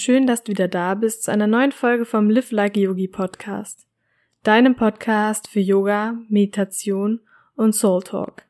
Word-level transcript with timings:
schön, 0.00 0.26
dass 0.26 0.42
du 0.42 0.52
wieder 0.52 0.68
da 0.68 0.94
bist 0.94 1.24
zu 1.24 1.30
einer 1.30 1.46
neuen 1.46 1.72
Folge 1.72 2.04
vom 2.04 2.30
Live 2.30 2.52
Like 2.52 2.76
Yogi 2.76 3.06
Podcast. 3.06 3.86
Deinem 4.42 4.74
Podcast 4.74 5.46
für 5.48 5.60
Yoga, 5.60 6.14
Meditation 6.28 7.20
und 7.54 7.74
Soul 7.74 8.02
Talk. 8.02 8.44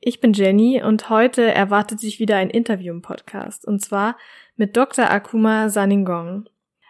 Ich 0.00 0.20
bin 0.20 0.32
Jenny 0.32 0.82
und 0.82 1.10
heute 1.10 1.42
erwartet 1.42 2.00
sich 2.00 2.18
wieder 2.18 2.36
ein 2.36 2.48
Interview 2.48 2.94
im 2.94 3.02
Podcast 3.02 3.66
und 3.66 3.80
zwar 3.80 4.16
mit 4.56 4.74
Dr. 4.76 5.10
Akuma 5.10 5.68
Saningong. 5.68 6.48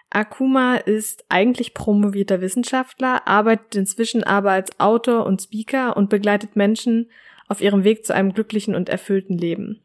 Akuma 0.08 0.77
ist 0.77 1.24
eigentlich 1.28 1.74
promovierter 1.74 2.41
Wissenschaftler, 2.41 3.27
arbeitet 3.27 3.74
inzwischen 3.74 4.22
aber 4.22 4.52
als 4.52 4.78
Autor 4.78 5.27
und 5.27 5.42
Speaker 5.42 5.96
und 5.96 6.10
begleitet 6.10 6.54
Menschen 6.54 7.10
auf 7.48 7.60
ihrem 7.60 7.82
Weg 7.82 8.06
zu 8.06 8.14
einem 8.14 8.32
glücklichen 8.32 8.77
und 8.77 8.88
erfüllten 8.88 9.36
Leben. 9.36 9.80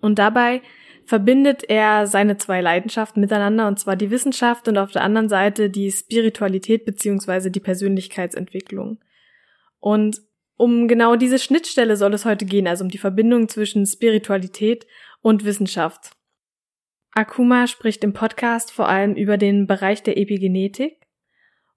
Und 0.00 0.18
dabei 0.18 0.62
verbindet 1.06 1.62
er 1.68 2.06
seine 2.06 2.36
zwei 2.36 2.60
Leidenschaften 2.60 3.20
miteinander, 3.20 3.68
und 3.68 3.78
zwar 3.78 3.96
die 3.96 4.10
Wissenschaft 4.10 4.68
und 4.68 4.76
auf 4.76 4.90
der 4.90 5.02
anderen 5.02 5.28
Seite 5.28 5.70
die 5.70 5.90
Spiritualität 5.90 6.84
beziehungsweise 6.84 7.50
die 7.50 7.60
Persönlichkeitsentwicklung. 7.60 8.98
Und 9.78 10.20
um 10.56 10.88
genau 10.88 11.16
diese 11.16 11.38
Schnittstelle 11.38 11.96
soll 11.96 12.14
es 12.14 12.24
heute 12.24 12.44
gehen, 12.44 12.66
also 12.66 12.84
um 12.84 12.90
die 12.90 12.98
Verbindung 12.98 13.48
zwischen 13.48 13.86
Spiritualität 13.86 14.86
und 15.20 15.44
Wissenschaft. 15.44 16.12
Akuma 17.12 17.66
spricht 17.66 18.04
im 18.04 18.12
Podcast 18.12 18.72
vor 18.72 18.88
allem 18.88 19.14
über 19.14 19.38
den 19.38 19.66
Bereich 19.66 20.02
der 20.02 20.18
Epigenetik. 20.18 21.00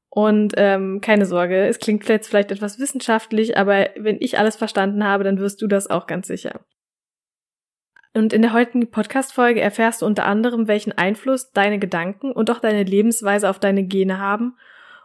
Und 0.10 0.54
ähm, 0.58 1.02
keine 1.02 1.26
Sorge, 1.26 1.68
es 1.68 1.80
klingt 1.80 2.08
jetzt 2.10 2.28
vielleicht 2.28 2.52
etwas 2.52 2.80
wissenschaftlich, 2.80 3.58
aber 3.58 3.90
wenn 3.96 4.18
ich 4.20 4.40
alles 4.40 4.56
verstanden 4.56 5.04
habe, 5.04 5.24
dann 5.24 5.38
wirst 5.38 5.62
du 5.62 5.68
das 5.68 5.88
auch 5.88 6.08
ganz 6.08 6.28
sicher. 6.28 6.66
Und 8.20 8.34
in 8.34 8.42
der 8.42 8.52
heutigen 8.52 8.92
Podcast-Folge 8.92 9.62
erfährst 9.62 10.02
du 10.02 10.06
unter 10.06 10.26
anderem, 10.26 10.68
welchen 10.68 10.92
Einfluss 10.92 11.54
deine 11.54 11.80
Gedanken 11.80 12.34
und 12.34 12.52
auch 12.52 12.60
deine 12.60 12.84
Lebensweise 12.84 13.50
auf 13.50 13.60
deine 13.60 13.86
Gene 13.86 14.20
haben 14.20 14.58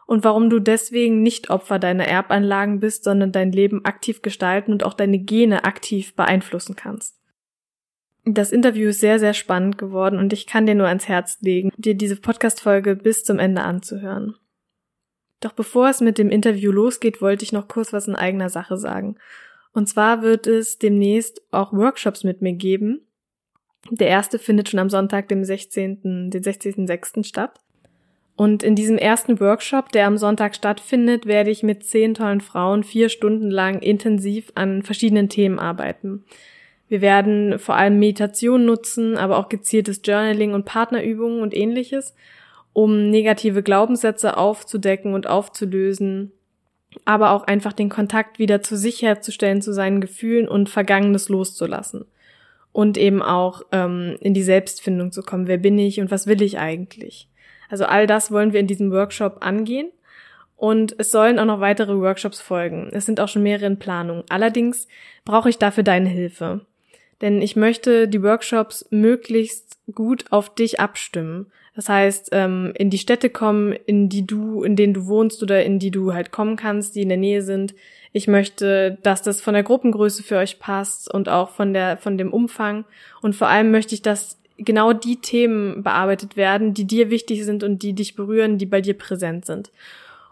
und 0.04 0.24
warum 0.24 0.50
du 0.50 0.58
deswegen 0.58 1.22
nicht 1.22 1.48
Opfer 1.48 1.78
deiner 1.78 2.08
Erbanlagen 2.08 2.80
bist, 2.80 3.04
sondern 3.04 3.30
dein 3.30 3.52
Leben 3.52 3.84
aktiv 3.84 4.20
gestalten 4.20 4.72
und 4.72 4.82
auch 4.82 4.94
deine 4.94 5.20
Gene 5.20 5.62
aktiv 5.62 6.16
beeinflussen 6.16 6.74
kannst. 6.74 7.16
Das 8.24 8.50
Interview 8.50 8.88
ist 8.88 8.98
sehr, 8.98 9.20
sehr 9.20 9.32
spannend 9.32 9.78
geworden 9.78 10.18
und 10.18 10.32
ich 10.32 10.48
kann 10.48 10.66
dir 10.66 10.74
nur 10.74 10.88
ans 10.88 11.06
Herz 11.06 11.38
legen, 11.40 11.70
dir 11.76 11.94
diese 11.94 12.16
Podcast-Folge 12.16 12.96
bis 12.96 13.22
zum 13.22 13.38
Ende 13.38 13.62
anzuhören. 13.62 14.34
Doch 15.38 15.52
bevor 15.52 15.88
es 15.88 16.00
mit 16.00 16.18
dem 16.18 16.30
Interview 16.30 16.72
losgeht, 16.72 17.22
wollte 17.22 17.44
ich 17.44 17.52
noch 17.52 17.68
kurz 17.68 17.92
was 17.92 18.08
in 18.08 18.16
eigener 18.16 18.48
Sache 18.48 18.76
sagen. 18.76 19.18
Und 19.74 19.88
zwar 19.88 20.22
wird 20.22 20.46
es 20.46 20.78
demnächst 20.78 21.42
auch 21.50 21.72
Workshops 21.72 22.24
mit 22.24 22.40
mir 22.40 22.54
geben. 22.54 23.02
Der 23.90 24.06
erste 24.06 24.38
findet 24.38 24.70
schon 24.70 24.80
am 24.80 24.88
Sonntag, 24.88 25.28
dem 25.28 25.44
16., 25.44 26.30
den 26.30 26.42
16.06. 26.42 27.24
statt. 27.24 27.60
Und 28.36 28.62
in 28.62 28.74
diesem 28.74 28.98
ersten 28.98 29.38
Workshop, 29.38 29.90
der 29.92 30.06
am 30.06 30.16
Sonntag 30.16 30.54
stattfindet, 30.54 31.26
werde 31.26 31.50
ich 31.50 31.62
mit 31.62 31.84
zehn 31.84 32.14
tollen 32.14 32.40
Frauen 32.40 32.82
vier 32.82 33.08
Stunden 33.08 33.50
lang 33.50 33.80
intensiv 33.80 34.50
an 34.54 34.82
verschiedenen 34.82 35.28
Themen 35.28 35.58
arbeiten. 35.58 36.24
Wir 36.88 37.00
werden 37.00 37.58
vor 37.58 37.76
allem 37.76 37.98
Meditation 37.98 38.64
nutzen, 38.64 39.16
aber 39.16 39.38
auch 39.38 39.48
gezieltes 39.48 40.00
Journaling 40.04 40.52
und 40.52 40.64
Partnerübungen 40.64 41.42
und 41.42 41.54
ähnliches, 41.54 42.14
um 42.72 43.10
negative 43.10 43.62
Glaubenssätze 43.62 44.36
aufzudecken 44.36 45.14
und 45.14 45.28
aufzulösen, 45.28 46.32
aber 47.04 47.30
auch 47.30 47.44
einfach 47.44 47.72
den 47.72 47.88
Kontakt 47.88 48.38
wieder 48.38 48.62
zu 48.62 48.76
sich 48.76 49.02
herzustellen, 49.02 49.62
zu 49.62 49.72
seinen 49.72 50.00
Gefühlen 50.00 50.48
und 50.48 50.68
Vergangenes 50.68 51.28
loszulassen. 51.28 52.04
Und 52.72 52.98
eben 52.98 53.22
auch 53.22 53.62
ähm, 53.70 54.16
in 54.20 54.34
die 54.34 54.42
Selbstfindung 54.42 55.12
zu 55.12 55.22
kommen. 55.22 55.46
Wer 55.46 55.58
bin 55.58 55.78
ich 55.78 56.00
und 56.00 56.10
was 56.10 56.26
will 56.26 56.42
ich 56.42 56.58
eigentlich? 56.58 57.28
Also 57.68 57.84
all 57.84 58.06
das 58.06 58.32
wollen 58.32 58.52
wir 58.52 58.60
in 58.60 58.66
diesem 58.66 58.90
Workshop 58.90 59.38
angehen. 59.40 59.90
Und 60.56 60.94
es 60.98 61.10
sollen 61.10 61.38
auch 61.38 61.44
noch 61.44 61.60
weitere 61.60 61.98
Workshops 61.98 62.40
folgen. 62.40 62.88
Es 62.92 63.06
sind 63.06 63.20
auch 63.20 63.28
schon 63.28 63.42
mehrere 63.42 63.66
in 63.66 63.78
Planung. 63.78 64.24
Allerdings 64.28 64.88
brauche 65.24 65.50
ich 65.50 65.58
dafür 65.58 65.82
deine 65.82 66.08
Hilfe. 66.08 66.60
Denn 67.20 67.42
ich 67.42 67.56
möchte 67.56 68.08
die 68.08 68.22
Workshops 68.22 68.86
möglichst 68.90 69.78
gut 69.92 70.24
auf 70.30 70.54
dich 70.54 70.80
abstimmen. 70.80 71.50
Das 71.74 71.88
heißt, 71.88 72.28
ähm, 72.32 72.72
in 72.76 72.90
die 72.90 72.98
Städte 72.98 73.30
kommen, 73.30 73.72
in 73.72 74.08
die 74.08 74.26
du, 74.26 74.62
in 74.62 74.76
denen 74.76 74.94
du 74.94 75.06
wohnst 75.06 75.42
oder 75.42 75.64
in 75.64 75.78
die 75.78 75.90
du 75.90 76.14
halt 76.14 76.30
kommen 76.30 76.56
kannst, 76.56 76.94
die 76.94 77.02
in 77.02 77.08
der 77.08 77.18
Nähe 77.18 77.42
sind. 77.42 77.74
Ich 78.12 78.28
möchte, 78.28 78.98
dass 79.02 79.22
das 79.22 79.40
von 79.40 79.54
der 79.54 79.64
Gruppengröße 79.64 80.22
für 80.22 80.36
euch 80.36 80.60
passt 80.60 81.12
und 81.12 81.28
auch 81.28 81.50
von 81.50 81.72
der, 81.72 81.96
von 81.96 82.16
dem 82.16 82.32
Umfang. 82.32 82.84
Und 83.22 83.34
vor 83.34 83.48
allem 83.48 83.72
möchte 83.72 83.94
ich, 83.94 84.02
dass 84.02 84.38
genau 84.56 84.92
die 84.92 85.16
Themen 85.16 85.82
bearbeitet 85.82 86.36
werden, 86.36 86.74
die 86.74 86.84
dir 86.84 87.10
wichtig 87.10 87.44
sind 87.44 87.64
und 87.64 87.82
die 87.82 87.92
dich 87.92 88.14
berühren, 88.14 88.56
die 88.56 88.66
bei 88.66 88.80
dir 88.80 88.94
präsent 88.94 89.44
sind. 89.44 89.72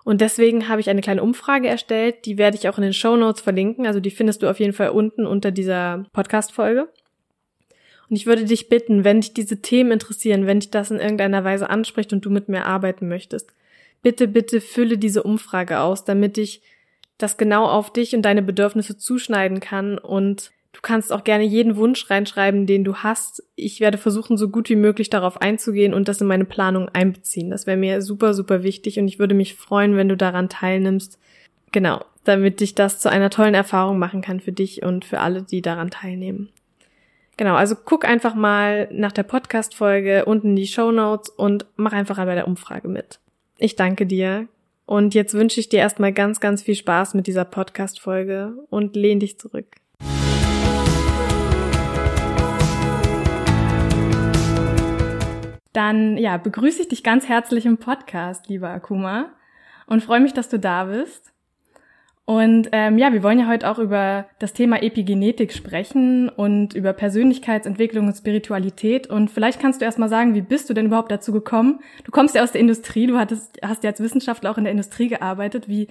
Und 0.05 0.21
deswegen 0.21 0.69
habe 0.69 0.81
ich 0.81 0.91
eine 0.91 1.01
kleine 1.01 1.23
Umfrage 1.23 1.69
erstellt, 1.69 2.25
die 2.25 2.39
werde 2.39 2.57
ich 2.57 2.69
auch 2.69 2.77
in 2.77 2.83
den 2.83 2.93
Show 2.93 3.17
Notes 3.17 3.41
verlinken, 3.41 3.87
also 3.87 4.01
die 4.01 4.11
findest 4.11 4.43
du 4.43 4.51
auf 4.51 4.59
jeden 4.59 4.73
Fall 4.73 4.91
unten 4.91 5.27
unter 5.27 5.51
dieser 5.51 6.05
Podcast-Folge. 6.13 6.89
Und 8.13 8.17
ich 8.17 8.27
würde 8.27 8.45
dich 8.45 8.69
bitten, 8.69 9.05
wenn 9.05 9.23
dich 9.23 9.33
diese 9.33 9.63
Themen 9.63 9.91
interessieren, 9.91 10.47
wenn 10.47 10.61
dich 10.61 10.71
das 10.71 10.91
in 10.91 11.01
irgendeiner 11.01 11.45
Weise 11.45 11.71
anspricht 11.71 12.13
und 12.13 12.23
du 12.23 12.29
mit 12.29 12.47
mir 12.47 12.67
arbeiten 12.67 13.09
möchtest, 13.09 13.55
bitte, 14.03 14.29
bitte 14.29 14.61
fülle 14.61 14.99
diese 14.99 15.23
Umfrage 15.23 15.81
aus, 15.81 16.05
damit 16.05 16.37
ich 16.37 16.61
das 17.17 17.39
genau 17.39 17.65
auf 17.65 17.91
dich 17.91 18.15
und 18.15 18.21
deine 18.21 18.43
Bedürfnisse 18.43 18.99
zuschneiden 18.99 19.61
kann 19.61 19.97
und 19.97 20.53
Du 20.75 20.81
kannst 20.81 21.13
auch 21.13 21.23
gerne 21.25 21.45
jeden 21.45 21.77
Wunsch 21.77 22.09
reinschreiben, 22.09 22.67
den 22.67 22.83
du 22.83 22.97
hast. 22.97 23.43
Ich 23.57 23.81
werde 23.81 23.99
versuchen, 23.99 24.39
so 24.39 24.49
gut 24.49 24.71
wie 24.71 24.77
möglich 24.77 25.11
darauf 25.11 25.41
einzugehen 25.41 25.93
und 25.93 26.09
das 26.09 26.23
in 26.23 26.27
meine 26.27 26.47
Planung 26.47 26.89
einbeziehen. 26.89 27.51
Das 27.51 27.67
wäre 27.67 27.77
mir 27.77 28.01
super, 28.01 28.33
super 28.33 28.63
wichtig 28.63 28.99
und 28.99 29.07
ich 29.07 29.19
würde 29.19 29.35
mich 29.35 29.55
freuen, 29.55 29.97
wenn 29.97 30.09
du 30.09 30.17
daran 30.17 30.49
teilnimmst. 30.49 31.19
Genau, 31.73 32.03
damit 32.25 32.63
ich 32.63 32.75
das 32.75 33.01
zu 33.01 33.11
einer 33.11 33.29
tollen 33.29 33.55
Erfahrung 33.55 33.99
machen 33.99 34.23
kann 34.23 34.41
für 34.41 34.53
dich 34.53 34.83
und 34.83 35.05
für 35.05 35.21
alle, 35.21 35.43
die 35.43 35.61
daran 35.61 35.91
teilnehmen. 35.91 36.49
Genau, 37.39 37.55
also 37.55 37.75
guck 37.77 38.05
einfach 38.05 38.35
mal 38.35 38.89
nach 38.93 39.13
der 39.13 39.23
Podcast-Folge 39.23 40.27
unten 40.27 40.49
in 40.49 40.57
die 40.57 40.67
Show 40.67 40.93
Notes 40.93 41.31
und 41.31 41.65
mach 41.77 41.93
einfach 41.93 42.17
bei 42.17 42.35
der 42.35 42.47
Umfrage 42.47 42.89
mit. 42.89 43.21
Ich 43.57 43.75
danke 43.75 44.07
dir. 44.07 44.49
Und 44.85 45.15
jetzt 45.15 45.33
wünsche 45.33 45.59
ich 45.59 45.71
dir 45.71 45.79
erstmal 45.79 46.13
ganz, 46.13 46.41
ganz 46.41 46.63
viel 46.63 46.75
Spaß 46.75 47.15
mit 47.15 47.27
dieser 47.27 47.47
Podcast-Folge 47.47 48.53
und 48.69 48.97
lehn 48.97 49.19
dich 49.19 49.39
zurück. 49.39 49.77
Dann, 55.73 56.19
ja, 56.19 56.37
begrüße 56.37 56.83
ich 56.83 56.89
dich 56.89 57.03
ganz 57.03 57.29
herzlich 57.29 57.65
im 57.65 57.79
Podcast, 57.79 58.49
lieber 58.49 58.69
Akuma, 58.69 59.31
und 59.87 60.03
freue 60.03 60.21
mich, 60.21 60.35
dass 60.35 60.51
du 60.51 60.59
da 60.59 60.85
bist. 60.85 61.32
Und 62.25 62.69
ähm, 62.71 62.99
ja, 62.99 63.13
wir 63.13 63.25
wollen 63.25 63.41
ja 63.41 63.49
heute 63.49 63.69
auch 63.69 63.79
über 63.79 64.27
das 64.39 64.53
Thema 64.53 64.81
Epigenetik 64.81 65.53
sprechen 65.53 66.29
und 66.29 66.73
über 66.73 66.93
Persönlichkeitsentwicklung 66.93 68.07
und 68.07 68.17
Spiritualität. 68.17 69.09
Und 69.09 69.29
vielleicht 69.29 69.61
kannst 69.61 69.81
du 69.81 69.85
erst 69.85 69.99
mal 69.99 70.09
sagen, 70.09 70.35
wie 70.35 70.41
bist 70.41 70.71
du 70.71 70.75
denn 70.75 70.87
überhaupt 70.87 71.11
dazu 71.11 71.33
gekommen? 71.33 71.81
Du 72.05 72.13
kommst 72.13 72.37
ja 72.37 72.45
aus 72.45 72.53
der 72.53 72.61
Industrie, 72.61 73.09
du 73.09 73.19
hattest, 73.19 73.59
hast 73.63 73.83
ja 73.83 73.91
als 73.91 74.01
Wissenschaftler 74.01 74.53
auch 74.53 74.59
in 74.59 74.65
der 74.65 74.71
Industrie 74.71 75.09
gearbeitet. 75.09 75.69
Wie 75.69 75.89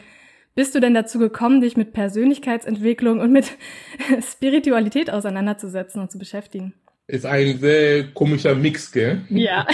bist 0.55 0.73
du 0.73 0.79
denn 0.79 0.93
dazu 0.93 1.19
gekommen, 1.19 1.59
dich 1.59 1.75
mit 1.75 1.91
Persönlichkeitsentwicklung 1.91 3.19
und 3.19 3.33
mit 3.33 3.51
Spiritualität 4.21 5.11
auseinanderzusetzen 5.11 6.01
und 6.01 6.11
zu 6.11 6.17
beschäftigen? 6.17 6.73
Ist 7.07 7.25
ein 7.25 7.57
sehr 7.57 8.05
komischer 8.13 8.55
Mix, 8.55 8.89
gell? 8.89 9.21
Ja. 9.27 9.67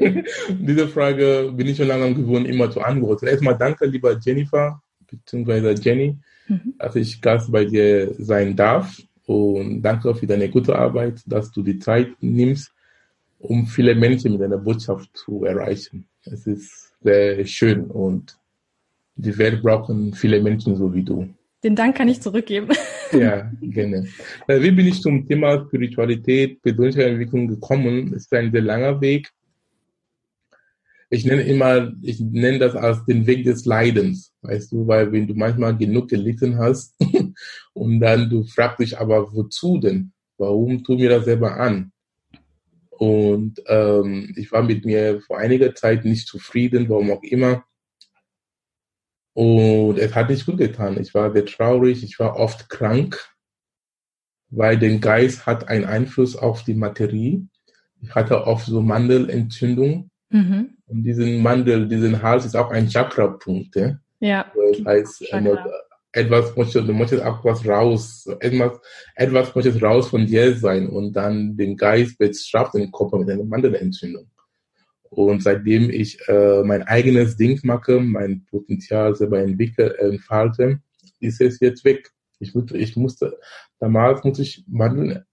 Diese 0.50 0.86
Frage 0.88 1.50
bin 1.56 1.66
ich 1.66 1.78
schon 1.78 1.88
lange 1.88 2.12
gewohnt, 2.12 2.46
immer 2.46 2.70
zu 2.70 2.82
antworten. 2.82 3.26
Erstmal 3.26 3.56
danke, 3.56 3.86
lieber 3.86 4.18
Jennifer, 4.22 4.82
beziehungsweise 5.14 5.74
Jenny, 5.80 6.16
mhm. 6.48 6.74
dass 6.78 6.96
ich 6.96 7.20
Gast 7.20 7.50
bei 7.50 7.64
dir 7.64 8.14
sein 8.18 8.56
darf. 8.56 9.00
Und 9.26 9.82
danke 9.82 10.14
für 10.14 10.26
deine 10.26 10.48
gute 10.50 10.76
Arbeit, 10.76 11.22
dass 11.26 11.50
du 11.50 11.62
die 11.62 11.78
Zeit 11.78 12.10
nimmst, 12.20 12.70
um 13.38 13.66
viele 13.66 13.94
Menschen 13.94 14.32
mit 14.32 14.40
deiner 14.40 14.58
Botschaft 14.58 15.10
zu 15.16 15.44
erreichen. 15.44 16.06
Es 16.24 16.46
ist 16.46 16.92
sehr 17.02 17.44
schön 17.46 17.84
und 17.84 18.36
die 19.16 19.36
Welt 19.38 19.62
brauchen 19.62 20.12
viele 20.12 20.42
Menschen 20.42 20.76
so 20.76 20.92
wie 20.92 21.02
du. 21.02 21.28
Den 21.62 21.76
Dank 21.76 21.96
kann 21.96 22.08
ich 22.08 22.20
zurückgeben. 22.20 22.68
Ja, 23.12 23.50
gerne. 23.62 24.06
Äh, 24.46 24.60
wie 24.60 24.70
bin 24.70 24.86
ich 24.86 25.00
zum 25.00 25.26
Thema 25.26 25.64
Spiritualität, 25.66 26.60
Persönlichkeitsentwicklung 26.60 27.48
gekommen? 27.48 28.12
Das 28.12 28.22
ist 28.22 28.34
ein 28.34 28.52
sehr 28.52 28.60
langer 28.60 29.00
Weg 29.00 29.30
ich 31.14 31.24
nenne 31.24 31.42
immer, 31.42 31.92
ich 32.02 32.20
nenne 32.20 32.58
das 32.58 32.74
als 32.74 33.04
den 33.04 33.26
Weg 33.26 33.44
des 33.44 33.64
Leidens, 33.64 34.34
weißt 34.42 34.72
du, 34.72 34.86
weil 34.86 35.12
wenn 35.12 35.26
du 35.26 35.34
manchmal 35.34 35.76
genug 35.76 36.08
gelitten 36.08 36.58
hast 36.58 36.96
und 37.72 38.00
dann 38.00 38.28
du 38.28 38.44
fragst 38.44 38.80
dich 38.80 38.98
aber, 38.98 39.32
wozu 39.32 39.78
denn? 39.78 40.12
Warum 40.36 40.82
tu 40.82 40.96
mir 40.96 41.10
das 41.10 41.24
selber 41.24 41.56
an? 41.56 41.92
Und 42.90 43.62
ähm, 43.66 44.32
ich 44.36 44.50
war 44.50 44.62
mit 44.62 44.84
mir 44.84 45.20
vor 45.20 45.38
einiger 45.38 45.74
Zeit 45.74 46.04
nicht 46.04 46.26
zufrieden, 46.26 46.88
warum 46.88 47.12
auch 47.12 47.22
immer. 47.22 47.64
Und 49.34 49.98
es 49.98 50.14
hat 50.14 50.30
nicht 50.30 50.46
gut 50.46 50.58
getan. 50.58 51.00
Ich 51.00 51.14
war 51.14 51.32
sehr 51.32 51.46
traurig, 51.46 52.02
ich 52.02 52.18
war 52.18 52.36
oft 52.36 52.68
krank, 52.68 53.18
weil 54.50 54.78
der 54.78 54.98
Geist 54.98 55.46
hat 55.46 55.68
einen 55.68 55.84
Einfluss 55.84 56.36
auf 56.36 56.64
die 56.64 56.74
Materie 56.74 57.46
Ich 58.00 58.14
hatte 58.14 58.46
oft 58.46 58.66
so 58.66 58.80
Mandelentzündung. 58.80 60.10
Mhm. 60.30 60.73
Und 60.86 61.02
diesen 61.02 61.42
Mandel, 61.42 61.88
diesen 61.88 62.22
Hals 62.22 62.44
ist 62.44 62.56
auch 62.56 62.70
ein 62.70 62.88
Chakrapunkt. 62.88 63.74
Ja. 63.76 63.98
ja. 64.20 64.52
Das 64.54 64.84
heißt, 64.84 65.24
Chakra. 65.26 65.66
etwas 66.12 66.56
möchtest, 66.56 66.88
du 66.88 66.92
möchtest 66.92 67.22
auch 67.22 67.44
was 67.44 67.66
raus, 67.66 68.26
etwas, 68.40 68.80
etwas 69.16 69.54
möchtest 69.54 69.82
raus 69.82 70.08
von 70.08 70.26
dir 70.26 70.54
sein 70.56 70.88
und 70.88 71.12
dann 71.14 71.56
den 71.56 71.76
Geist 71.76 72.18
bestraft 72.18 72.74
den 72.74 72.92
Körper 72.92 73.18
mit 73.18 73.30
einer 73.30 73.44
Mandelentzündung. 73.44 74.26
Und 75.10 75.42
seitdem 75.42 75.90
ich 75.90 76.18
äh, 76.28 76.62
mein 76.64 76.82
eigenes 76.82 77.36
Ding 77.36 77.60
mache, 77.62 78.00
mein 78.00 78.44
Potenzial 78.46 79.14
selber 79.14 79.40
entwickle, 79.40 79.96
entfalte, 79.98 80.80
ist 81.20 81.40
es 81.40 81.60
jetzt 81.60 81.84
weg. 81.84 82.10
Ich, 82.40 82.54
ich 82.54 82.96
musste, 82.96 83.38
damals 83.78 84.24
muss 84.24 84.38
ich 84.40 84.64
Mandeln, 84.66 85.24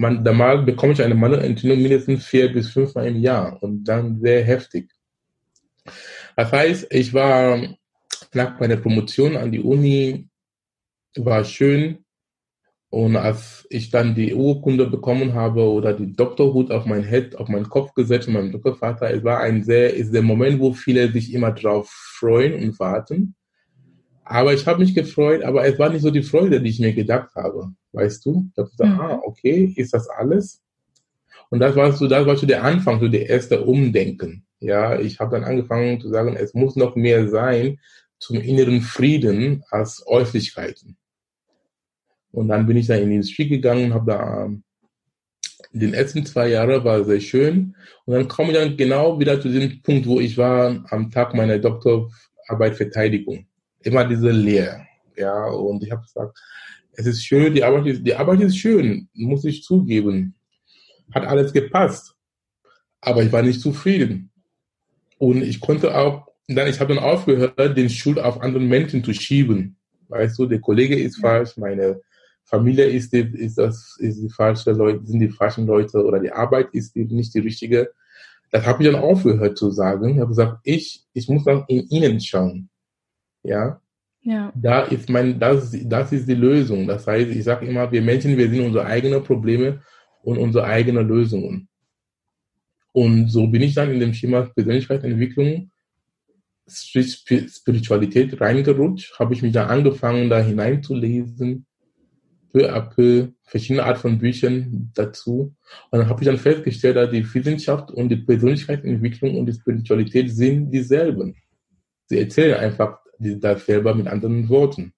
man, 0.00 0.24
damals 0.24 0.64
bekomme 0.64 0.94
ich 0.94 1.02
eine 1.02 1.14
Mandelentzündung 1.14 1.80
mindestens 1.82 2.24
vier 2.24 2.50
bis 2.52 2.70
fünfmal 2.70 3.06
im 3.06 3.20
Jahr 3.20 3.62
und 3.62 3.84
dann 3.84 4.18
sehr 4.20 4.42
heftig. 4.42 4.90
Das 6.36 6.50
heißt, 6.50 6.86
ich 6.90 7.12
war 7.12 7.62
nach 8.32 8.58
meiner 8.58 8.78
Promotion 8.78 9.36
an 9.36 9.52
die 9.52 9.60
Uni, 9.60 10.28
war 11.16 11.44
schön. 11.44 12.04
Und 12.88 13.16
als 13.16 13.66
ich 13.70 13.90
dann 13.90 14.14
die 14.14 14.34
Urkunde 14.34 14.86
bekommen 14.86 15.34
habe 15.34 15.62
oder 15.62 15.92
die 15.92 16.12
Doktorhut 16.12 16.72
auf 16.72 16.86
mein 16.86 17.04
Head, 17.04 17.36
auf 17.36 17.48
meinen 17.48 17.68
Kopf 17.68 17.94
gesetzt 17.94 18.24
von 18.24 18.34
meinem 18.34 18.52
Doktorvater, 18.52 19.10
es 19.10 19.22
war 19.22 19.40
ein 19.40 19.62
sehr, 19.62 19.94
ist 19.94 20.12
der 20.12 20.22
Moment, 20.22 20.58
wo 20.58 20.72
viele 20.72 21.12
sich 21.12 21.32
immer 21.32 21.52
drauf 21.52 21.88
freuen 22.18 22.54
und 22.54 22.80
warten. 22.80 23.36
Aber 24.30 24.54
ich 24.54 24.64
habe 24.64 24.78
mich 24.78 24.94
gefreut, 24.94 25.42
aber 25.42 25.66
es 25.66 25.76
war 25.76 25.90
nicht 25.90 26.02
so 26.02 26.10
die 26.12 26.22
Freude, 26.22 26.60
die 26.60 26.70
ich 26.70 26.78
mir 26.78 26.92
gedacht 26.92 27.34
habe. 27.34 27.72
Weißt 27.90 28.24
du? 28.24 28.48
Ich 28.52 28.58
habe 28.58 28.70
gesagt, 28.70 28.94
mhm. 28.94 29.00
ah, 29.00 29.20
okay, 29.24 29.74
ist 29.74 29.92
das 29.92 30.08
alles? 30.08 30.62
Und 31.48 31.58
das 31.58 31.74
war 31.74 31.90
so, 31.90 32.06
das 32.06 32.24
war 32.24 32.36
so 32.36 32.46
der 32.46 32.62
Anfang, 32.62 33.00
so 33.00 33.08
der 33.08 33.28
erste 33.28 33.60
Umdenken. 33.64 34.46
Ja, 34.60 35.00
ich 35.00 35.18
habe 35.18 35.32
dann 35.32 35.42
angefangen 35.42 36.00
zu 36.00 36.08
sagen, 36.10 36.36
es 36.36 36.54
muss 36.54 36.76
noch 36.76 36.94
mehr 36.94 37.28
sein 37.28 37.80
zum 38.20 38.36
inneren 38.36 38.82
Frieden 38.82 39.64
als 39.68 40.06
Äußerlichkeiten. 40.06 40.96
Und 42.30 42.46
dann 42.46 42.68
bin 42.68 42.76
ich 42.76 42.86
da 42.86 42.94
in 42.94 43.08
die 43.08 43.16
Industrie 43.16 43.48
gegangen, 43.48 43.94
habe 43.94 44.12
da 44.12 44.44
ähm, 44.44 44.62
den 45.72 45.92
ersten 45.92 46.24
zwei 46.24 46.50
Jahre 46.50 46.84
war 46.84 47.02
sehr 47.04 47.20
schön. 47.20 47.74
Und 48.04 48.14
dann 48.14 48.28
komme 48.28 48.52
ich 48.52 48.58
dann 48.58 48.76
genau 48.76 49.18
wieder 49.18 49.40
zu 49.40 49.48
dem 49.48 49.82
Punkt, 49.82 50.06
wo 50.06 50.20
ich 50.20 50.38
war 50.38 50.84
am 50.90 51.10
Tag 51.10 51.34
meiner 51.34 51.58
Doktorarbeit 51.58 52.76
Verteidigung 52.76 53.49
immer 53.82 54.04
diese 54.04 54.30
Lehr. 54.30 54.86
Ja, 55.16 55.46
und 55.46 55.82
ich 55.82 55.90
habe 55.90 56.02
gesagt, 56.02 56.38
es 56.92 57.06
ist 57.06 57.24
schön, 57.24 57.54
die 57.54 57.64
Arbeit 57.64 57.86
ist, 57.86 58.06
die 58.06 58.14
Arbeit 58.14 58.40
ist 58.40 58.56
schön, 58.56 59.08
muss 59.12 59.44
ich 59.44 59.62
zugeben. 59.62 60.34
Hat 61.12 61.26
alles 61.26 61.52
gepasst. 61.52 62.14
Aber 63.00 63.22
ich 63.22 63.32
war 63.32 63.42
nicht 63.42 63.60
zufrieden. 63.60 64.30
Und 65.18 65.42
ich 65.42 65.60
konnte 65.60 65.96
auch, 65.96 66.28
dann, 66.48 66.68
ich 66.68 66.80
habe 66.80 66.94
dann 66.94 67.02
aufgehört, 67.02 67.76
den 67.76 67.90
Schuld 67.90 68.18
auf 68.18 68.40
andere 68.40 68.62
Menschen 68.62 69.04
zu 69.04 69.12
schieben. 69.12 69.76
Weißt 70.08 70.38
du, 70.38 70.46
der 70.46 70.60
Kollege 70.60 70.98
ist 70.98 71.20
falsch, 71.20 71.56
meine 71.56 72.00
Familie 72.44 72.86
ist 72.86 73.12
die, 73.12 73.20
ist 73.20 73.58
das, 73.58 73.96
ist 74.00 74.20
die 74.20 74.28
falsche 74.28 74.72
Leute, 74.72 75.06
sind 75.06 75.20
die 75.20 75.28
falschen 75.28 75.66
Leute 75.66 76.04
oder 76.04 76.18
die 76.18 76.32
Arbeit 76.32 76.68
ist 76.72 76.96
die, 76.96 77.04
nicht 77.04 77.32
die 77.34 77.38
richtige. 77.40 77.92
Das 78.50 78.66
habe 78.66 78.82
ich 78.82 78.90
dann 78.90 79.00
aufgehört 79.00 79.56
zu 79.56 79.70
sagen. 79.70 80.08
Ich 80.08 80.18
habe 80.18 80.30
gesagt, 80.30 80.58
ich, 80.64 81.04
ich 81.12 81.28
muss 81.28 81.44
dann 81.44 81.64
in 81.68 81.86
ihnen 81.88 82.20
schauen. 82.20 82.68
Ja. 83.42 83.80
Ja. 84.22 84.52
Da 84.54 84.82
ist 84.82 85.08
mein, 85.08 85.38
das, 85.38 85.74
das 85.84 86.12
ist 86.12 86.28
die 86.28 86.34
Lösung. 86.34 86.86
Das 86.86 87.06
heißt, 87.06 87.30
ich 87.30 87.42
sage 87.42 87.66
immer, 87.66 87.90
wir 87.90 88.02
Menschen, 88.02 88.36
wir 88.36 88.50
sind 88.50 88.60
unsere 88.60 88.84
eigenen 88.84 89.24
Probleme 89.24 89.82
und 90.22 90.36
unsere 90.38 90.64
eigenen 90.64 91.08
Lösungen. 91.08 91.68
Und 92.92 93.28
so 93.28 93.46
bin 93.46 93.62
ich 93.62 93.74
dann 93.74 93.90
in 93.90 94.00
dem 94.00 94.12
Schema 94.12 94.42
Persönlichkeitsentwicklung, 94.42 95.70
Spiritualität 96.68 98.40
reingerutscht, 98.40 99.18
habe 99.18 99.34
ich 99.34 99.42
mich 99.42 99.52
dann 99.52 99.68
angefangen, 99.68 100.28
da 100.28 100.40
hineinzulesen, 100.40 101.66
peu 102.52 102.72
à 102.72 102.80
peu, 102.80 103.28
verschiedene 103.44 103.84
Art 103.84 103.98
von 103.98 104.18
Büchern 104.18 104.90
dazu. 104.94 105.54
Und 105.90 105.98
dann 105.98 106.08
habe 106.08 106.20
ich 106.22 106.26
dann 106.26 106.38
festgestellt, 106.38 106.96
dass 106.96 107.10
die 107.10 107.34
Wissenschaft 107.34 107.90
und 107.90 108.08
die 108.08 108.16
Persönlichkeitsentwicklung 108.16 109.36
und 109.38 109.46
die 109.46 109.52
Spiritualität 109.52 110.30
sind 110.30 110.70
dieselben. 110.70 111.36
Sie 112.06 112.18
erzählen 112.18 112.58
einfach 112.58 112.98
das 113.20 113.66
selber 113.66 113.94
mit 113.94 114.06
anderen 114.06 114.48
Worten. 114.48 114.92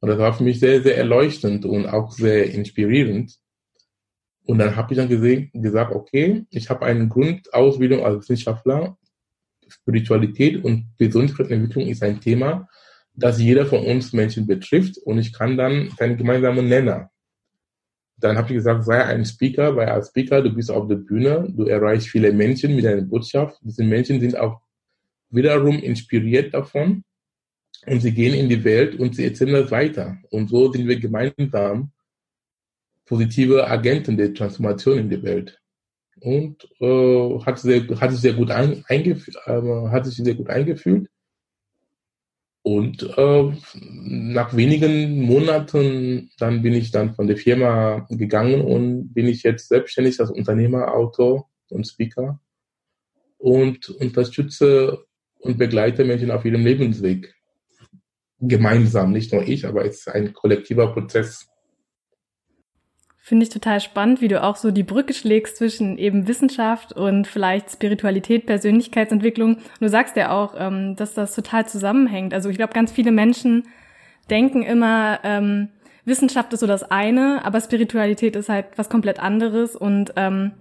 Und 0.00 0.08
das 0.08 0.18
war 0.18 0.34
für 0.34 0.44
mich 0.44 0.60
sehr, 0.60 0.82
sehr 0.82 0.98
erleuchtend 0.98 1.64
und 1.64 1.86
auch 1.86 2.12
sehr 2.12 2.52
inspirierend. 2.52 3.38
Und 4.44 4.58
dann 4.58 4.76
habe 4.76 4.92
ich 4.92 4.98
dann 4.98 5.08
gesehen, 5.08 5.50
gesagt, 5.54 5.94
okay, 5.94 6.44
ich 6.50 6.68
habe 6.68 6.84
eine 6.84 7.08
Grundausbildung 7.08 8.04
als 8.04 8.28
Wissenschaftler. 8.28 8.98
Spiritualität 9.66 10.62
und 10.62 10.94
Persönlichkeitsentwicklung 10.98 11.86
ist 11.86 12.02
ein 12.02 12.20
Thema, 12.20 12.68
das 13.14 13.40
jeder 13.40 13.64
von 13.64 13.82
uns 13.86 14.12
Menschen 14.12 14.46
betrifft. 14.46 14.98
Und 14.98 15.18
ich 15.18 15.32
kann 15.32 15.56
dann 15.56 15.90
einen 15.98 16.18
gemeinsamen 16.18 16.68
Nenner. 16.68 17.10
Dann 18.18 18.36
habe 18.36 18.48
ich 18.48 18.54
gesagt, 18.56 18.84
sei 18.84 19.02
ein 19.02 19.24
Speaker, 19.24 19.74
weil 19.74 19.88
als 19.88 20.08
Speaker, 20.08 20.42
du 20.42 20.50
bist 20.50 20.70
auf 20.70 20.86
der 20.86 20.96
Bühne, 20.96 21.48
du 21.48 21.64
erreichst 21.64 22.08
viele 22.08 22.30
Menschen 22.32 22.76
mit 22.76 22.84
deiner 22.84 23.02
Botschaft. 23.02 23.58
Diese 23.62 23.82
Menschen 23.82 24.20
sind 24.20 24.36
auch 24.36 24.60
wiederum 25.30 25.78
inspiriert 25.78 26.52
davon 26.52 27.04
und 27.86 28.00
sie 28.00 28.12
gehen 28.12 28.34
in 28.34 28.48
die 28.48 28.64
Welt 28.64 28.98
und 28.98 29.14
sie 29.16 29.24
erzählen 29.24 29.54
das 29.54 29.70
weiter. 29.70 30.18
Und 30.30 30.48
so 30.48 30.72
sind 30.72 30.88
wir 30.88 30.98
gemeinsam 30.98 31.92
positive 33.06 33.66
Agenten 33.66 34.16
der 34.16 34.32
Transformation 34.32 34.98
in 34.98 35.10
der 35.10 35.22
Welt. 35.22 35.60
Und 36.20 36.68
äh, 36.80 37.38
hat, 37.40 37.58
sehr, 37.58 37.86
hat 38.00 38.12
sich 38.12 38.20
sehr 38.20 38.32
gut 38.32 38.50
ein, 38.50 38.84
eingefühlt, 38.88 39.36
äh, 39.46 39.88
hat 39.90 40.06
sich 40.06 40.16
sehr 40.16 40.34
gut 40.34 40.48
eingefühlt. 40.48 41.08
Und 42.62 43.02
äh, 43.18 43.52
nach 43.82 44.56
wenigen 44.56 45.20
Monaten 45.20 46.30
dann 46.38 46.62
bin 46.62 46.72
ich 46.72 46.90
dann 46.90 47.14
von 47.14 47.26
der 47.26 47.36
Firma 47.36 48.06
gegangen 48.08 48.62
und 48.62 49.12
bin 49.12 49.26
ich 49.26 49.42
jetzt 49.42 49.68
selbstständig 49.68 50.18
als 50.18 50.30
Unternehmer, 50.30 50.94
Autor 50.94 51.50
und 51.68 51.86
Speaker 51.86 52.40
und 53.36 53.90
unterstütze 53.90 55.04
und 55.40 55.58
begleite 55.58 56.06
Menschen 56.06 56.30
auf 56.30 56.46
ihrem 56.46 56.64
Lebensweg 56.64 57.34
gemeinsam, 58.48 59.12
nicht 59.12 59.32
nur 59.32 59.46
ich, 59.46 59.66
aber 59.66 59.84
es 59.84 59.98
ist 59.98 60.08
ein 60.08 60.32
kollektiver 60.32 60.92
Prozess. 60.92 61.48
Finde 63.26 63.44
ich 63.44 63.48
total 63.48 63.80
spannend, 63.80 64.20
wie 64.20 64.28
du 64.28 64.42
auch 64.42 64.56
so 64.56 64.70
die 64.70 64.82
Brücke 64.82 65.14
schlägst 65.14 65.56
zwischen 65.56 65.96
eben 65.96 66.28
Wissenschaft 66.28 66.92
und 66.92 67.26
vielleicht 67.26 67.70
Spiritualität, 67.70 68.44
Persönlichkeitsentwicklung. 68.44 69.58
Du 69.80 69.88
sagst 69.88 70.14
ja 70.16 70.30
auch, 70.30 70.54
ähm, 70.58 70.94
dass 70.96 71.14
das 71.14 71.34
total 71.34 71.66
zusammenhängt. 71.66 72.34
Also 72.34 72.50
ich 72.50 72.56
glaube, 72.56 72.74
ganz 72.74 72.92
viele 72.92 73.12
Menschen 73.12 73.66
denken 74.28 74.62
immer, 74.62 75.20
ähm, 75.24 75.70
Wissenschaft 76.04 76.52
ist 76.52 76.60
so 76.60 76.66
das 76.66 76.82
eine, 76.90 77.42
aber 77.46 77.62
Spiritualität 77.62 78.36
ist 78.36 78.50
halt 78.50 78.66
was 78.76 78.90
komplett 78.90 79.20
anderes 79.20 79.74
und 79.74 80.12
ähm, 80.16 80.52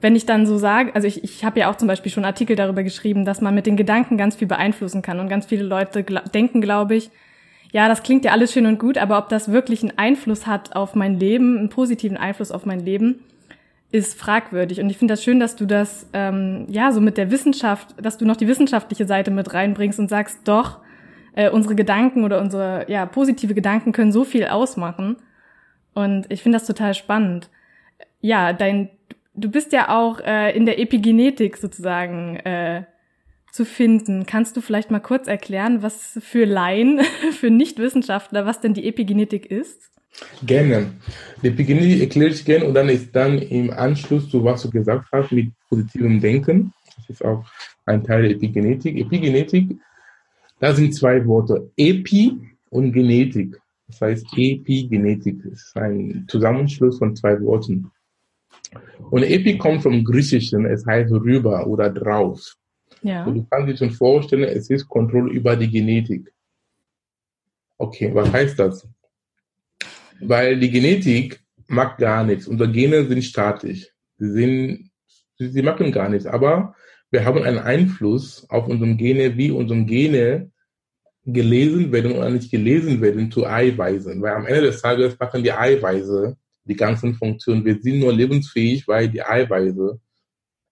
wenn 0.00 0.14
ich 0.14 0.26
dann 0.26 0.46
so 0.46 0.58
sage, 0.58 0.94
also 0.94 1.08
ich, 1.08 1.24
ich 1.24 1.44
habe 1.44 1.60
ja 1.60 1.70
auch 1.70 1.76
zum 1.76 1.88
Beispiel 1.88 2.12
schon 2.12 2.24
Artikel 2.24 2.56
darüber 2.56 2.82
geschrieben, 2.82 3.24
dass 3.24 3.40
man 3.40 3.54
mit 3.54 3.66
den 3.66 3.76
Gedanken 3.76 4.16
ganz 4.16 4.36
viel 4.36 4.46
beeinflussen 4.46 5.02
kann. 5.02 5.18
Und 5.18 5.28
ganz 5.28 5.46
viele 5.46 5.64
Leute 5.64 6.04
gl 6.04 6.20
denken, 6.32 6.60
glaube 6.60 6.94
ich, 6.94 7.10
ja, 7.72 7.88
das 7.88 8.02
klingt 8.02 8.24
ja 8.24 8.32
alles 8.32 8.52
schön 8.52 8.66
und 8.66 8.78
gut, 8.78 8.96
aber 8.96 9.18
ob 9.18 9.28
das 9.28 9.52
wirklich 9.52 9.82
einen 9.82 9.98
Einfluss 9.98 10.46
hat 10.46 10.74
auf 10.74 10.94
mein 10.94 11.18
Leben, 11.18 11.58
einen 11.58 11.68
positiven 11.68 12.16
Einfluss 12.16 12.50
auf 12.50 12.64
mein 12.64 12.80
Leben, 12.80 13.24
ist 13.90 14.18
fragwürdig. 14.18 14.80
Und 14.80 14.88
ich 14.90 14.98
finde 14.98 15.12
das 15.12 15.24
schön, 15.24 15.40
dass 15.40 15.56
du 15.56 15.66
das, 15.66 16.06
ähm, 16.12 16.66
ja, 16.70 16.92
so 16.92 17.00
mit 17.00 17.16
der 17.16 17.30
Wissenschaft, 17.30 17.94
dass 18.00 18.18
du 18.18 18.24
noch 18.24 18.36
die 18.36 18.48
wissenschaftliche 18.48 19.06
Seite 19.06 19.30
mit 19.30 19.52
reinbringst 19.52 19.98
und 19.98 20.08
sagst, 20.08 20.40
doch, 20.44 20.78
äh, 21.34 21.50
unsere 21.50 21.74
Gedanken 21.74 22.24
oder 22.24 22.40
unsere, 22.40 22.86
ja, 22.90 23.06
positive 23.06 23.54
Gedanken 23.54 23.92
können 23.92 24.12
so 24.12 24.24
viel 24.24 24.46
ausmachen. 24.46 25.16
Und 25.94 26.26
ich 26.30 26.42
finde 26.42 26.58
das 26.58 26.66
total 26.66 26.94
spannend. 26.94 27.50
Ja, 28.20 28.52
dein 28.52 28.90
du 29.38 29.50
bist 29.50 29.72
ja 29.72 29.96
auch 29.96 30.20
äh, 30.20 30.56
in 30.56 30.66
der 30.66 30.78
Epigenetik 30.78 31.56
sozusagen 31.56 32.36
äh, 32.36 32.84
zu 33.52 33.64
finden. 33.64 34.26
Kannst 34.26 34.56
du 34.56 34.60
vielleicht 34.60 34.90
mal 34.90 35.00
kurz 35.00 35.26
erklären, 35.26 35.82
was 35.82 36.18
für 36.22 36.44
Laien, 36.44 37.00
für 37.32 37.50
Nichtwissenschaftler, 37.50 38.46
was 38.46 38.60
denn 38.60 38.74
die 38.74 38.88
Epigenetik 38.88 39.46
ist? 39.46 39.90
Gerne. 40.44 40.92
Die 41.42 41.48
Epigenetik 41.48 42.00
erkläre 42.00 42.30
ich 42.30 42.44
gerne 42.44 42.64
und 42.64 42.74
dann 42.74 42.88
ist 42.88 43.14
dann 43.14 43.38
im 43.38 43.70
Anschluss 43.70 44.28
zu 44.28 44.42
was 44.42 44.62
du 44.62 44.70
gesagt 44.70 45.06
hast 45.12 45.32
mit 45.32 45.52
positivem 45.68 46.20
Denken. 46.20 46.72
Das 46.96 47.08
ist 47.10 47.24
auch 47.24 47.44
ein 47.86 48.02
Teil 48.04 48.22
der 48.22 48.32
Epigenetik. 48.32 48.96
Epigenetik, 48.96 49.76
da 50.60 50.74
sind 50.74 50.94
zwei 50.94 51.24
Worte. 51.26 51.70
Epi 51.76 52.36
und 52.70 52.92
Genetik. 52.92 53.56
Das 53.86 54.00
heißt 54.00 54.26
Epigenetik. 54.36 55.44
Ist 55.44 55.76
ein 55.76 56.26
Zusammenschluss 56.28 56.98
von 56.98 57.14
zwei 57.14 57.40
Worten. 57.40 57.90
Und 59.10 59.22
Epi 59.22 59.58
kommt 59.58 59.82
vom 59.82 60.04
Griechischen, 60.04 60.66
es 60.66 60.84
heißt 60.86 61.10
rüber 61.12 61.66
oder 61.66 61.90
drauf. 61.90 62.56
Ja. 63.02 63.24
Und 63.24 63.34
du 63.34 63.46
kannst 63.48 63.68
dir 63.68 63.76
schon 63.76 63.90
vorstellen, 63.90 64.44
es 64.44 64.68
ist 64.70 64.88
Kontrolle 64.88 65.32
über 65.32 65.56
die 65.56 65.70
Genetik. 65.70 66.32
Okay, 67.78 68.10
was 68.12 68.32
heißt 68.32 68.58
das? 68.58 68.86
Weil 70.20 70.58
die 70.58 70.70
Genetik 70.70 71.40
macht 71.68 71.98
gar 71.98 72.24
nichts. 72.24 72.48
Unsere 72.48 72.70
Gene 72.70 73.04
sind 73.06 73.22
statisch. 73.22 73.88
Sie 74.18 74.32
sind 74.32 74.88
Sie, 75.38 75.48
sie 75.48 75.62
machen 75.62 75.92
gar 75.92 76.08
nichts. 76.08 76.26
Aber 76.26 76.74
wir 77.10 77.24
haben 77.24 77.42
einen 77.42 77.58
Einfluss 77.58 78.44
auf 78.50 78.66
unsere 78.66 78.94
Gene, 78.96 79.36
wie 79.36 79.50
unsere 79.50 79.84
Gene 79.84 80.50
gelesen 81.24 81.92
werden 81.92 82.12
oder 82.12 82.30
nicht 82.30 82.50
gelesen 82.50 83.00
werden 83.00 83.30
zu 83.30 83.46
Eiweißen. 83.46 84.20
Weil 84.20 84.32
am 84.32 84.46
Ende 84.46 84.62
des 84.62 84.82
Tages 84.82 85.18
machen 85.18 85.42
die 85.42 85.52
Eiweiße 85.52 86.36
die 86.68 86.76
ganzen 86.76 87.14
Funktionen. 87.14 87.64
Wir 87.64 87.80
sind 87.80 88.00
nur 88.00 88.12
lebensfähig, 88.12 88.86
weil 88.86 89.08
die 89.08 89.22
Eiweiße 89.22 89.98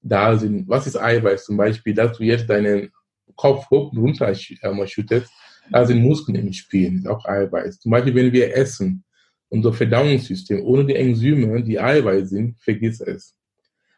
da 0.03 0.37
sind. 0.37 0.69
Was 0.69 0.87
ist 0.87 0.97
Eiweiß? 0.97 1.47
Zum 1.47 1.57
Beispiel, 1.57 1.95
dass 1.95 2.17
du 2.17 2.25
jetzt 2.25 2.49
deinen 2.49 2.91
Kopf 3.35 3.69
hoch 3.71 3.93
und 3.93 3.99
runter 3.99 4.29
äh, 4.29 4.87
schüttest, 4.87 5.31
da 5.71 5.85
sind 5.85 6.01
Muskeln 6.01 6.37
im 6.37 6.53
Spiel, 6.53 7.03
auch 7.09 7.25
Eiweiß. 7.25 7.81
Zum 7.81 7.91
Beispiel, 7.91 8.15
wenn 8.15 8.33
wir 8.33 8.55
essen, 8.57 9.05
unser 9.49 9.73
Verdauungssystem, 9.73 10.65
ohne 10.65 10.85
die 10.85 10.95
Enzyme, 10.95 11.63
die 11.63 11.81
Eiweiß 11.81 12.31
sind, 12.31 12.57
vergiss 12.61 13.01
es. 13.01 13.37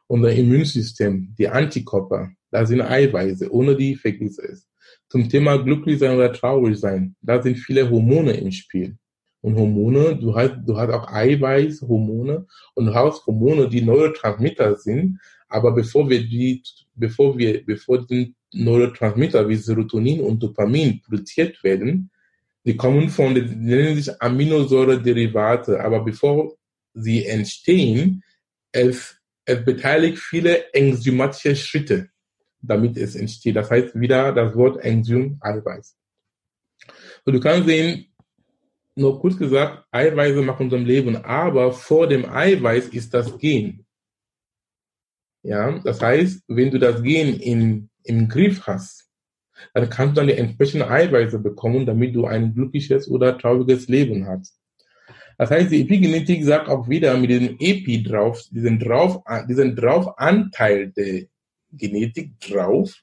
Unser 0.07 0.33
Immunsystem, 0.33 1.35
die 1.38 1.49
Antikörper, 1.49 2.31
da 2.50 2.64
sind 2.64 2.81
Eiweiße, 2.81 3.52
ohne 3.52 3.76
die 3.76 3.97
vergiss 3.97 4.38
es. 4.38 4.67
Zum 5.11 5.28
Thema 5.28 5.59
glücklich 5.59 5.99
sein 5.99 6.17
oder 6.17 6.33
traurig 6.33 6.78
sein, 6.78 7.17
da 7.21 7.43
sind 7.43 7.57
viele 7.57 7.90
Hormone 7.90 8.33
im 8.33 8.50
Spiel. 8.50 8.97
Und 9.40 9.57
Hormone, 9.57 10.16
du 10.16 10.35
hast, 10.35 10.57
du 10.66 10.76
hast 10.76 10.90
auch 10.90 11.12
Eiweiß, 11.12 11.83
Hormone 11.83 12.47
und 12.75 12.87
du 12.87 12.95
hast 12.95 13.25
Hormone, 13.26 13.68
die 13.68 13.83
Neurotransmitter 13.83 14.76
sind. 14.76 15.21
Aber 15.49 15.73
bevor 15.73 16.09
wir 16.09 16.21
die, 16.21 16.62
bevor 16.95 17.38
wir, 17.38 17.64
bevor 17.64 18.04
die 18.07 18.35
Neurotransmitter 18.52 19.49
wie 19.49 19.57
Serotonin 19.57 20.21
und 20.21 20.42
Dopamin 20.42 21.00
produziert 21.02 21.62
werden, 21.62 22.11
die 22.64 22.76
kommen 22.76 23.09
von, 23.09 23.35
die 23.35 23.42
nennen 23.42 23.97
sich 23.97 24.11
Aminosäure-Derivate. 24.21 25.80
Aber 25.80 26.04
bevor 26.04 26.57
sie 26.92 27.25
entstehen, 27.25 28.23
es, 28.73 29.16
es 29.45 29.64
beteiligt 29.64 30.18
viele 30.18 30.73
enzymatische 30.75 31.57
Schritte, 31.57 32.11
damit 32.61 32.97
es 32.97 33.14
entsteht. 33.14 33.57
Das 33.57 33.71
heißt 33.71 33.99
wieder 33.99 34.33
das 34.33 34.54
Wort 34.57 34.85
Enzym 34.85 35.38
Eiweiß. 35.40 35.97
Und 37.25 37.33
du 37.33 37.40
kannst 37.40 37.68
sehen, 37.68 38.08
nur 38.99 39.21
kurz 39.21 39.37
gesagt, 39.37 39.85
Eiweiße 39.90 40.43
machen 40.43 40.64
unserem 40.64 40.85
Leben, 40.85 41.17
aber 41.17 41.73
vor 41.73 42.07
dem 42.07 42.28
Eiweiß 42.28 42.88
ist 42.88 43.14
das 43.14 43.38
Gen. 43.38 43.85
Ja, 45.43 45.78
das 45.78 46.02
heißt, 46.02 46.45
wenn 46.49 46.71
du 46.71 46.78
das 46.78 47.02
Gen 47.02 47.38
in, 47.40 47.90
im 48.05 48.28
Griff 48.28 48.67
hast, 48.67 49.09
dann 49.75 49.88
kannst 49.88 50.17
du 50.17 50.21
dann 50.21 50.28
die 50.28 50.35
entsprechenden 50.35 50.88
Eiweiße 50.88 51.38
bekommen, 51.38 51.87
damit 51.87 52.14
du 52.14 52.26
ein 52.26 52.55
glückliches 52.55 53.09
oder 53.09 53.38
trauriges 53.38 53.88
Leben 53.88 54.26
hast. 54.26 54.59
Das 55.37 55.50
heißt, 55.50 55.71
die 55.71 55.83
Epigenetik 55.83 56.45
sagt 56.45 56.69
auch 56.69 56.88
wieder 56.88 57.17
mit 57.17 57.31
dem 57.31 57.57
Epi 57.61 58.02
drauf, 58.02 58.43
diesen 58.50 58.81
drauf, 58.81 59.23
diesen 59.49 59.76
drauf 59.76 60.19
Anteil 60.19 60.90
der 60.90 61.26
Genetik 61.73 62.38
drauf. 62.40 63.02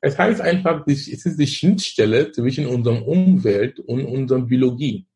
Es 0.00 0.18
heißt 0.18 0.40
einfach, 0.40 0.86
es 0.86 1.08
ist 1.08 1.38
die 1.38 1.46
Schnittstelle 1.46 2.32
zwischen 2.32 2.66
unserer 2.66 3.06
Umwelt 3.06 3.80
und 3.80 4.04
unserer 4.06 4.40
Biologie. 4.40 5.06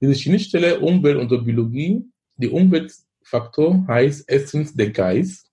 Diese 0.00 0.14
Schnittstelle 0.14 0.80
Umwelt 0.80 1.16
und 1.16 1.44
Biologie, 1.44 2.04
die 2.36 2.48
Umweltfaktor 2.48 3.86
heißt 3.86 4.24
erstens 4.28 4.74
der 4.74 4.90
Geist. 4.90 5.50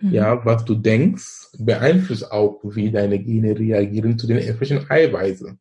Mhm. 0.00 0.12
Ja, 0.12 0.44
was 0.44 0.64
du 0.64 0.74
denkst, 0.74 1.52
beeinflusst 1.58 2.30
auch, 2.30 2.60
wie 2.62 2.90
deine 2.90 3.18
Gene 3.18 3.58
reagieren 3.58 4.18
zu 4.18 4.26
den 4.26 4.38
entsprechenden 4.38 4.88
Eiweißen. 4.88 5.58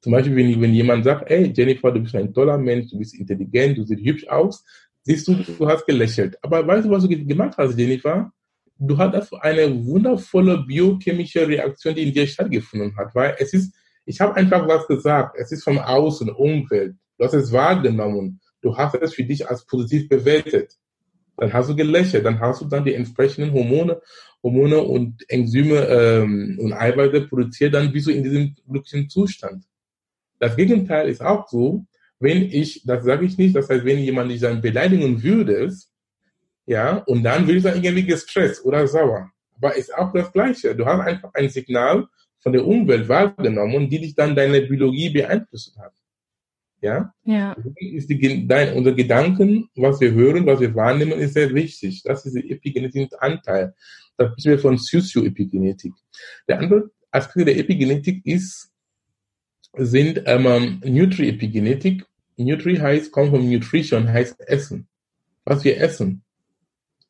Zum 0.00 0.12
Beispiel, 0.12 0.36
wenn, 0.36 0.60
wenn 0.60 0.72
jemand 0.72 1.04
sagt, 1.04 1.28
hey 1.28 1.52
Jennifer, 1.54 1.90
du 1.90 2.00
bist 2.00 2.14
ein 2.14 2.32
toller 2.32 2.56
Mensch, 2.56 2.90
du 2.90 2.98
bist 2.98 3.14
intelligent, 3.14 3.76
du 3.76 3.84
siehst 3.84 4.04
hübsch 4.04 4.28
aus, 4.28 4.64
siehst 5.02 5.26
du, 5.28 5.34
du 5.34 5.68
hast 5.68 5.86
gelächelt. 5.86 6.38
Aber 6.42 6.66
weißt 6.66 6.86
du, 6.86 6.90
was 6.90 7.02
du 7.02 7.08
gemacht 7.08 7.54
hast, 7.58 7.78
Jennifer? 7.78 8.30
Du 8.78 8.96
hattest 8.98 9.32
eine 9.34 9.84
wundervolle 9.86 10.58
biochemische 10.66 11.48
Reaktion, 11.48 11.94
die 11.94 12.02
in 12.04 12.12
dir 12.12 12.26
stattgefunden 12.26 12.94
hat, 12.96 13.14
weil 13.14 13.34
es 13.38 13.54
ist, 13.54 13.74
ich 14.04 14.20
habe 14.20 14.36
einfach 14.36 14.68
was 14.68 14.86
gesagt, 14.86 15.36
es 15.38 15.50
ist 15.50 15.64
vom 15.64 15.78
Außen, 15.78 16.30
Umwelt. 16.30 16.94
Du 17.18 17.24
hast 17.24 17.34
es 17.34 17.52
wahrgenommen. 17.52 18.40
Du 18.60 18.76
hast 18.76 18.94
es 18.96 19.14
für 19.14 19.24
dich 19.24 19.48
als 19.48 19.64
positiv 19.64 20.08
bewertet. 20.08 20.76
Dann 21.36 21.52
hast 21.52 21.70
du 21.70 21.76
gelächelt. 21.76 22.24
Dann 22.24 22.40
hast 22.40 22.60
du 22.60 22.66
dann 22.66 22.84
die 22.84 22.94
entsprechenden 22.94 23.52
Hormone, 23.52 24.00
Hormone 24.42 24.80
und 24.80 25.28
Enzyme 25.28 25.86
ähm, 25.86 26.58
und 26.60 26.72
Eiweiße 26.72 27.22
produziert. 27.22 27.74
Dann 27.74 27.92
bist 27.92 28.06
du 28.06 28.10
in 28.10 28.22
diesem 28.22 28.56
glücklichen 28.68 29.08
Zustand. 29.08 29.64
Das 30.38 30.56
Gegenteil 30.56 31.08
ist 31.08 31.22
auch 31.22 31.48
so, 31.48 31.86
wenn 32.18 32.42
ich, 32.42 32.82
das 32.84 33.04
sage 33.04 33.26
ich 33.26 33.36
nicht, 33.38 33.54
das 33.54 33.68
heißt, 33.68 33.84
wenn 33.84 33.98
jemand 33.98 34.30
dich 34.30 34.40
dann 34.40 34.60
beleidigen 34.60 35.22
würde, 35.22 35.72
ja, 36.66 36.96
und 37.06 37.22
dann 37.22 37.46
würde 37.46 37.58
ich 37.58 37.62
dann 37.62 37.82
irgendwie 37.82 38.06
gestresst 38.06 38.64
oder 38.64 38.86
sauer. 38.86 39.30
Aber 39.56 39.76
ist 39.76 39.94
auch 39.94 40.12
das 40.12 40.32
Gleiche. 40.32 40.74
Du 40.74 40.84
hast 40.84 41.00
einfach 41.00 41.32
ein 41.34 41.48
Signal 41.48 42.06
von 42.40 42.52
der 42.52 42.66
Umwelt 42.66 43.08
wahrgenommen, 43.08 43.88
die 43.88 44.00
dich 44.00 44.14
dann 44.14 44.34
deine 44.34 44.62
Biologie 44.62 45.10
beeinflusst 45.10 45.78
hat. 45.78 45.92
Ja? 46.86 47.12
Ja. 47.24 47.56
Ist 47.74 48.08
die, 48.08 48.46
dein, 48.46 48.74
unser 48.74 48.92
Gedanken, 48.92 49.68
was 49.74 50.00
wir 50.00 50.12
hören, 50.12 50.46
was 50.46 50.60
wir 50.60 50.72
wahrnehmen, 50.74 51.18
ist 51.18 51.34
sehr 51.34 51.52
wichtig. 51.52 52.02
Das 52.04 52.24
ist 52.24 52.36
der 52.36 52.48
epigenetische 52.48 53.20
Anteil. 53.20 53.74
Das 54.16 54.36
wissen 54.36 54.50
wir 54.52 54.58
von 54.60 54.78
Sozioepigenetik. 54.78 55.92
Der 56.48 56.60
andere 56.60 56.90
Aspekt 57.10 57.48
der 57.48 57.58
Epigenetik 57.58 58.24
ist, 58.24 58.70
sind 59.76 60.22
ähm, 60.26 60.80
Nutri-Epigenetik. 60.84 62.06
Nutri 62.36 62.76
heißt, 62.76 63.10
kommt 63.10 63.30
von 63.30 63.50
Nutrition, 63.50 64.08
heißt 64.08 64.40
Essen. 64.48 64.86
Was 65.44 65.64
wir 65.64 65.80
essen. 65.80 66.22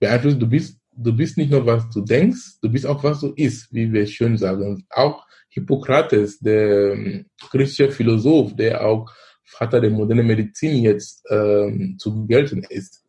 Beeinflusst, 0.00 0.40
du 0.40 0.48
bist, 0.48 0.78
du 0.92 1.12
bist 1.14 1.36
nicht 1.36 1.50
nur, 1.50 1.66
was 1.66 1.88
du 1.90 2.00
denkst, 2.00 2.60
du 2.62 2.70
bist 2.70 2.86
auch, 2.86 3.04
was 3.04 3.20
du 3.20 3.32
isst, 3.36 3.72
wie 3.72 3.92
wir 3.92 4.06
schön 4.06 4.38
sagen. 4.38 4.84
Auch 4.90 5.26
Hippokrates, 5.50 6.38
der 6.38 6.92
ähm, 6.92 7.26
griechische 7.50 7.90
Philosoph, 7.90 8.54
der 8.56 8.86
auch 8.86 9.10
Vater 9.46 9.80
der 9.80 9.90
modernen 9.90 10.26
Medizin 10.26 10.82
jetzt 10.82 11.24
ähm, 11.30 11.96
zu 11.98 12.26
gelten 12.26 12.64
ist, 12.68 13.04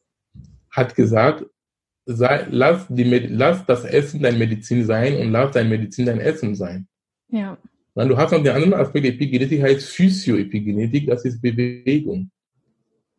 hat 0.72 0.96
gesagt, 0.96 1.46
sei, 2.06 2.48
lass, 2.50 2.86
die, 2.90 3.04
lass 3.04 3.66
das 3.66 3.84
Essen 3.84 4.22
dein 4.22 4.38
Medizin 4.38 4.86
sein 4.86 5.18
und 5.18 5.32
lass 5.32 5.52
dein 5.52 5.68
Medizin 5.68 6.06
dein 6.06 6.20
Essen 6.20 6.56
sein. 6.56 6.88
Ja. 7.30 7.58
Du 7.96 8.16
hast 8.16 8.32
noch 8.32 8.44
den 8.44 8.54
anderen 8.54 8.76
Aspekt 8.76 9.06
der 9.06 9.14
Epigenetik, 9.14 9.64
heißt 9.64 9.90
Physioepigenetik, 9.90 11.08
das 11.08 11.26
ist 11.26 11.42
Bewegung. 11.42 12.30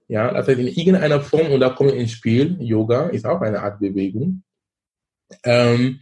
Ja, 0.06 0.32
das 0.32 0.46
heißt 0.46 0.60
in 0.60 0.68
irgendeiner 0.68 1.20
Form, 1.20 1.50
und 1.50 1.60
da 1.60 1.70
kommen 1.70 1.90
ins 1.90 2.12
Spiel, 2.12 2.56
Yoga 2.60 3.08
ist 3.08 3.26
auch 3.26 3.40
eine 3.40 3.60
Art 3.60 3.80
Bewegung. 3.80 4.44
Ähm, 5.42 6.00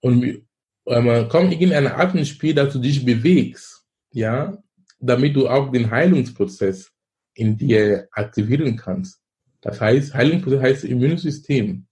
und 0.00 0.46
ähm, 0.86 1.28
kommt 1.28 1.52
irgendeine 1.52 1.96
Art 1.96 2.14
ins 2.14 2.28
Spiel, 2.28 2.54
dass 2.54 2.72
du 2.72 2.78
dich 2.78 3.04
bewegst. 3.04 3.84
Ja, 4.12 4.61
damit 5.02 5.34
du 5.36 5.48
auch 5.48 5.70
den 5.70 5.90
Heilungsprozess 5.90 6.90
in 7.34 7.56
dir 7.56 8.08
aktivieren 8.12 8.76
kannst. 8.76 9.20
Das 9.60 9.80
heißt, 9.80 10.14
Heilungsprozess 10.14 10.62
heißt 10.62 10.84
Immunsystem, 10.84 11.86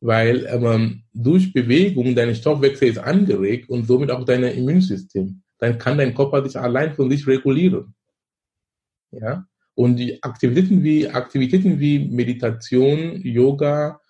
weil 0.00 0.46
ähm, 0.46 1.04
durch 1.12 1.52
Bewegung 1.52 2.14
dein 2.14 2.34
Stoffwechsel 2.34 2.88
ist 2.88 2.98
angeregt 2.98 3.70
und 3.70 3.86
somit 3.86 4.10
auch 4.10 4.24
dein 4.24 4.42
Immunsystem. 4.42 5.42
Dann 5.58 5.78
kann 5.78 5.98
dein 5.98 6.14
Körper 6.14 6.44
sich 6.44 6.58
allein 6.58 6.94
von 6.94 7.08
sich 7.10 7.26
regulieren. 7.26 7.94
Ja? 9.12 9.46
Und 9.74 9.96
die 9.96 10.22
Aktivitäten 10.22 10.82
wie, 10.82 11.08
Aktivitäten 11.08 11.78
wie 11.78 12.00
Meditation, 12.00 13.20
Yoga, 13.22 14.00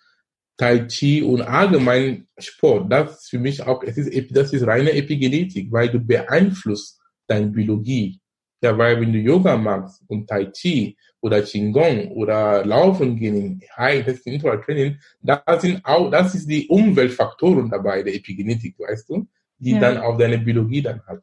Tai 0.57 0.87
Chi 0.87 1.23
und 1.23 1.43
allgemein 1.43 2.29
Sport, 2.39 2.91
das 2.93 3.23
ist 3.23 3.31
für 3.31 3.39
mich 3.39 3.63
auch, 3.63 3.83
es 3.83 3.97
ist, 3.97 4.37
das 4.37 4.53
ist 4.53 4.67
reine 4.67 4.93
Epigenetik, 4.93 5.73
weil 5.73 5.91
du 5.91 5.99
beeinflusst 5.99 7.01
deine 7.27 7.49
Biologie. 7.49 8.22
Ja, 8.63 8.79
weil 8.79 9.01
wenn 9.01 9.13
du 9.13 9.19
Yoga 9.19 9.57
machst 9.57 10.05
und 10.07 10.29
Tai 10.29 10.47
Chi 10.47 10.97
oder 11.21 11.43
Qigong 11.43 12.13
oder 12.13 12.65
Laufen 12.65 13.17
gehen, 13.17 13.61
High 13.77 14.07
das 14.07 14.19
ist 14.19 14.27
Interval 14.29 14.61
Training, 14.61 14.99
da 15.21 15.43
sind 15.59 15.85
auch, 15.85 16.11
das 16.11 16.37
ist 16.37 16.49
die 16.49 16.69
Umweltfaktoren 16.69 17.69
dabei, 17.69 18.05
der 18.05 18.15
Epigenetik, 18.15 18.79
weißt 18.79 19.11
du, 19.11 19.27
die 19.59 19.73
ja. 19.73 19.81
dann 19.81 19.99
auf 19.99 20.17
deine 20.17 20.39
Biologie 20.39 20.81
dann 20.81 21.03
hat. 21.07 21.23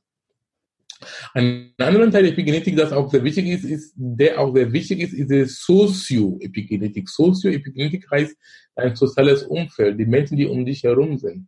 Ein 1.34 1.74
anderer 1.78 2.12
Teil 2.12 2.24
der 2.24 2.34
Epigenetik, 2.34 2.76
das 2.76 2.92
auch 2.92 3.10
sehr 3.10 3.24
wichtig 3.24 3.48
ist, 3.48 3.64
ist, 3.64 3.94
der 3.96 4.38
auch 4.38 4.54
sehr 4.54 4.74
wichtig 4.74 5.00
ist, 5.00 5.14
ist 5.14 5.32
die 5.32 5.46
Sozioepigenetik. 5.46 7.08
Sozioepigenetik 7.08 8.12
heißt 8.12 8.36
ein 8.76 8.98
soziales 8.98 9.44
Umfeld, 9.44 9.98
die 9.98 10.06
Menschen, 10.06 10.36
die 10.36 10.46
um 10.46 10.66
dich 10.66 10.84
herum 10.84 11.18
sind. 11.18 11.48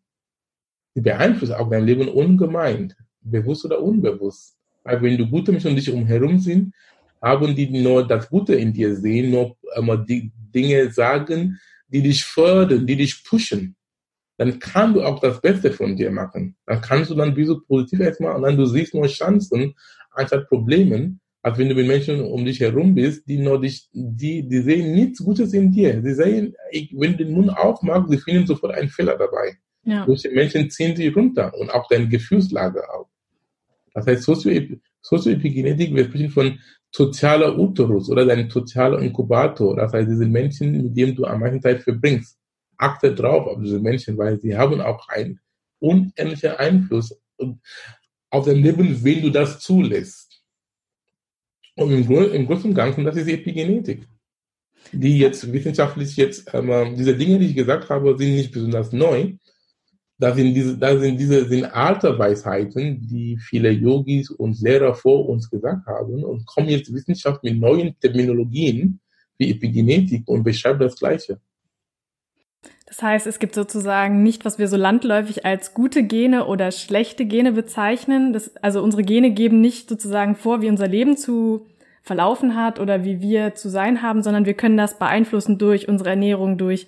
Die 0.95 1.01
beeinflussen 1.01 1.55
auch 1.55 1.69
dein 1.69 1.85
Leben 1.85 2.07
ungemein, 2.07 2.93
bewusst 3.19 3.65
oder 3.65 3.81
unbewusst. 3.81 4.57
Weil 4.83 5.01
wenn 5.01 5.17
du 5.17 5.27
gute 5.27 5.51
Menschen 5.51 5.71
um 5.71 5.75
dich 5.75 5.87
herum 5.87 6.39
sind, 6.39 6.73
haben 7.21 7.55
die 7.55 7.69
nur 7.69 8.07
das 8.07 8.29
Gute 8.29 8.55
in 8.55 8.73
dir 8.73 8.95
sehen, 8.95 9.31
nur 9.31 9.55
immer 9.75 9.97
die 9.97 10.31
Dinge 10.53 10.91
sagen, 10.91 11.59
die 11.87 12.01
dich 12.01 12.23
fördern, 12.23 12.87
die 12.87 12.95
dich 12.95 13.23
pushen. 13.23 13.75
Dann 14.37 14.57
kannst 14.57 14.95
du 14.95 15.03
auch 15.03 15.19
das 15.19 15.39
Beste 15.39 15.71
von 15.71 15.95
dir 15.95 16.09
machen. 16.09 16.55
Dann 16.65 16.81
kannst 16.81 17.11
du 17.11 17.15
dann 17.15 17.35
wie 17.35 17.45
so 17.45 17.59
positiv 17.59 17.99
erstmal 17.99 18.35
und 18.35 18.41
dann 18.41 18.57
du 18.57 18.65
siehst 18.65 18.95
nur 18.95 19.05
Chancen 19.07 19.75
anstatt 20.11 20.47
Problemen, 20.47 21.19
als 21.43 21.57
wenn 21.57 21.69
du 21.69 21.75
mit 21.75 21.87
Menschen 21.87 22.21
um 22.21 22.43
dich 22.43 22.59
herum 22.59 22.95
bist, 22.95 23.27
die 23.27 23.37
nur 23.37 23.61
dich, 23.61 23.87
die, 23.93 24.47
die 24.47 24.61
sehen 24.61 24.93
nichts 24.93 25.23
Gutes 25.23 25.53
in 25.53 25.71
dir. 25.71 26.01
Sie 26.01 26.13
sehen, 26.13 26.55
wenn 26.91 27.17
du 27.17 27.25
den 27.25 27.33
Mund 27.33 27.55
aufmachst, 27.55 28.09
sie 28.09 28.17
finden 28.17 28.47
sofort 28.47 28.73
einen 28.73 28.89
Fehler 28.89 29.17
dabei. 29.17 29.57
Ja. 29.83 30.05
Solche 30.05 30.29
Menschen 30.31 30.69
ziehen 30.69 30.95
sie 30.95 31.07
runter 31.07 31.53
und 31.59 31.71
auch 31.71 31.87
deine 31.87 32.07
Gefühlslage 32.07 32.81
auch. 32.91 33.10
Das 33.93 34.07
heißt, 34.07 34.23
Sozioepigenetik, 34.23 35.93
wir 35.93 36.05
sprechen 36.05 36.29
von 36.29 36.59
sozialer 36.91 37.57
Uterus 37.57 38.09
oder 38.09 38.25
dein 38.25 38.49
sozialer 38.49 38.99
Inkubator. 38.99 39.75
Das 39.75 39.93
heißt, 39.93 40.09
diese 40.09 40.25
Menschen, 40.25 40.71
mit 40.71 40.97
denen 40.97 41.15
du 41.15 41.25
am 41.25 41.39
meisten 41.39 41.61
Zeit 41.61 41.81
verbringst. 41.81 42.37
Achte 42.77 43.13
drauf 43.13 43.47
auf 43.47 43.61
diese 43.61 43.79
Menschen, 43.79 44.17
weil 44.17 44.39
sie 44.39 44.57
haben 44.57 44.81
auch 44.81 45.07
einen 45.09 45.39
unendlichen 45.79 46.51
Einfluss 46.51 47.15
auf 48.29 48.45
dein 48.45 48.57
Leben, 48.57 49.03
wenn 49.03 49.21
du 49.21 49.29
das 49.29 49.59
zulässt. 49.59 50.41
Und 51.75 51.91
im, 51.91 52.09
im 52.11 52.45
Großen 52.47 52.69
und 52.69 52.75
Ganzen, 52.75 53.03
das 53.03 53.15
ist 53.15 53.27
Epigenetik. 53.27 54.07
Die 54.91 55.19
jetzt 55.19 55.51
wissenschaftlich 55.51 56.17
jetzt, 56.17 56.51
ähm, 56.53 56.95
diese 56.95 57.15
Dinge, 57.15 57.39
die 57.39 57.47
ich 57.47 57.55
gesagt 57.55 57.89
habe, 57.89 58.17
sind 58.17 58.35
nicht 58.35 58.51
besonders 58.51 58.91
neu, 58.91 59.33
da 60.21 60.35
sind 60.35 60.53
diese, 60.53 60.77
da 60.77 60.95
sind 60.97 61.19
diese 61.19 61.45
sind 61.45 61.65
alte 61.65 62.17
Weisheiten, 62.17 63.07
die 63.07 63.37
viele 63.37 63.71
Yogis 63.71 64.29
und 64.29 64.61
Lehrer 64.61 64.93
vor 64.93 65.27
uns 65.27 65.49
gesagt 65.49 65.87
haben 65.87 66.23
und 66.23 66.45
kommen 66.45 66.69
jetzt 66.69 66.93
Wissenschaft 66.93 67.43
mit 67.43 67.59
neuen 67.59 67.99
Terminologien 67.99 68.99
wie 69.39 69.49
Epigenetik 69.49 70.27
und 70.27 70.43
beschreibt 70.43 70.79
das 70.79 70.95
Gleiche. 70.95 71.39
Das 72.85 73.01
heißt, 73.01 73.25
es 73.25 73.39
gibt 73.39 73.55
sozusagen 73.55 74.21
nicht, 74.21 74.45
was 74.45 74.59
wir 74.59 74.67
so 74.67 74.77
landläufig 74.77 75.43
als 75.43 75.73
gute 75.73 76.03
Gene 76.03 76.45
oder 76.45 76.71
schlechte 76.71 77.25
Gene 77.25 77.53
bezeichnen. 77.53 78.31
Das, 78.31 78.55
also 78.57 78.83
unsere 78.83 79.01
Gene 79.01 79.31
geben 79.31 79.59
nicht 79.59 79.89
sozusagen 79.89 80.35
vor, 80.35 80.61
wie 80.61 80.69
unser 80.69 80.87
Leben 80.87 81.17
zu 81.17 81.65
verlaufen 82.03 82.55
hat 82.55 82.79
oder 82.79 83.03
wie 83.03 83.21
wir 83.21 83.55
zu 83.55 83.69
sein 83.69 84.03
haben, 84.03 84.21
sondern 84.21 84.45
wir 84.45 84.53
können 84.53 84.77
das 84.77 84.99
beeinflussen 84.99 85.57
durch 85.57 85.87
unsere 85.87 86.11
Ernährung, 86.11 86.59
durch 86.59 86.87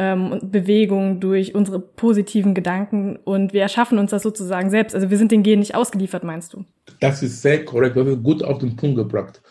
ähm, 0.00 0.40
Bewegung, 0.42 1.20
durch 1.20 1.54
unsere 1.54 1.78
positiven 1.78 2.54
Gedanken 2.54 3.16
und 3.16 3.52
wir 3.52 3.60
erschaffen 3.60 3.98
uns 3.98 4.12
das 4.12 4.22
sozusagen 4.22 4.70
selbst. 4.70 4.94
Also 4.94 5.10
wir 5.10 5.18
sind 5.18 5.30
den 5.30 5.42
Genen 5.42 5.60
nicht 5.60 5.74
ausgeliefert, 5.74 6.24
meinst 6.24 6.54
du? 6.54 6.64
Das 7.00 7.22
ist 7.22 7.42
sehr 7.42 7.66
korrekt, 7.66 7.98
das 7.98 8.08
ist 8.08 8.22
gut 8.22 8.42
auf 8.42 8.58
den 8.58 8.76
Punkt 8.76 8.96
gebracht. 8.96 9.42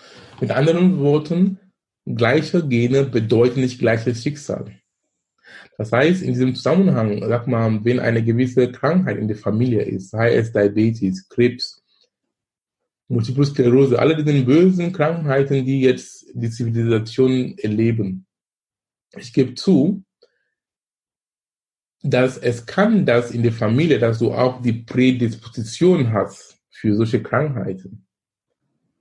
Mit 0.41 0.50
anderen 0.50 0.98
Worten, 1.00 1.60
gleiche 2.06 2.68
Gene 2.68 3.03
bedeuten 3.03 3.62
nicht 3.62 3.77
gleiches 3.77 4.24
Schicksal. 4.24 4.72
Das 5.77 5.91
heißt, 5.91 6.24
in 6.24 6.34
diesem 6.34 6.56
Zusammenhang, 6.56 7.24
sag 7.27 7.46
mal, 7.46 7.86
wenn 7.86 8.00
eine 8.00 8.24
gewisse 8.24 8.72
Krankheit 8.72 9.18
in 9.18 9.27
der 9.27 9.38
Familie 9.38 9.84
ist, 9.84 10.10
sei 10.10 10.34
es 10.34 10.51
Diabetes, 10.51 11.29
Krebs, 11.29 11.84
Multiple 13.08 13.46
Sklerose, 13.46 14.00
alle 14.00 14.15
diese 14.15 14.44
bösen 14.44 14.91
Krankheiten, 14.94 15.63
die 15.63 15.82
jetzt 15.82 16.25
die 16.34 16.50
Zivilisation 16.50 17.56
erleben. 17.60 18.25
Ich 19.15 19.32
gebe 19.32 19.53
zu, 19.53 20.03
dass 22.01 22.38
es 22.38 22.65
kann 22.65 23.06
das 23.06 23.32
in 23.32 23.44
der 23.44 23.51
Familie, 23.51 24.00
dass 24.00 24.20
du 24.20 24.34
auch 24.34 24.62
die 24.62 24.74
Prädisposition 24.74 26.14
hast 26.14 26.57
für 26.70 26.96
solche 26.96 27.22
Krankheiten. 27.22 28.05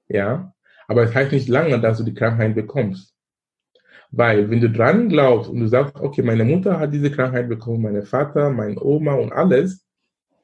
Ja, 0.08 0.52
aber 0.88 1.02
es 1.04 1.14
heißt 1.14 1.32
nicht 1.32 1.48
lange, 1.48 1.80
dass 1.80 1.98
du 1.98 2.04
die 2.04 2.14
Krankheit 2.14 2.54
bekommst. 2.54 3.14
Weil 4.10 4.50
wenn 4.50 4.60
du 4.60 4.70
dran 4.70 5.08
glaubst 5.10 5.50
und 5.50 5.60
du 5.60 5.68
sagst, 5.68 5.94
okay, 5.96 6.22
meine 6.22 6.44
Mutter 6.44 6.80
hat 6.80 6.94
diese 6.94 7.10
Krankheit 7.10 7.48
bekommen, 7.48 7.82
meine 7.82 8.02
Vater, 8.02 8.50
mein 8.50 8.78
Oma 8.78 9.12
und 9.12 9.32
alles, 9.32 9.84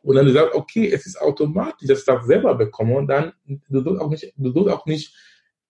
und 0.03 0.17
dann 0.17 0.27
du 0.27 0.33
sagst, 0.33 0.55
okay, 0.55 0.91
es 0.93 1.07
ist 1.07 1.19
automatisch, 1.19 1.89
dass 1.89 2.01
ich 2.01 2.05
das 2.05 2.27
selber 2.27 2.55
bekomme, 2.55 2.97
und 2.97 3.07
dann 3.07 3.33
du 3.47 3.81
sollst 3.81 4.03
auch 4.03 4.11
nicht, 4.11 4.35
du 4.37 4.53
sollst 4.53 4.71
auch 4.71 4.85
nicht 4.85 5.17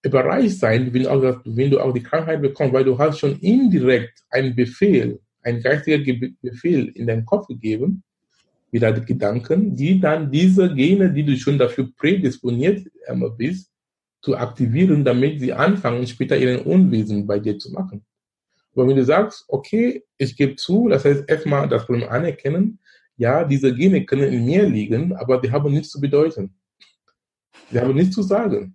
überreicht 0.02 0.58
sein, 0.58 0.92
wenn, 0.92 1.06
auch, 1.06 1.40
wenn 1.44 1.70
du 1.70 1.80
auch 1.80 1.92
die 1.94 2.02
Krankheit 2.02 2.42
bekommst, 2.42 2.74
weil 2.74 2.84
du 2.84 2.98
hast 2.98 3.20
schon 3.20 3.38
indirekt 3.38 4.24
einen 4.28 4.54
Befehl 4.56 5.20
ein 5.44 5.62
geistiger 5.62 5.98
Befehl 6.42 6.88
in 6.88 7.06
deinen 7.06 7.24
Kopf 7.24 7.46
gegeben, 7.46 8.02
wieder 8.70 8.92
Gedanken, 8.92 9.76
die 9.76 10.00
dann 10.00 10.30
diese 10.30 10.74
Gene, 10.74 11.12
die 11.12 11.24
du 11.24 11.36
schon 11.36 11.58
dafür 11.58 11.88
prädisponiert 11.96 12.86
bist, 13.36 13.70
zu 14.20 14.36
aktivieren, 14.36 15.04
damit 15.04 15.38
sie 15.40 15.52
anfangen, 15.52 16.06
später 16.06 16.36
ihren 16.36 16.62
Unwesen 16.62 17.26
bei 17.26 17.38
dir 17.38 17.58
zu 17.58 17.70
machen. 17.70 18.04
Aber 18.74 18.88
wenn 18.88 18.96
du 18.96 19.04
sagst, 19.04 19.44
okay, 19.48 20.02
ich 20.16 20.36
gebe 20.36 20.56
zu, 20.56 20.88
das 20.88 21.04
heißt 21.04 21.28
erstmal 21.28 21.68
das 21.68 21.86
Problem 21.86 22.08
anerkennen, 22.08 22.80
ja, 23.16 23.44
diese 23.44 23.72
Gene 23.72 24.04
können 24.04 24.32
in 24.32 24.44
mir 24.44 24.66
liegen, 24.66 25.14
aber 25.14 25.40
die 25.40 25.52
haben 25.52 25.72
nichts 25.72 25.90
zu 25.90 26.00
bedeuten. 26.00 26.54
Sie 27.70 27.78
haben 27.78 27.94
nichts 27.94 28.14
zu 28.14 28.22
sagen. 28.22 28.74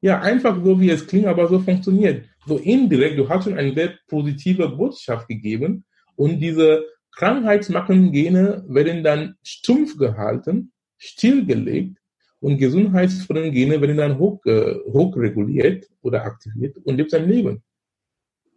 Ja, 0.00 0.20
einfach 0.20 0.64
so, 0.64 0.80
wie 0.80 0.88
es 0.88 1.06
klingt, 1.06 1.26
aber 1.26 1.46
so 1.46 1.58
funktioniert 1.58 2.29
so 2.46 2.58
indirekt, 2.58 3.18
du 3.18 3.28
hast 3.28 3.44
schon 3.44 3.58
eine 3.58 3.74
sehr 3.74 3.94
positive 4.08 4.68
Botschaft 4.68 5.28
gegeben 5.28 5.84
und 6.16 6.40
diese 6.40 6.84
krankheitsmachenden 7.12 8.12
Gene 8.12 8.64
werden 8.68 9.02
dann 9.02 9.34
stumpf 9.42 9.96
gehalten, 9.96 10.72
stillgelegt 10.96 11.98
und 12.40 12.58
gesundheitsfördernden 12.58 13.52
Gene 13.52 13.80
werden 13.80 13.96
dann 13.96 14.18
hoch, 14.18 14.44
äh, 14.46 14.74
hochreguliert 14.92 15.86
oder 16.02 16.24
aktiviert 16.24 16.78
und 16.78 16.96
lebt 16.96 17.10
sein 17.10 17.28
Leben. 17.28 17.62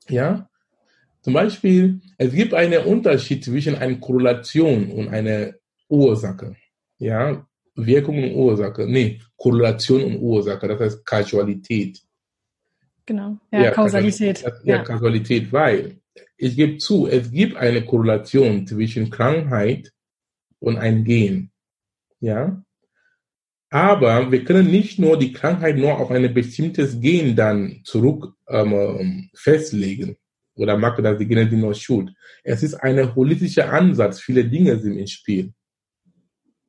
Ja? 0.07 0.49
Zum 1.21 1.33
Beispiel, 1.33 2.01
es 2.17 2.33
gibt 2.33 2.53
einen 2.53 2.85
Unterschied 2.85 3.43
zwischen 3.43 3.75
einer 3.75 3.97
Korrelation 3.97 4.91
und 4.91 5.09
einer 5.09 5.53
Ursache. 5.87 6.55
Ja? 6.97 7.45
Wirkung 7.75 8.23
und 8.23 8.35
Ursache. 8.35 8.85
Nee, 8.87 9.19
Korrelation 9.35 10.03
und 10.03 10.19
Ursache, 10.19 10.67
das 10.67 10.79
heißt 10.79 11.05
Kausalität. 11.05 12.01
Genau, 13.05 13.37
ja, 13.51 13.63
ja 13.63 13.71
Kausalität. 13.71 14.41
Ja, 14.41 14.51
ja, 14.63 14.83
Kausalität, 14.83 15.51
weil 15.51 15.97
ich 16.37 16.55
gebe 16.55 16.77
zu, 16.77 17.07
es 17.07 17.31
gibt 17.31 17.55
eine 17.57 17.85
Korrelation 17.85 18.65
zwischen 18.67 19.09
Krankheit 19.09 19.91
und 20.59 20.77
ein 20.77 21.03
Gen. 21.03 21.51
Ja. 22.19 22.63
Aber 23.69 24.31
wir 24.31 24.43
können 24.43 24.69
nicht 24.69 24.99
nur 24.99 25.17
die 25.17 25.33
Krankheit 25.33 25.77
nur 25.77 25.97
auf 25.97 26.11
ein 26.11 26.33
bestimmtes 26.33 26.99
Gen 27.01 27.35
dann 27.35 27.81
zurück 27.83 28.35
ähm, 28.47 29.29
festlegen 29.33 30.15
oder 30.55 30.77
machen 30.77 31.03
das 31.03 31.17
die 31.17 31.27
Gene 31.27 31.47
die 31.47 31.55
nur 31.55 31.73
schuld. 31.73 32.13
Es 32.43 32.61
ist 32.61 32.75
ein 32.75 33.15
holistischer 33.15 33.71
Ansatz. 33.73 34.19
Viele 34.21 34.45
Dinge 34.45 34.77
sind 34.79 34.97
im 34.97 35.07
Spiel. 35.07 35.53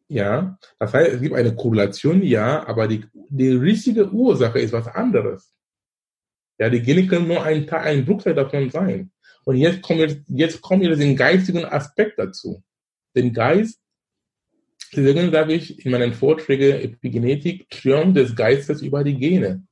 Ja, 0.09 0.59
das 0.79 0.93
heißt, 0.95 1.15
es 1.15 1.21
gibt 1.21 1.35
eine 1.35 1.55
Korrelation, 1.55 2.23
ja, 2.23 2.67
aber 2.67 2.89
die, 2.89 3.05
die 3.13 3.51
richtige 3.51 4.11
Ursache 4.11 4.61
ist 4.61 4.73
was 4.73 4.87
anderes. 4.87 5.53
Ja, 6.59 6.71
die 6.71 6.81
Gene 6.81 7.07
können 7.07 7.29
nur 7.29 7.43
ein, 7.43 7.67
Teil, 7.67 7.81
ein 7.81 8.05
Bruchteil 8.05 8.35
davon 8.35 8.71
sein. 8.71 9.11
Und 9.45 9.57
jetzt 9.57 9.83
kommen 9.83 10.01
wir, 10.01 10.17
jetzt 10.29 10.61
kommen 10.61 10.83
wir 10.83 10.97
den 10.97 11.17
geistigen 11.17 11.65
Aspekt 11.65 12.19
dazu. 12.19 12.63
Den 13.15 13.33
Geist, 13.33 13.81
deswegen 14.95 15.31
sage 15.31 15.55
ich 15.55 15.85
in 15.85 15.93
meinen 15.93 16.13
Vorträgen 16.13 16.81
Epigenetik, 16.81 17.69
Triumph 17.71 18.15
des 18.15 18.35
Geistes 18.35 18.83
über 18.83 19.05
die 19.05 19.17
Gene. 19.17 19.67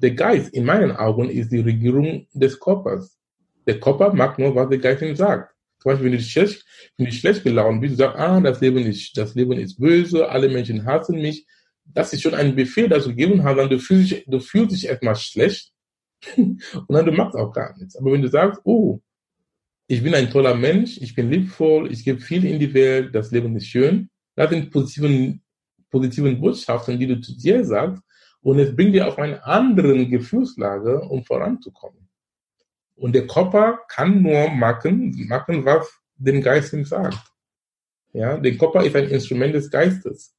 Der 0.00 0.12
Geist, 0.12 0.52
in 0.54 0.64
meinen 0.64 0.92
Augen, 0.92 1.28
ist 1.28 1.52
die 1.52 1.60
Regierung 1.60 2.26
des 2.32 2.58
Körpers. 2.58 3.18
Der 3.66 3.78
Körper 3.78 4.12
mag 4.12 4.38
nur, 4.38 4.54
was 4.54 4.68
der 4.68 4.78
Geist 4.78 5.02
ihm 5.02 5.14
sagt. 5.14 5.54
Zum 5.80 5.90
Beispiel, 5.90 6.12
wenn 6.12 6.18
du 6.18 6.24
schlecht, 6.24 6.64
wenn 6.96 7.06
du 7.06 7.12
schlecht 7.12 7.44
gelaunt 7.44 7.80
bist, 7.80 7.94
du 7.94 7.98
sagst, 7.98 8.18
ah, 8.18 8.40
das 8.40 8.60
Leben 8.60 8.78
ist, 8.78 9.16
das 9.16 9.34
Leben 9.34 9.58
ist 9.58 9.78
böse, 9.78 10.28
alle 10.28 10.48
Menschen 10.48 10.84
hassen 10.84 11.20
mich. 11.20 11.46
Das 11.84 12.12
ist 12.12 12.22
schon 12.22 12.34
ein 12.34 12.54
Befehl, 12.54 12.88
das 12.88 13.04
du 13.04 13.10
gegeben 13.10 13.42
hast, 13.42 13.56
dann 13.56 13.68
du 13.68 13.78
fühlst 13.78 14.12
dich, 14.12 14.24
du 14.26 14.38
fühlst 14.38 14.76
dich 14.76 14.86
erstmal 14.86 15.16
schlecht 15.16 15.72
und 16.36 16.60
dann 16.88 17.06
du 17.06 17.12
machst 17.12 17.36
auch 17.36 17.52
gar 17.52 17.76
nichts. 17.78 17.96
Aber 17.96 18.12
wenn 18.12 18.22
du 18.22 18.28
sagst, 18.28 18.60
oh, 18.64 19.00
ich 19.86 20.02
bin 20.02 20.14
ein 20.14 20.30
toller 20.30 20.54
Mensch, 20.54 20.98
ich 21.00 21.14
bin 21.14 21.30
liebvoll, 21.30 21.90
ich 21.92 22.04
gebe 22.04 22.20
viel 22.20 22.44
in 22.44 22.58
die 22.58 22.72
Welt, 22.72 23.14
das 23.14 23.30
Leben 23.30 23.54
ist 23.56 23.66
schön, 23.66 24.08
das 24.34 24.50
sind 24.50 24.70
positiven, 24.70 25.42
positiven 25.90 26.40
Botschaften, 26.40 26.98
die 26.98 27.06
du 27.06 27.20
zu 27.20 27.36
dir 27.36 27.64
sagst, 27.64 28.02
und 28.40 28.58
es 28.58 28.74
bringt 28.74 28.94
dir 28.94 29.06
auf 29.06 29.18
eine 29.18 29.44
andere 29.44 30.06
Gefühlslage, 30.06 31.00
um 31.02 31.24
voranzukommen. 31.24 32.08
Und 32.96 33.14
der 33.14 33.26
Körper 33.26 33.80
kann 33.88 34.22
nur 34.22 34.50
machen, 34.50 35.14
machen, 35.28 35.64
was 35.64 35.92
dem 36.16 36.40
Geist 36.40 36.72
ihm 36.72 36.84
sagt. 36.84 37.18
Ja, 38.12 38.36
der 38.36 38.56
Körper 38.56 38.84
ist 38.84 38.96
ein 38.96 39.08
Instrument 39.08 39.54
des 39.54 39.70
Geistes. 39.70 40.34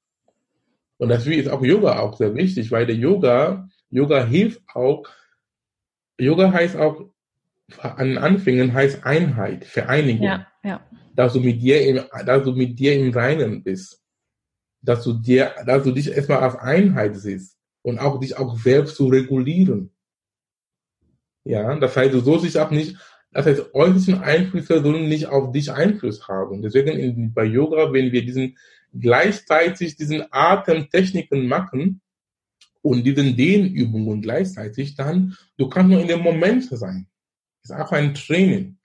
Und 0.97 1.09
deswegen 1.09 1.41
ist 1.41 1.49
auch 1.49 1.63
Yoga 1.63 1.99
auch 1.99 2.17
sehr 2.17 2.33
wichtig, 2.35 2.71
weil 2.71 2.85
der 2.85 2.95
Yoga, 2.95 3.67
Yoga 3.89 4.23
hilft 4.25 4.61
auch, 4.73 5.03
Yoga 6.17 6.51
heißt 6.51 6.75
auch, 6.75 7.09
an 7.79 8.17
Anfängen 8.17 8.73
heißt 8.73 9.05
Einheit, 9.05 9.65
Vereinigung. 9.65 10.25
Ja, 10.25 10.47
ja. 10.63 10.81
Dass 11.15 11.33
du 11.33 11.39
mit 11.39 11.61
dir 11.61 11.81
im, 11.85 12.01
dass 12.25 12.43
du 12.43 12.51
mit 12.53 12.77
dir 12.77 12.95
im 12.95 13.11
Reinen 13.11 13.63
bist. 13.63 14.01
Dass 14.81 15.03
du 15.03 15.13
dir, 15.13 15.53
dass 15.65 15.83
du 15.83 15.91
dich 15.91 16.11
erstmal 16.11 16.39
als 16.39 16.55
Einheit 16.55 17.15
siehst 17.15 17.57
und 17.83 17.99
auch 17.99 18.19
dich 18.19 18.37
auch 18.37 18.57
selbst 18.57 18.95
zu 18.95 19.07
regulieren. 19.07 19.91
Ja, 21.45 21.75
das 21.75 21.95
heißt, 21.95 22.13
du 22.13 22.19
sollst 22.21 22.45
dich 22.45 22.57
auch 22.57 22.71
nicht, 22.71 22.97
das 23.31 23.45
heißt, 23.45 23.73
äußerlichen 23.73 24.21
Einflüsse 24.21 24.81
sollen 24.81 25.09
nicht 25.09 25.27
auf 25.27 25.51
dich 25.51 25.71
Einfluss 25.71 26.27
haben. 26.27 26.61
Deswegen 26.61 26.89
in, 26.89 27.33
bei 27.33 27.43
Yoga, 27.43 27.91
wenn 27.91 28.11
wir 28.11 28.25
diesen 28.25 28.57
gleichzeitig 28.93 29.95
diesen 29.95 30.23
Atemtechniken 30.31 31.47
machen, 31.47 32.01
und 32.83 33.03
diesen 33.03 33.35
Dehnübungen 33.35 34.21
gleichzeitig, 34.21 34.95
dann, 34.95 35.35
du 35.57 35.69
kannst 35.69 35.89
nur 35.89 36.01
in 36.01 36.07
dem 36.07 36.21
Moment 36.21 36.65
sein. 36.65 37.07
Das 37.61 37.71
ist 37.71 37.75
einfach 37.75 37.93
ein 37.93 38.13
Training. 38.13 38.77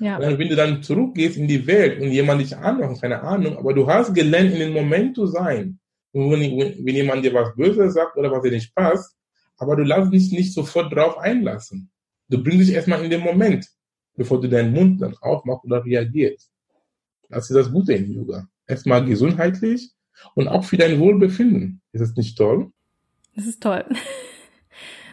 Ja. 0.00 0.18
Wenn 0.18 0.48
du 0.48 0.56
dann 0.56 0.82
zurückgehst 0.82 1.36
in 1.36 1.46
die 1.46 1.66
Welt 1.66 2.00
und 2.00 2.10
jemand 2.10 2.40
dich 2.40 2.56
anmacht, 2.56 3.00
keine 3.00 3.22
Ahnung, 3.22 3.56
aber 3.56 3.74
du 3.74 3.86
hast 3.86 4.12
gelernt, 4.14 4.52
in 4.52 4.58
dem 4.58 4.72
Moment 4.72 5.14
zu 5.14 5.26
sein. 5.26 5.78
Und 6.12 6.30
wenn, 6.30 6.40
wenn 6.40 6.94
jemand 6.94 7.24
dir 7.24 7.34
was 7.34 7.54
Böses 7.54 7.94
sagt 7.94 8.16
oder 8.16 8.32
was 8.32 8.42
dir 8.42 8.50
nicht 8.50 8.74
passt, 8.74 9.14
aber 9.58 9.76
du 9.76 9.84
lässt 9.84 10.12
dich 10.12 10.32
nicht 10.32 10.52
sofort 10.52 10.92
drauf 10.92 11.18
einlassen. 11.18 11.90
Du 12.28 12.42
bringst 12.42 12.68
dich 12.68 12.74
erstmal 12.74 13.04
in 13.04 13.10
den 13.10 13.20
Moment, 13.20 13.68
bevor 14.16 14.40
du 14.40 14.48
deinen 14.48 14.72
Mund 14.72 15.02
dann 15.02 15.16
aufmachst 15.20 15.64
oder 15.64 15.84
reagierst. 15.84 16.50
Das 17.28 17.50
ist 17.50 17.56
das 17.56 17.70
Gute 17.70 17.92
in 17.92 18.10
Yoga. 18.10 18.48
Erstmal 18.66 19.04
gesundheitlich 19.04 19.92
und 20.34 20.48
auch 20.48 20.64
für 20.64 20.76
dein 20.76 20.98
Wohlbefinden. 20.98 21.82
Ist 21.92 22.00
das 22.00 22.16
nicht 22.16 22.38
toll? 22.38 22.72
Das 23.36 23.46
ist 23.46 23.62
toll. 23.62 23.84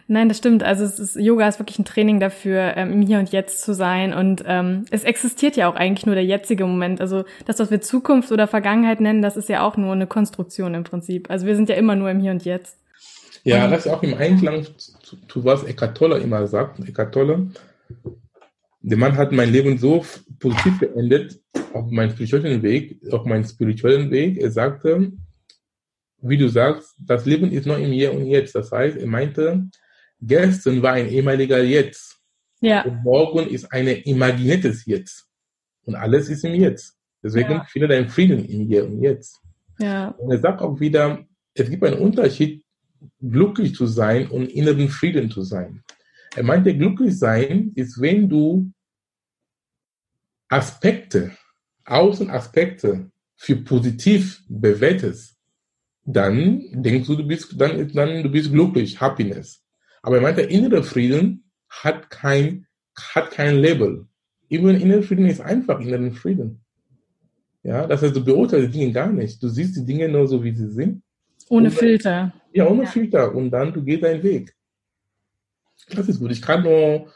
Nein, 0.08 0.28
das 0.28 0.40
stimmt. 0.40 0.62
Also 0.62 0.84
es 0.84 1.00
ist, 1.00 1.16
Yoga 1.16 1.48
ist 1.48 1.60
wirklich 1.60 1.80
ein 1.80 1.86
Training 1.86 2.20
dafür, 2.20 2.74
ähm, 2.76 2.92
im 2.92 3.02
Hier 3.02 3.20
und 3.20 3.32
Jetzt 3.32 3.62
zu 3.62 3.74
sein. 3.74 4.14
Und 4.14 4.44
ähm, 4.46 4.84
es 4.92 5.06
existiert 5.06 5.56
ja 5.56 5.70
auch 5.70 5.76
eigentlich 5.76 6.06
nur 6.06 6.16
der 6.16 6.26
jetzige 6.26 6.66
Moment. 6.66 7.00
Also 7.00 7.24
das, 7.46 7.60
was 7.60 7.72
wir 7.72 7.80
Zukunft 7.80 8.32
oder 8.32 8.46
Vergangenheit 8.48 9.00
nennen, 9.00 9.22
das 9.22 9.38
ist 9.38 9.48
ja 9.48 9.66
auch 9.66 9.78
nur 9.78 9.94
eine 9.94 10.08
Konstruktion 10.08 10.74
im 10.74 10.84
Prinzip. 10.84 11.30
Also 11.30 11.46
wir 11.46 11.56
sind 11.56 11.70
ja 11.70 11.76
immer 11.76 11.96
nur 11.96 12.10
im 12.10 12.20
Hier 12.20 12.32
und 12.32 12.44
Jetzt. 12.44 12.78
Ja, 13.46 13.66
und, 13.66 13.72
das 13.72 13.86
ist 13.86 13.92
auch 13.92 14.04
im 14.04 14.16
Einklang 14.16 14.66
zu, 14.78 15.16
zu 15.28 15.46
was 15.46 15.64
Eckhart 15.64 15.98
Tolle 15.98 16.18
immer 16.18 16.46
sagt. 16.46 16.86
Eckhart 16.86 17.14
Tolle, 17.14 17.48
der 18.82 18.98
Mann 18.98 19.16
hat 19.16 19.32
mein 19.32 19.52
Leben 19.52 19.78
so 19.78 20.06
positiv 20.40 20.80
beendet, 20.80 21.40
auf 21.74 21.90
meinem 21.90 22.12
spirituellen 22.12 22.62
Weg, 22.64 23.00
auf 23.12 23.26
meinem 23.26 23.46
spirituellen 23.46 24.12
Weg. 24.12 24.42
Er 24.42 24.52
sagte, 24.52 25.14
wie 26.22 26.38
du 26.38 26.48
sagst, 26.48 26.96
das 27.00 27.26
Leben 27.26 27.52
ist 27.52 27.66
nur 27.66 27.78
im 27.78 27.92
Hier 27.92 28.14
und 28.14 28.26
Jetzt. 28.26 28.56
Das 28.56 28.72
heißt, 28.72 28.98
er 28.98 29.08
meinte, 29.08 29.70
Gestern 30.22 30.82
war 30.84 30.94
ein 30.94 31.10
ehemaliger 31.10 31.64
Jetzt. 31.64 32.20
Ja. 32.62 32.84
Und 32.84 33.04
morgen 33.04 33.48
ist 33.50 33.72
ein 33.74 33.88
imaginiertes 33.88 34.86
Jetzt. 34.86 35.28
Und 35.84 35.96
alles 35.96 36.30
ist 36.30 36.46
im 36.46 36.54
Jetzt. 36.54 36.96
Deswegen 37.24 37.52
ja. 37.52 37.64
finde 37.66 37.88
deinen 37.88 38.10
Frieden 38.10 38.46
im 38.46 38.68
Hier 38.68 38.86
und 38.86 39.02
Jetzt. 39.02 39.40
Ja. 39.80 40.10
Und 40.10 40.32
er 40.32 40.40
sagt 40.40 40.62
auch 40.62 40.80
wieder, 40.80 41.26
es 41.56 41.70
gibt 41.70 41.84
einen 41.84 41.98
Unterschied, 41.98 42.64
glücklich 43.20 43.74
zu 43.74 43.88
sein 43.88 44.28
und 44.28 44.46
inneren 44.46 44.90
Frieden 44.90 45.32
zu 45.32 45.42
sein. 45.42 45.84
Er 46.36 46.44
meinte, 46.44 46.78
glücklich 46.78 47.18
sein 47.18 47.72
ist, 47.76 48.00
wenn 48.00 48.30
du 48.30 48.72
Aspekte, 50.50 51.32
Außenaspekte 51.84 53.10
für 53.36 53.56
positiv 53.56 54.44
bewertest, 54.48 55.36
dann 56.06 56.64
denkst 56.72 57.08
du, 57.08 57.16
du 57.16 57.28
bist, 57.28 57.54
dann, 57.60 57.92
dann, 57.94 58.24
du 58.24 58.30
bist 58.30 58.52
glücklich, 58.52 59.00
Happiness. 59.00 59.64
Aber 60.02 60.16
er 60.16 60.22
meint, 60.22 60.38
der 60.38 60.50
innere 60.50 60.84
Frieden 60.84 61.44
hat 61.70 62.10
kein, 62.10 62.66
hat 63.14 63.32
kein 63.32 63.58
Label. 63.58 64.08
Immer 64.50 64.72
innere 64.72 65.04
Frieden 65.04 65.28
ist 65.28 65.42
einfach 65.42 65.80
inneren 65.80 66.12
Frieden. 66.12 66.62
Ja, 67.64 67.86
das 67.86 68.02
heißt, 68.02 68.16
du 68.16 68.24
beurteilst 68.24 68.74
die 68.74 68.80
Dinge 68.80 68.92
gar 68.92 69.12
nicht. 69.12 69.42
Du 69.42 69.48
siehst 69.48 69.76
die 69.76 69.86
Dinge 69.86 70.10
nur 70.10 70.28
so, 70.28 70.44
wie 70.44 70.52
sie 70.52 70.70
sind. 70.70 71.04
Ohne 71.50 71.68
und, 71.68 71.74
Filter. 71.74 72.34
Ja, 72.54 72.68
ohne 72.68 72.84
ja. 72.84 72.90
Filter. 72.90 73.36
Und 73.36 73.52
dann, 73.52 73.72
du 73.72 73.84
gehst 73.84 74.04
deinen 74.04 74.24
Weg. 74.24 74.56
Das 75.90 76.08
ist 76.08 76.20
gut. 76.20 76.32
Ich 76.32 76.42
kann 76.42 76.64
nur 76.64 77.12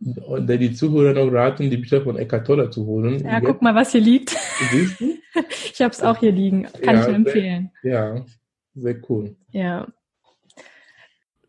die 0.00 0.72
Zuhörer 0.72 1.12
noch 1.12 1.32
raten, 1.32 1.70
die 1.70 1.76
Bücher 1.76 2.02
von 2.02 2.16
Eckhart 2.16 2.46
Tolle 2.46 2.70
zu 2.70 2.86
holen. 2.86 3.18
Ja, 3.24 3.40
guck 3.40 3.62
mal, 3.62 3.74
was 3.74 3.92
hier 3.92 4.00
liegt. 4.00 4.36
Siehst 4.70 5.00
du? 5.00 5.16
ich 5.72 5.80
habe 5.80 5.92
es 5.92 6.02
auch 6.02 6.18
hier 6.18 6.32
liegen. 6.32 6.68
Kann 6.82 6.96
ja, 6.96 7.00
ich 7.00 7.06
nur 7.08 7.16
empfehlen. 7.16 7.70
Sehr, 7.82 7.92
ja, 7.92 8.24
sehr 8.74 8.96
cool. 9.08 9.36
Ja. 9.50 9.88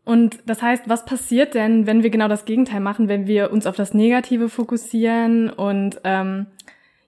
Und 0.04 0.40
das 0.46 0.62
heißt, 0.62 0.88
was 0.88 1.04
passiert 1.04 1.54
denn, 1.54 1.86
wenn 1.86 2.02
wir 2.02 2.10
genau 2.10 2.26
das 2.26 2.44
Gegenteil 2.44 2.80
machen, 2.80 3.08
wenn 3.08 3.28
wir 3.28 3.52
uns 3.52 3.66
auf 3.66 3.76
das 3.76 3.94
Negative 3.94 4.48
fokussieren 4.48 5.50
und 5.50 6.00
ähm, 6.02 6.46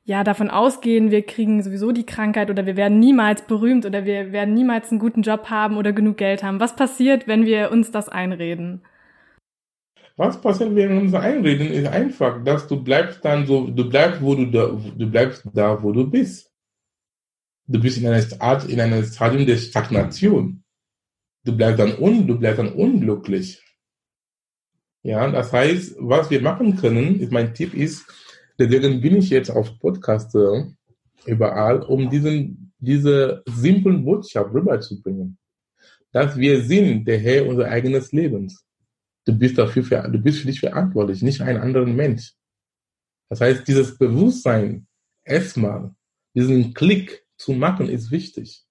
ja 0.05 0.23
davon 0.23 0.51
ausgehen, 0.51 1.11
wir 1.11 1.23
kriegen 1.23 1.63
sowieso 1.63 1.91
die 1.91 2.07
Krankheit 2.07 2.51
oder 2.51 2.67
wir 2.67 2.77
werden 2.77 3.01
niemals 3.01 3.43
berühmt 3.43 3.87
oder 3.87 4.05
wir 4.05 4.31
werden 4.31 4.55
niemals 4.55 4.91
einen 4.91 5.01
guten 5.01 5.23
Job 5.23 5.51
haben 5.51 5.77
oder 5.77 5.93
genug 5.93 6.17
Geld 6.17 6.45
haben. 6.45 6.61
Was 6.61 6.77
passiert, 6.77 7.27
wenn 7.27 7.47
wir 7.47 7.73
uns 7.73 7.91
das 7.91 8.09
einreden? 8.09 8.83
Was 10.23 10.41
passiert, 10.41 10.75
wenn 10.77 10.91
wir 10.91 11.01
uns 11.01 11.15
einreden, 11.15 11.67
ist 11.67 11.89
einfach, 11.89 12.45
dass 12.45 12.69
du 12.69 12.83
bleibst 12.83 13.25
dann 13.25 13.45
so, 13.45 13.67
du 13.67 13.89
bleibst, 13.89 14.23
wo 14.23 14.37
du 14.37 14.47
da, 14.47 14.67
du 14.67 15.11
bleibst 15.11 15.43
da, 15.53 15.83
wo 15.83 15.91
du 15.91 16.09
bist. 16.09 16.49
Du 17.67 17.81
bist 17.81 17.99
in 17.99 18.07
einer 18.07 18.25
Art, 18.39 18.69
in 18.69 18.81
einem 18.81 19.05
Stadium 19.05 19.47
der 19.47 19.57
Stagnation 19.57 20.63
du 21.45 21.57
bleibst 21.57 21.81
dann, 21.81 21.99
un, 21.99 22.27
du 22.27 22.39
bleibst 22.39 22.59
dann 22.59 22.73
unglücklich. 22.73 23.63
Ja, 25.03 25.29
das 25.31 25.53
heißt, 25.53 25.97
was 25.99 26.31
wir 26.31 26.41
machen 26.41 26.77
können, 26.77 27.19
ist 27.21 27.33
mein 27.33 27.55
Tipp 27.55 27.75
ist, 27.75 28.07
deswegen 28.59 29.01
bin 29.01 29.17
ich 29.17 29.31
jetzt 29.31 29.51
auf 29.51 29.79
Podcast 29.81 30.37
überall, 31.27 31.83
um 31.83 32.09
diesen, 32.09 32.73
diese 32.79 33.43
simplen 33.47 34.05
Botschaft 34.05 34.55
rüberzubringen. 34.55 35.39
Dass 36.13 36.37
wir 36.37 36.63
sind 36.63 37.07
der 37.07 37.19
Herr 37.19 37.47
unseres 37.49 37.71
eigenen 37.71 38.05
Lebens. 38.13 38.65
Du 39.25 39.39
bist 39.39 39.59
dafür, 39.59 39.85
für, 39.85 40.09
du 40.09 40.19
bist 40.19 40.41
für 40.41 40.49
dich 40.49 40.61
verantwortlich, 40.61 41.23
nicht 41.23 41.41
ein 41.41 41.57
anderer 41.57 41.87
Mensch. 41.87 42.35
Das 43.29 43.41
heißt, 43.41 43.67
dieses 43.67 43.97
Bewusstsein 43.97 44.87
erstmal, 45.25 45.95
diesen 46.35 46.75
Klick 46.75 47.25
zu 47.37 47.53
machen, 47.53 47.89
ist 47.89 48.11
wichtig. 48.11 48.65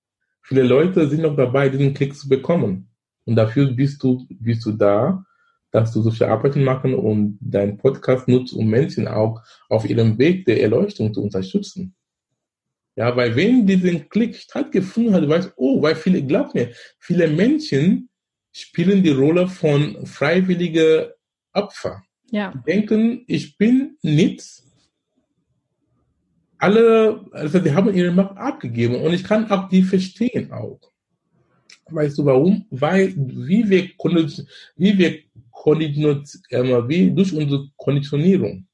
Viele 0.44 0.64
Leute 0.64 1.10
sind 1.10 1.22
noch 1.22 1.36
dabei, 1.36 1.70
diesen 1.70 1.94
Klick 1.94 2.16
zu 2.16 2.28
bekommen. 2.28 2.90
Und 3.26 3.36
dafür 3.36 3.72
bist 3.72 4.04
du, 4.04 4.26
bist 4.30 4.66
du 4.66 4.72
da, 4.72 5.24
dass 5.72 5.94
du 5.94 6.02
so 6.02 6.12
viel 6.12 6.28
Arbeit 6.28 6.58
machen 6.58 6.94
und 6.94 7.38
deinen 7.42 7.78
Podcast 7.78 8.28
nutzt, 8.28 8.54
um 8.54 8.70
Menschen 8.70 9.08
auch 9.08 9.42
auf 9.70 9.90
ihrem 9.90 10.18
Weg 10.18 10.46
der 10.46 10.62
Erleuchtung 10.62 11.14
zu 11.14 11.24
unterstützen. 11.24 11.96
Ja, 12.96 13.16
weil 13.16 13.36
wenn 13.36 13.66
diesen 13.66 14.10
Klick 14.10 14.36
stattgefunden 14.36 15.14
hat, 15.14 15.24
du 15.24 15.30
weißt, 15.30 15.54
oh, 15.56 15.82
weil 15.82 15.96
viele, 15.96 16.24
glaub 16.24 16.54
mir, 16.54 16.72
viele 17.00 17.28
Menschen 17.30 18.10
spielen 18.52 19.04
die 19.04 19.12
Rolle 19.12 19.48
von 19.48 20.06
freiwilliger 20.06 21.14
Opfer. 21.54 22.04
Ja. 22.32 22.54
Denken, 22.66 23.24
ich 23.28 23.58
bin 23.58 23.98
nichts, 24.02 24.62
alle, 26.58 27.26
also 27.32 27.60
die 27.60 27.74
haben 27.74 27.94
ihre 27.94 28.12
Macht 28.12 28.38
abgegeben 28.38 28.96
und 28.96 29.14
ich 29.14 29.24
kann 29.24 29.50
auch 29.50 29.68
die 29.68 29.82
verstehen 29.82 30.52
auch. 30.52 30.80
Weißt 31.90 32.18
du 32.18 32.26
warum? 32.26 32.66
Weil 32.70 33.14
wie 33.16 33.68
wir, 33.68 33.90
wie 34.76 34.98
wir 34.98 35.20
konditioniert, 35.52 36.30
wie 36.88 37.12
durch 37.12 37.34
unsere 37.34 37.68
Konditionierung. 37.76 38.68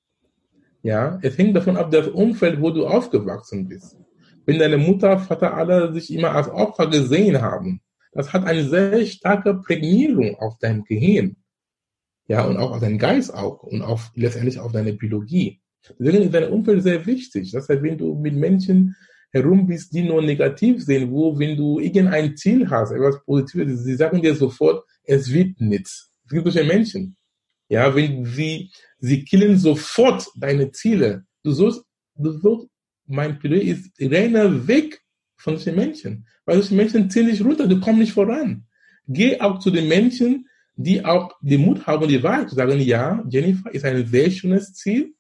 Ja, 0.84 1.18
es 1.22 1.38
hängt 1.38 1.56
davon 1.56 1.78
ab, 1.78 1.90
das 1.90 2.08
Umfeld, 2.10 2.62
wo 2.62 2.70
du 2.72 2.86
aufgewachsen 2.86 3.68
bist. 3.68 3.98
Wenn 4.46 4.60
deine 4.60 4.78
Mutter, 4.78 5.18
Vater 5.18 5.54
alle 5.54 5.92
sich 5.94 6.14
immer 6.14 6.32
als 6.32 6.50
Opfer 6.50 6.88
gesehen 6.88 7.42
haben, 7.42 7.82
das 8.18 8.34
hat 8.34 8.46
eine 8.46 8.68
sehr 8.68 9.06
starke 9.06 9.54
Prägnierung 9.54 10.36
auf 10.40 10.58
dein 10.60 10.84
Gehirn. 10.84 11.36
Ja, 12.28 12.46
und 12.46 12.58
auch 12.58 12.72
auf 12.72 12.80
deinen 12.80 12.98
Geist 12.98 13.32
auch 13.32 13.62
und 13.62 13.84
auf, 13.84 14.12
letztendlich 14.16 14.58
auf 14.58 14.72
deine 14.72 14.94
Biologie. 14.94 15.62
Deswegen 16.00 16.24
ist 16.24 16.34
dein 16.34 16.52
Umfeld 16.52 16.82
sehr 16.82 17.06
wichtig. 17.06 17.52
Das 17.52 17.70
heißt, 17.70 17.84
wenn 17.84 17.96
du 17.96 18.16
mit 18.16 18.34
Menschen 18.34 18.96
herum 19.32 19.68
bist, 19.68 19.94
die 19.94 20.02
nur 20.02 20.24
negativ 20.24 20.84
sind, 20.84 21.12
wo, 21.12 21.38
wenn 21.38 21.56
du 21.56 21.80
irgendein 21.80 22.36
Ziel 22.36 22.68
hast, 22.68 22.92
etwas 22.92 23.24
Positives, 23.24 23.84
sie 23.84 23.96
sagen 23.96 24.20
dir 24.20 24.34
sofort, 24.34 24.84
es 25.04 25.32
wird 25.32 25.62
nichts. 25.62 26.12
Es 26.26 26.32
gibt 26.32 26.52
solche 26.52 26.68
Menschen. 26.68 27.16
Ja, 27.70 27.94
wenn 27.94 28.26
sie, 28.26 28.72
sie 28.98 29.26
killen 29.26 29.60
sofort 29.60 30.28
deine 30.36 30.72
Ziele. 30.72 31.24
Du 31.44 31.52
sollst, 31.52 31.84
du 32.16 32.32
sollst, 32.32 32.68
mein 33.06 33.38
Plädoyer 33.38 33.62
ist, 33.62 33.92
renne 34.02 34.68
weg 34.68 35.02
von 35.38 35.58
solchen 35.58 35.76
Menschen. 35.76 36.28
Weil 36.46 36.58
solche 36.58 36.76
Menschen 36.76 37.10
ziehen 37.10 37.28
dich 37.28 37.44
runter, 37.44 37.68
du 37.68 37.80
kommst 37.80 38.00
nicht 38.00 38.14
voran. 38.14 38.66
Geh 39.08 39.40
auch 39.40 39.60
zu 39.60 39.72
den 39.72 39.88
Menschen, 39.88 40.48
die 40.76 41.04
auch 41.04 41.32
den 41.42 41.62
Mut 41.62 41.88
haben, 41.88 42.08
die 42.08 42.22
Wahrheit 42.22 42.50
zu 42.50 42.56
sagen, 42.56 42.80
ja, 42.80 43.24
Jennifer 43.30 43.74
ist 43.74 43.86
ein 43.86 44.06
sehr 44.06 44.30
schönes 44.30 44.74
Ziel, 44.74 45.14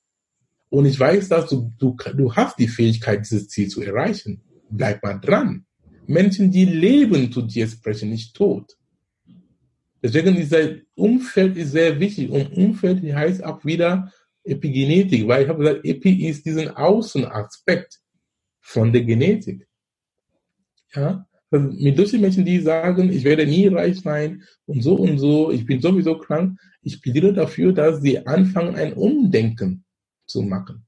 und 0.69 0.85
ich 0.85 0.99
weiß, 0.99 1.29
dass 1.29 1.49
du, 1.49 1.71
du, 1.77 1.95
du 2.15 2.33
hast 2.35 2.59
die 2.59 2.67
Fähigkeit, 2.67 3.21
dieses 3.21 3.47
Ziel 3.47 3.69
zu 3.69 3.81
erreichen. 3.81 4.41
Bleib 4.69 5.01
mal 5.03 5.19
dran. 5.19 5.65
Menschen, 6.07 6.51
die 6.51 6.65
leben, 6.65 7.31
zu 7.31 7.41
dir 7.41 7.67
sprechen, 7.67 8.09
nicht 8.09 8.35
tot. 8.35 8.77
Deswegen 10.01 10.35
ist 10.37 10.51
das 10.51 10.69
Umfeld 10.95 11.57
ist 11.57 11.71
sehr 11.71 11.99
wichtig. 11.99 12.29
Und 12.29 12.53
Umfeld 12.53 13.01
heißt 13.01 13.43
auch 13.43 13.63
wieder 13.65 14.11
Epigenetik, 14.43 15.27
weil 15.27 15.43
ich 15.43 15.49
habe 15.49 15.63
gesagt, 15.63 15.85
Epi 15.85 16.27
ist 16.27 16.45
diesen 16.45 16.69
Außenaspekt 16.69 17.99
von 18.59 18.91
der 18.91 19.03
Genetik. 19.03 19.67
Ja, 20.93 21.27
also 21.49 21.69
mit 21.71 21.97
solchen 21.97 22.21
Menschen, 22.21 22.45
die 22.45 22.59
sagen, 22.59 23.11
ich 23.11 23.23
werde 23.23 23.45
nie 23.45 23.67
reich 23.67 24.01
sein 24.01 24.43
und 24.65 24.81
so 24.81 24.95
und 24.95 25.17
so, 25.17 25.51
ich 25.51 25.65
bin 25.65 25.81
sowieso 25.81 26.17
krank, 26.17 26.59
ich 26.81 27.01
plädiere 27.01 27.33
dafür, 27.33 27.73
dass 27.73 28.01
sie 28.01 28.25
anfangen, 28.25 28.75
ein 28.75 28.93
Umdenken 28.93 29.85
zu 30.25 30.41
machen. 30.41 30.85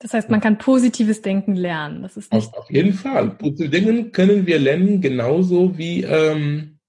Das 0.00 0.14
heißt, 0.14 0.30
man 0.30 0.40
kann 0.40 0.58
positives 0.58 1.22
Denken 1.22 1.54
lernen. 1.54 2.02
Das 2.02 2.16
ist 2.16 2.32
nicht 2.32 2.48
auf, 2.48 2.64
auf 2.64 2.70
jeden 2.70 2.92
Fall. 2.92 3.30
Positives 3.30 3.70
Denken 3.70 4.10
können 4.10 4.46
wir 4.46 4.58
lernen, 4.58 5.00
genauso 5.00 5.78
wie, 5.78 6.02
ähm, 6.02 6.80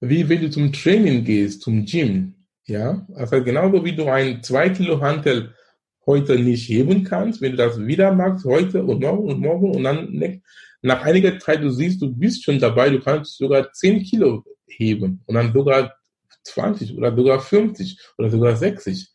wie 0.00 0.28
wenn 0.28 0.40
du 0.40 0.50
zum 0.50 0.72
Training 0.72 1.24
gehst, 1.24 1.62
zum 1.62 1.84
Gym. 1.84 2.34
Ja, 2.64 3.06
also 3.14 3.44
genauso 3.44 3.84
wie 3.84 3.94
du 3.94 4.08
ein 4.08 4.42
2 4.42 4.70
Kilo 4.70 5.00
Hantel 5.00 5.54
heute 6.06 6.38
nicht 6.38 6.68
heben 6.68 7.04
kannst, 7.04 7.40
wenn 7.40 7.52
du 7.52 7.58
das 7.58 7.78
wieder 7.78 8.12
machst, 8.14 8.44
heute 8.44 8.84
und 8.84 9.00
morgen 9.00 9.28
und 9.28 9.40
morgen 9.40 9.74
und 9.74 9.84
dann 9.84 10.40
nach 10.82 11.02
einiger 11.02 11.38
Zeit, 11.38 11.62
du 11.62 11.70
siehst, 11.70 12.00
du 12.00 12.14
bist 12.14 12.44
schon 12.44 12.60
dabei, 12.60 12.90
du 12.90 13.00
kannst 13.00 13.36
sogar 13.36 13.72
10 13.72 14.04
Kilo 14.04 14.44
heben 14.66 15.20
und 15.26 15.34
dann 15.34 15.52
sogar 15.52 15.94
20 16.44 16.96
oder 16.96 17.14
sogar 17.14 17.40
50 17.40 17.98
oder 18.18 18.30
sogar 18.30 18.56
60. 18.56 19.08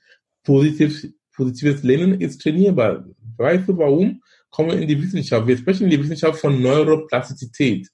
Positiv, 0.44 1.08
positives 1.34 1.84
Lernen 1.84 2.20
ist 2.20 2.42
trainierbar. 2.42 3.06
Weißt 3.38 3.70
du 3.70 3.78
warum? 3.78 4.22
Kommen 4.50 4.72
wir 4.72 4.82
in 4.82 4.88
die 4.88 5.02
Wissenschaft. 5.02 5.48
Wir 5.48 5.58
sprechen 5.58 5.86
in 5.86 5.92
die 5.92 6.04
Wissenschaft 6.04 6.40
von 6.40 6.62
Neuroplastizität. 6.62 7.88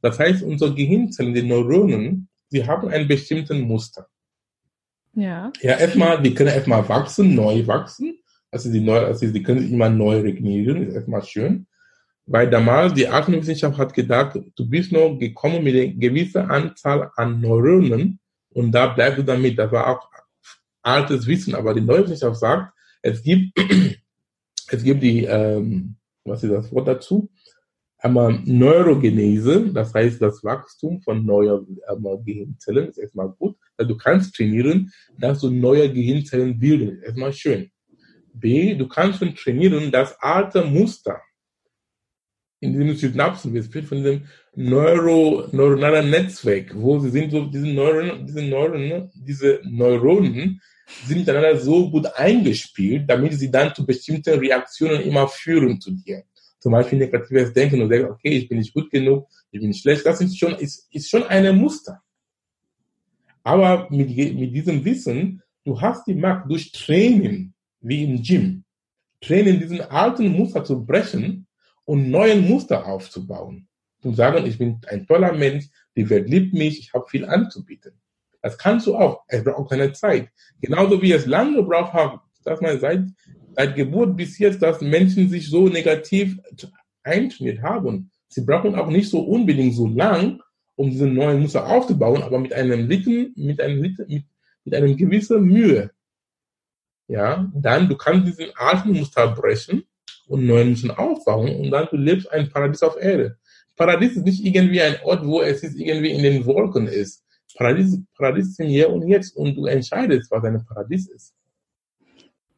Das 0.00 0.18
heißt, 0.18 0.42
unsere 0.42 0.74
Gehirnzellen, 0.74 1.34
die 1.34 1.42
Neuronen, 1.42 2.28
sie 2.48 2.66
haben 2.66 2.88
einen 2.88 3.08
bestimmten 3.08 3.60
Muster. 3.60 4.06
Ja. 5.12 5.52
Ja, 5.60 5.76
erstmal, 5.76 6.22
die 6.22 6.32
können 6.32 6.50
erstmal 6.50 6.88
wachsen, 6.88 7.34
neu 7.34 7.66
wachsen. 7.66 8.18
Also 8.50 8.72
die, 8.72 8.80
neu, 8.80 8.98
also 8.98 9.26
die 9.26 9.42
können 9.42 9.60
sich 9.60 9.72
immer 9.72 9.90
neu 9.90 10.20
regenerieren, 10.20 10.86
ist 10.86 10.94
erstmal 10.94 11.24
schön. 11.24 11.66
Weil 12.26 12.50
damals 12.50 12.94
die 12.94 13.08
Atemwissenschaft 13.08 13.78
hat 13.78 13.94
gedacht, 13.94 14.38
du 14.54 14.68
bist 14.68 14.92
noch 14.92 15.16
gekommen 15.18 15.64
mit 15.64 15.74
einer 15.74 15.94
gewissen 15.94 16.50
Anzahl 16.50 17.10
an 17.16 17.40
Neuronen 17.40 18.18
und 18.50 18.72
da 18.72 18.86
bleibst 18.88 19.18
du 19.18 19.22
damit. 19.24 19.58
Das 19.58 19.72
war 19.72 19.86
auch 19.86 20.10
altes 20.82 21.26
Wissen, 21.26 21.54
aber 21.54 21.74
die 21.74 21.80
neue 21.80 22.04
Wissenschaft 22.04 22.38
sagt, 22.38 22.74
es 23.02 23.22
gibt, 23.22 23.58
es 24.68 24.82
gibt 24.82 25.02
die, 25.02 25.24
ähm, 25.24 25.96
was 26.24 26.42
ist 26.44 26.52
das 26.52 26.72
Wort 26.72 26.88
dazu? 26.88 27.30
Einmal 28.00 28.40
Neurogenese, 28.44 29.72
das 29.72 29.92
heißt 29.92 30.22
das 30.22 30.44
Wachstum 30.44 31.00
von 31.00 31.24
neuen 31.24 31.78
ähm, 31.90 32.24
Gehirnzellen 32.24 32.88
ist 32.88 32.98
erstmal 32.98 33.30
gut. 33.30 33.56
Also 33.76 33.92
du 33.92 33.98
kannst 33.98 34.36
trainieren, 34.36 34.92
dass 35.18 35.40
du 35.40 35.50
neue 35.50 35.92
Gehirnzellen 35.92 36.58
bilden. 36.58 37.02
Erstmal 37.02 37.32
schön. 37.32 37.70
B, 38.40 38.74
du 38.74 38.88
kannst 38.88 39.18
schon 39.18 39.34
trainieren, 39.34 39.90
das 39.90 40.18
alte 40.20 40.64
Muster 40.64 41.20
in 42.60 42.72
diesem 42.72 42.94
Synapsen, 42.96 43.54
wir 43.54 43.62
sprechen 43.62 43.86
von 43.86 43.98
diesem 43.98 44.26
Neuro, 44.54 45.46
neuronalen 45.52 46.10
Netzwerk, 46.10 46.72
wo 46.74 46.98
sie 46.98 47.10
sind 47.10 47.30
so, 47.30 47.46
diese 47.46 47.68
Neuronen, 47.68 48.26
diese 48.26 48.42
Neuronen, 48.42 49.10
diese 49.14 49.60
Neuronen 49.64 50.60
sind 51.06 51.18
miteinander 51.18 51.56
so 51.58 51.90
gut 51.90 52.06
eingespielt, 52.16 53.08
damit 53.08 53.34
sie 53.34 53.50
dann 53.50 53.74
zu 53.74 53.86
bestimmten 53.86 54.38
Reaktionen 54.38 55.02
immer 55.02 55.28
führen 55.28 55.80
zu 55.80 55.92
dir. 55.92 56.24
Zum 56.58 56.72
Beispiel 56.72 56.98
negatives 56.98 57.52
Denken 57.52 57.80
und 57.82 57.90
denken, 57.90 58.10
okay, 58.10 58.30
ich 58.30 58.48
bin 58.48 58.58
nicht 58.58 58.74
gut 58.74 58.90
genug, 58.90 59.28
ich 59.52 59.60
bin 59.60 59.72
schlecht. 59.72 60.04
Das 60.04 60.20
ist 60.20 60.36
schon, 60.36 60.54
ist, 60.56 60.88
ist 60.90 61.08
schon 61.08 61.22
ein 61.24 61.56
Muster. 61.56 62.02
Aber 63.44 63.86
mit, 63.90 64.08
mit 64.16 64.54
diesem 64.54 64.84
Wissen, 64.84 65.42
du 65.64 65.80
hast 65.80 66.06
die 66.08 66.14
Macht 66.14 66.50
durch 66.50 66.72
Training, 66.72 67.52
wie 67.80 68.04
im 68.04 68.22
Gym, 68.22 68.64
Training 69.20 69.58
diesen 69.60 69.80
alten 69.80 70.28
Muster 70.28 70.64
zu 70.64 70.84
brechen 70.84 71.46
und 71.84 72.10
neuen 72.10 72.46
Muster 72.46 72.86
aufzubauen. 72.86 73.68
Zu 74.00 74.12
sagen, 74.12 74.46
ich 74.46 74.58
bin 74.58 74.80
ein 74.86 75.06
toller 75.06 75.32
Mensch, 75.32 75.66
die 75.96 76.08
Welt 76.08 76.28
liebt 76.28 76.54
mich, 76.54 76.78
ich 76.78 76.92
habe 76.92 77.06
viel 77.08 77.24
anzubieten. 77.24 77.92
Das 78.42 78.56
kannst 78.56 78.86
du 78.86 78.96
auch. 78.96 79.24
Es 79.26 79.42
braucht 79.42 79.56
auch 79.56 79.68
keine 79.68 79.92
Zeit. 79.92 80.28
Genauso 80.60 81.02
wie 81.02 81.12
es 81.12 81.26
lange 81.26 81.56
gebraucht 81.56 81.92
hat, 81.92 82.20
dass 82.44 82.60
man 82.60 82.78
seit, 82.78 83.04
seit 83.56 83.74
Geburt 83.74 84.16
bis 84.16 84.38
jetzt, 84.38 84.62
dass 84.62 84.80
Menschen 84.80 85.28
sich 85.28 85.50
so 85.50 85.68
negativ 85.68 86.38
eintrainiert 87.02 87.62
haben. 87.62 88.10
Sie 88.28 88.42
brauchen 88.42 88.74
auch 88.76 88.88
nicht 88.88 89.10
so 89.10 89.20
unbedingt 89.20 89.74
so 89.74 89.88
lang, 89.88 90.40
um 90.76 90.90
diese 90.90 91.06
neuen 91.06 91.40
Muster 91.40 91.66
aufzubauen, 91.66 92.22
aber 92.22 92.38
mit 92.38 92.52
einem 92.52 92.88
Litten, 92.88 93.32
mit 93.34 93.60
einem 93.60 93.82
Litten, 93.82 94.06
mit, 94.08 94.24
mit 94.64 94.74
einem 94.74 94.96
gewissen 94.96 95.42
Mühe. 95.42 95.90
Ja, 97.08 97.50
dann 97.54 97.88
du 97.88 97.96
kannst 97.96 98.26
diesen 98.26 98.54
alten 98.54 98.92
Muster 98.92 99.28
brechen 99.28 99.84
und 100.26 100.46
neuen 100.46 100.70
Muster 100.70 100.98
aufbauen 100.98 101.56
und 101.56 101.70
dann 101.70 101.88
du 101.90 101.96
lebst 101.96 102.30
ein 102.30 102.48
Paradies 102.50 102.82
auf 102.82 102.96
Erde. 103.00 103.38
Paradies 103.76 104.16
ist 104.16 104.24
nicht 104.24 104.44
irgendwie 104.44 104.82
ein 104.82 104.96
Ort, 105.02 105.26
wo 105.26 105.40
es 105.40 105.62
ist 105.62 105.76
irgendwie 105.76 106.10
in 106.10 106.22
den 106.22 106.44
Wolken 106.44 106.86
ist. 106.86 107.24
Paradies, 107.56 107.98
Paradies 108.16 108.48
ist 108.48 108.60
im 108.60 108.66
Hier 108.66 108.90
und 108.90 109.08
Jetzt 109.08 109.36
und 109.36 109.56
du 109.56 109.66
entscheidest, 109.66 110.30
was 110.30 110.44
ein 110.44 110.64
Paradies 110.66 111.08
ist. 111.08 111.34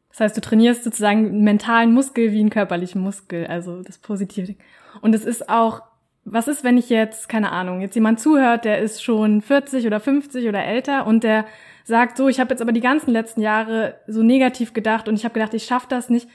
Das 0.09 0.19
heißt, 0.19 0.37
du 0.37 0.41
trainierst 0.41 0.83
sozusagen 0.83 1.27
einen 1.27 1.43
mentalen 1.43 1.93
Muskel 1.93 2.33
wie 2.33 2.39
einen 2.39 2.49
körperlichen 2.49 3.01
Muskel, 3.01 3.47
also 3.47 3.81
das 3.81 3.97
Positive. 3.97 4.55
Und 5.01 5.15
es 5.15 5.23
ist 5.23 5.49
auch, 5.49 5.83
was 6.25 6.49
ist, 6.49 6.63
wenn 6.65 6.77
ich 6.77 6.89
jetzt, 6.89 7.29
keine 7.29 7.51
Ahnung, 7.51 7.81
jetzt 7.81 7.95
jemand 7.95 8.19
zuhört, 8.19 8.65
der 8.65 8.79
ist 8.79 9.01
schon 9.01 9.41
40 9.41 9.87
oder 9.87 9.99
50 9.99 10.47
oder 10.47 10.63
älter 10.63 11.07
und 11.07 11.23
der 11.23 11.45
sagt 11.83 12.17
so, 12.17 12.27
ich 12.27 12.39
habe 12.39 12.51
jetzt 12.51 12.61
aber 12.61 12.71
die 12.71 12.81
ganzen 12.81 13.11
letzten 13.11 13.41
Jahre 13.41 13.95
so 14.07 14.23
negativ 14.23 14.73
gedacht 14.73 15.07
und 15.07 15.15
ich 15.15 15.23
habe 15.23 15.33
gedacht, 15.33 15.53
ich 15.53 15.65
schaffe 15.65 15.87
das 15.89 16.09
nicht 16.09 16.27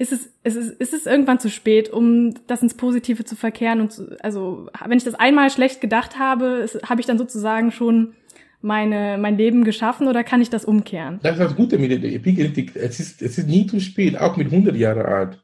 ist 0.00 0.12
es, 0.12 0.32
ist 0.44 0.56
es, 0.56 0.70
ist 0.70 0.94
es 0.94 1.04
irgendwann 1.04 1.38
zu 1.40 1.50
spät, 1.50 1.90
um 1.90 2.32
das 2.46 2.62
ins 2.62 2.72
Positive 2.72 3.26
zu 3.26 3.36
verkehren 3.36 3.82
und 3.82 3.92
zu, 3.92 4.16
also 4.20 4.66
wenn 4.86 4.96
ich 4.96 5.04
das 5.04 5.14
einmal 5.14 5.50
schlecht 5.50 5.82
gedacht 5.82 6.18
habe, 6.18 6.66
habe 6.88 7.00
ich 7.02 7.06
dann 7.06 7.18
sozusagen 7.18 7.70
schon 7.70 8.14
meine, 8.62 9.18
mein 9.18 9.36
Leben 9.36 9.62
geschaffen 9.62 10.08
oder 10.08 10.24
kann 10.24 10.40
ich 10.40 10.48
das 10.48 10.64
umkehren? 10.64 11.20
Das 11.22 11.34
ist 11.34 11.40
das 11.40 11.54
Gute 11.54 11.76
mit 11.76 11.90
der 11.90 12.12
Epigenetik. 12.14 12.74
Es 12.76 12.98
ist, 12.98 13.20
es 13.20 13.36
ist 13.36 13.46
nie 13.46 13.66
zu 13.66 13.78
spät, 13.78 14.18
auch 14.18 14.38
mit 14.38 14.46
100 14.46 14.74
Jahre 14.74 15.04
alt. 15.04 15.38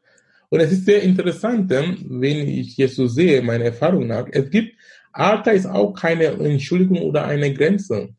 Und 0.49 0.61
es 0.61 0.73
ist 0.73 0.87
sehr 0.87 1.03
interessant, 1.03 1.71
wenn 1.71 2.49
ich 2.49 2.79
jetzt 2.79 2.97
so 2.97 3.09
sehe, 3.09 3.43
meine 3.43 3.65
Erfahrung 3.65 4.07
nach, 4.07 4.27
es 4.31 4.49
gibt, 4.49 4.75
Alter 5.13 5.53
ist 5.53 5.67
auch 5.67 5.93
keine 5.93 6.25
Entschuldigung 6.25 7.03
oder 7.03 7.27
eine 7.27 7.53
Grenze 7.53 8.15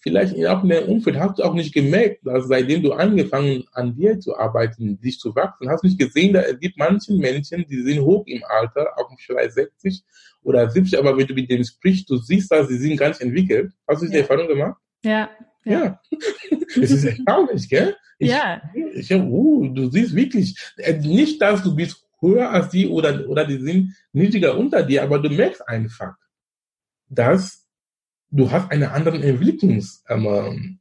vielleicht 0.00 0.34
auch 0.46 0.62
in 0.62 0.68
deinem 0.68 0.88
Umfeld 0.88 1.16
hast 1.16 1.38
du 1.38 1.42
auch 1.42 1.54
nicht 1.54 1.72
gemerkt, 1.72 2.26
dass 2.26 2.46
seitdem 2.46 2.82
du 2.82 2.92
angefangen 2.92 3.64
an 3.72 3.94
dir 3.94 4.20
zu 4.20 4.36
arbeiten, 4.36 5.00
dich 5.00 5.18
zu 5.18 5.34
wachsen, 5.34 5.68
hast 5.68 5.82
du 5.82 5.88
nicht 5.88 5.98
gesehen, 5.98 6.32
dass 6.32 6.46
es 6.46 6.60
gibt 6.60 6.76
manchen 6.76 7.18
Menschen, 7.18 7.66
die 7.68 7.82
sind 7.82 8.00
hoch 8.00 8.24
im 8.26 8.42
Alter, 8.44 8.98
auch 8.98 9.10
vielleicht 9.18 9.52
60 9.52 10.02
oder 10.42 10.68
70, 10.68 10.98
aber 10.98 11.16
wenn 11.16 11.26
du 11.26 11.34
mit 11.34 11.50
denen 11.50 11.64
sprichst, 11.64 12.08
du 12.10 12.16
siehst, 12.16 12.50
dass 12.52 12.68
sie 12.68 12.76
sind 12.76 12.96
ganz 12.96 13.20
entwickelt. 13.20 13.72
Hast 13.88 14.02
du 14.02 14.06
diese 14.06 14.18
ja. 14.18 14.22
Erfahrung 14.22 14.48
gemacht? 14.48 14.76
Ja. 15.02 15.30
Ja. 15.64 15.84
ja. 15.84 16.00
es 16.68 16.90
ist 16.90 17.04
erstaunlich, 17.04 17.68
gell? 17.68 17.96
Ich, 18.18 18.30
ja. 18.30 18.62
Ich, 18.92 19.10
uh, 19.12 19.68
du 19.68 19.90
siehst 19.90 20.14
wirklich, 20.14 20.56
äh, 20.76 20.98
nicht, 20.98 21.40
dass 21.40 21.62
du 21.62 21.74
bist 21.74 22.04
höher 22.20 22.50
als 22.50 22.70
die 22.70 22.86
oder, 22.86 23.28
oder 23.28 23.46
die 23.46 23.58
sind 23.58 23.94
niedriger 24.12 24.56
unter 24.56 24.82
dir, 24.82 25.02
aber 25.02 25.18
du 25.18 25.30
merkst 25.30 25.66
einfach, 25.66 26.14
dass 27.08 27.63
du 28.34 28.50
hast 28.50 28.70
eine 28.70 28.90
andere 28.90 29.22
Entwicklungs 29.22 30.04
ähm, 30.08 30.78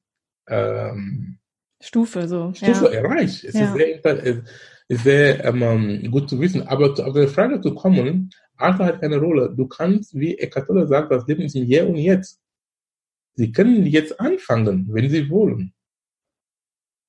ähm, 0.48 1.38
Stufe 1.80 2.28
so 2.28 2.54
Stufe 2.54 2.86
ja. 2.86 3.02
erreicht. 3.02 3.44
Es 3.44 3.54
ja. 3.54 3.66
ist 3.66 3.74
sehr, 3.74 4.44
ist 4.88 5.04
sehr 5.04 5.46
ähm, 5.46 6.10
gut 6.12 6.30
zu 6.30 6.40
wissen. 6.40 6.66
Aber 6.68 6.96
zu, 6.96 7.04
auf 7.04 7.14
die 7.14 7.28
Frage 7.28 7.62
zu 7.62 7.76
kommen, 7.76 8.30
Alter 8.58 8.86
hat 8.86 9.02
keine 9.02 9.18
Rolle. 9.18 9.54
Du 9.56 9.68
kannst, 9.68 10.18
wie 10.18 10.38
Eckhart 10.38 10.68
Tolle 10.68 10.88
sagt, 10.88 11.12
das 11.12 11.28
Leben 11.28 11.44
ist 11.44 11.56
im 11.56 11.66
Hier 11.66 11.88
und 11.88 11.96
Jetzt. 11.96 12.40
Sie 13.36 13.52
können 13.52 13.86
jetzt 13.86 14.20
anfangen, 14.20 14.88
wenn 14.92 15.10
Sie 15.10 15.30
wollen. 15.30 15.74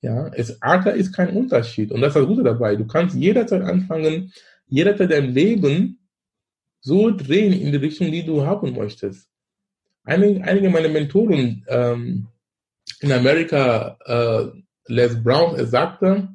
Ja, 0.03 0.29
es, 0.35 0.61
Alter 0.61 0.95
ist 0.95 1.13
kein 1.13 1.37
Unterschied. 1.37 1.93
Und 1.93 2.01
das 2.01 2.15
ist 2.15 2.21
das 2.21 2.27
Gute 2.27 2.43
dabei. 2.43 2.77
Du 2.77 2.87
kannst 2.87 3.17
jederzeit 3.17 3.63
anfangen, 3.63 4.33
jederzeit 4.67 5.11
dein 5.11 5.33
Leben 5.33 6.09
so 6.81 7.11
drehen 7.11 7.53
in 7.53 7.73
die 7.73 7.79
Richtung, 7.79 8.11
die 8.11 8.25
du 8.25 8.45
haben 8.45 8.75
möchtest. 8.75 9.29
Einige, 10.05 10.45
einige 10.45 10.69
meiner 10.69 10.89
Mentoren 10.89 11.65
ähm, 11.69 12.27
in 13.01 13.13
Amerika, 13.13 13.99
äh, 14.05 14.61
Les 14.87 15.23
Brown, 15.23 15.57
er 15.57 15.67
sagte, 15.67 16.29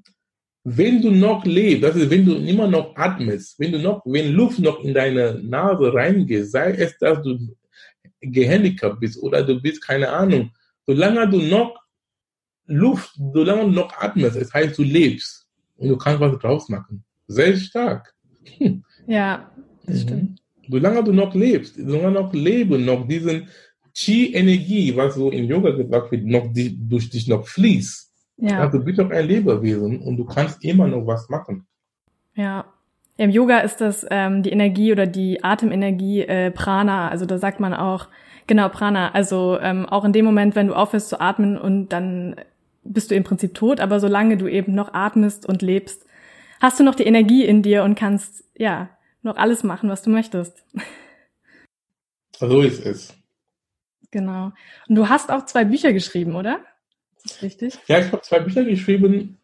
wenn 0.63 1.01
du 1.01 1.11
noch 1.11 1.45
lebst, 1.45 1.83
das 1.83 1.95
ist, 1.95 2.09
wenn 2.09 2.25
du 2.25 2.35
immer 2.35 2.67
noch 2.67 2.95
atmest, 2.95 3.59
wenn 3.59 3.71
du 3.71 3.79
noch, 3.79 4.01
wenn 4.05 4.33
Luft 4.33 4.59
noch 4.59 4.83
in 4.83 4.93
deine 4.93 5.35
Nase 5.35 5.93
reingeht, 5.93 6.49
sei 6.49 6.71
es, 6.71 6.97
dass 6.97 7.21
du 7.21 7.37
gehandicapt 8.21 8.99
bist 8.99 9.21
oder 9.21 9.43
du 9.43 9.61
bist, 9.61 9.81
keine 9.85 10.09
Ahnung, 10.09 10.51
solange 10.85 11.29
du 11.29 11.41
noch 11.41 11.75
Luft, 12.65 13.11
solange 13.33 13.65
du 13.65 13.71
noch 13.71 13.93
atmest, 13.99 14.35
es 14.35 14.53
heißt, 14.53 14.77
du 14.77 14.83
lebst 14.83 15.47
und 15.77 15.89
du 15.89 15.97
kannst 15.97 16.19
was 16.19 16.37
draus 16.39 16.69
machen. 16.69 17.03
Sehr 17.27 17.55
stark. 17.55 18.13
Ja, 19.07 19.51
das 19.85 19.97
mhm. 19.97 20.01
stimmt 20.01 20.39
solange 20.69 21.03
du 21.03 21.13
noch 21.13 21.33
lebst, 21.33 21.75
solange 21.75 22.11
noch 22.11 22.33
leben, 22.33 22.85
noch 22.85 23.07
diesen 23.07 23.47
Chi-Energie, 23.93 24.95
was 24.95 25.15
so 25.15 25.29
in 25.31 25.45
Yoga 25.45 25.71
gesagt 25.71 26.11
wird, 26.11 26.25
noch 26.25 26.53
die, 26.53 26.77
durch 26.77 27.09
dich 27.09 27.27
noch 27.27 27.47
fließt. 27.47 28.11
Ja. 28.37 28.61
Also 28.61 28.77
du 28.77 28.85
bist 28.85 28.99
doch 28.99 29.09
ein 29.09 29.27
Lebewesen 29.27 29.99
und 29.99 30.17
du 30.17 30.25
kannst 30.25 30.63
immer 30.63 30.87
noch 30.87 31.05
was 31.05 31.27
machen. 31.29 31.65
Ja. 32.35 32.65
Im 33.17 33.31
Yoga 33.31 33.59
ist 33.59 33.81
das 33.81 34.05
ähm, 34.09 34.43
die 34.43 34.51
Energie 34.51 34.93
oder 34.93 35.05
die 35.05 35.43
Atemenergie 35.43 36.21
äh, 36.21 36.51
Prana. 36.51 37.09
Also 37.09 37.25
da 37.25 37.37
sagt 37.37 37.59
man 37.59 37.73
auch, 37.73 38.07
genau, 38.47 38.69
Prana. 38.69 39.11
Also 39.11 39.57
ähm, 39.61 39.85
auch 39.85 40.05
in 40.05 40.13
dem 40.13 40.23
Moment, 40.23 40.55
wenn 40.55 40.67
du 40.67 40.73
aufhörst 40.73 41.09
zu 41.09 41.19
atmen 41.19 41.57
und 41.57 41.89
dann 41.89 42.35
bist 42.85 43.11
du 43.11 43.15
im 43.15 43.25
Prinzip 43.25 43.53
tot, 43.55 43.81
aber 43.81 43.99
solange 43.99 44.37
du 44.37 44.47
eben 44.47 44.73
noch 44.73 44.93
atmest 44.93 45.45
und 45.45 45.61
lebst, 45.61 46.05
hast 46.61 46.79
du 46.79 46.83
noch 46.85 46.95
die 46.95 47.03
Energie 47.03 47.43
in 47.43 47.61
dir 47.61 47.83
und 47.83 47.95
kannst, 47.95 48.45
ja, 48.55 48.89
noch 49.21 49.35
alles 49.37 49.63
machen, 49.63 49.89
was 49.89 50.01
du 50.01 50.09
möchtest. 50.09 50.63
So 52.41 52.61
ist 52.61 52.85
es. 52.85 53.13
Genau. 54.11 54.53
Und 54.87 54.95
du 54.95 55.09
hast 55.09 55.29
auch 55.29 55.45
zwei 55.45 55.65
Bücher 55.65 55.91
geschrieben, 55.91 56.35
oder? 56.35 56.61
Das 57.21 57.33
ist 57.33 57.41
richtig? 57.41 57.79
Ja, 57.87 57.99
ich 57.99 58.11
habe 58.11 58.21
zwei 58.21 58.39
Bücher 58.39 58.63
geschrieben. 58.63 59.41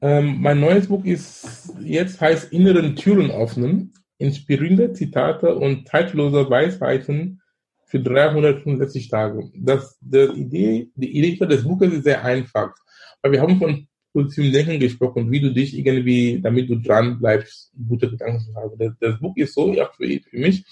Ähm, 0.00 0.40
mein 0.40 0.60
neues 0.60 0.88
Buch 0.88 1.04
ist 1.04 1.72
jetzt 1.80 2.20
heißt 2.20 2.52
Inneren 2.52 2.96
Türen 2.96 3.30
öffnen. 3.30 3.92
Inspirierende 4.18 4.92
Zitate 4.92 5.54
und 5.54 5.86
zeitlose 5.88 6.50
Weisheiten 6.50 7.42
für 7.84 8.00
365 8.00 9.08
Tage. 9.08 9.50
Das, 9.54 9.96
der 10.00 10.30
Idee, 10.30 10.90
die 10.94 11.16
Idee 11.16 11.46
des 11.46 11.64
Buches 11.64 11.92
ist 11.92 12.04
sehr 12.04 12.24
einfach. 12.24 12.74
Weil 13.22 13.32
wir 13.32 13.40
haben 13.40 13.58
von 13.58 13.86
positiven 14.16 14.52
Denken 14.52 14.80
gesprochen, 14.80 15.30
wie 15.30 15.40
du 15.40 15.52
dich 15.52 15.76
irgendwie, 15.76 16.40
damit 16.40 16.70
du 16.70 16.76
dran 16.76 17.18
bleibst, 17.18 17.70
gute 17.86 18.10
Gedanken 18.10 18.40
zu 18.40 18.54
haben. 18.54 18.78
Das, 18.78 18.92
das 18.98 19.20
Buch 19.20 19.36
ist 19.36 19.54
so, 19.54 19.74
ja, 19.74 19.90
für, 19.94 20.06
für 20.06 20.38
mich, 20.38 20.64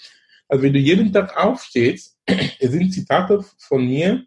also 0.47 0.63
wenn 0.63 0.73
du 0.73 0.79
jeden 0.79 1.13
Tag 1.13 1.37
aufstehst, 1.37 2.17
es 2.25 2.71
sind 2.71 2.91
Zitate 2.91 3.43
von 3.59 3.85
mir 3.85 4.25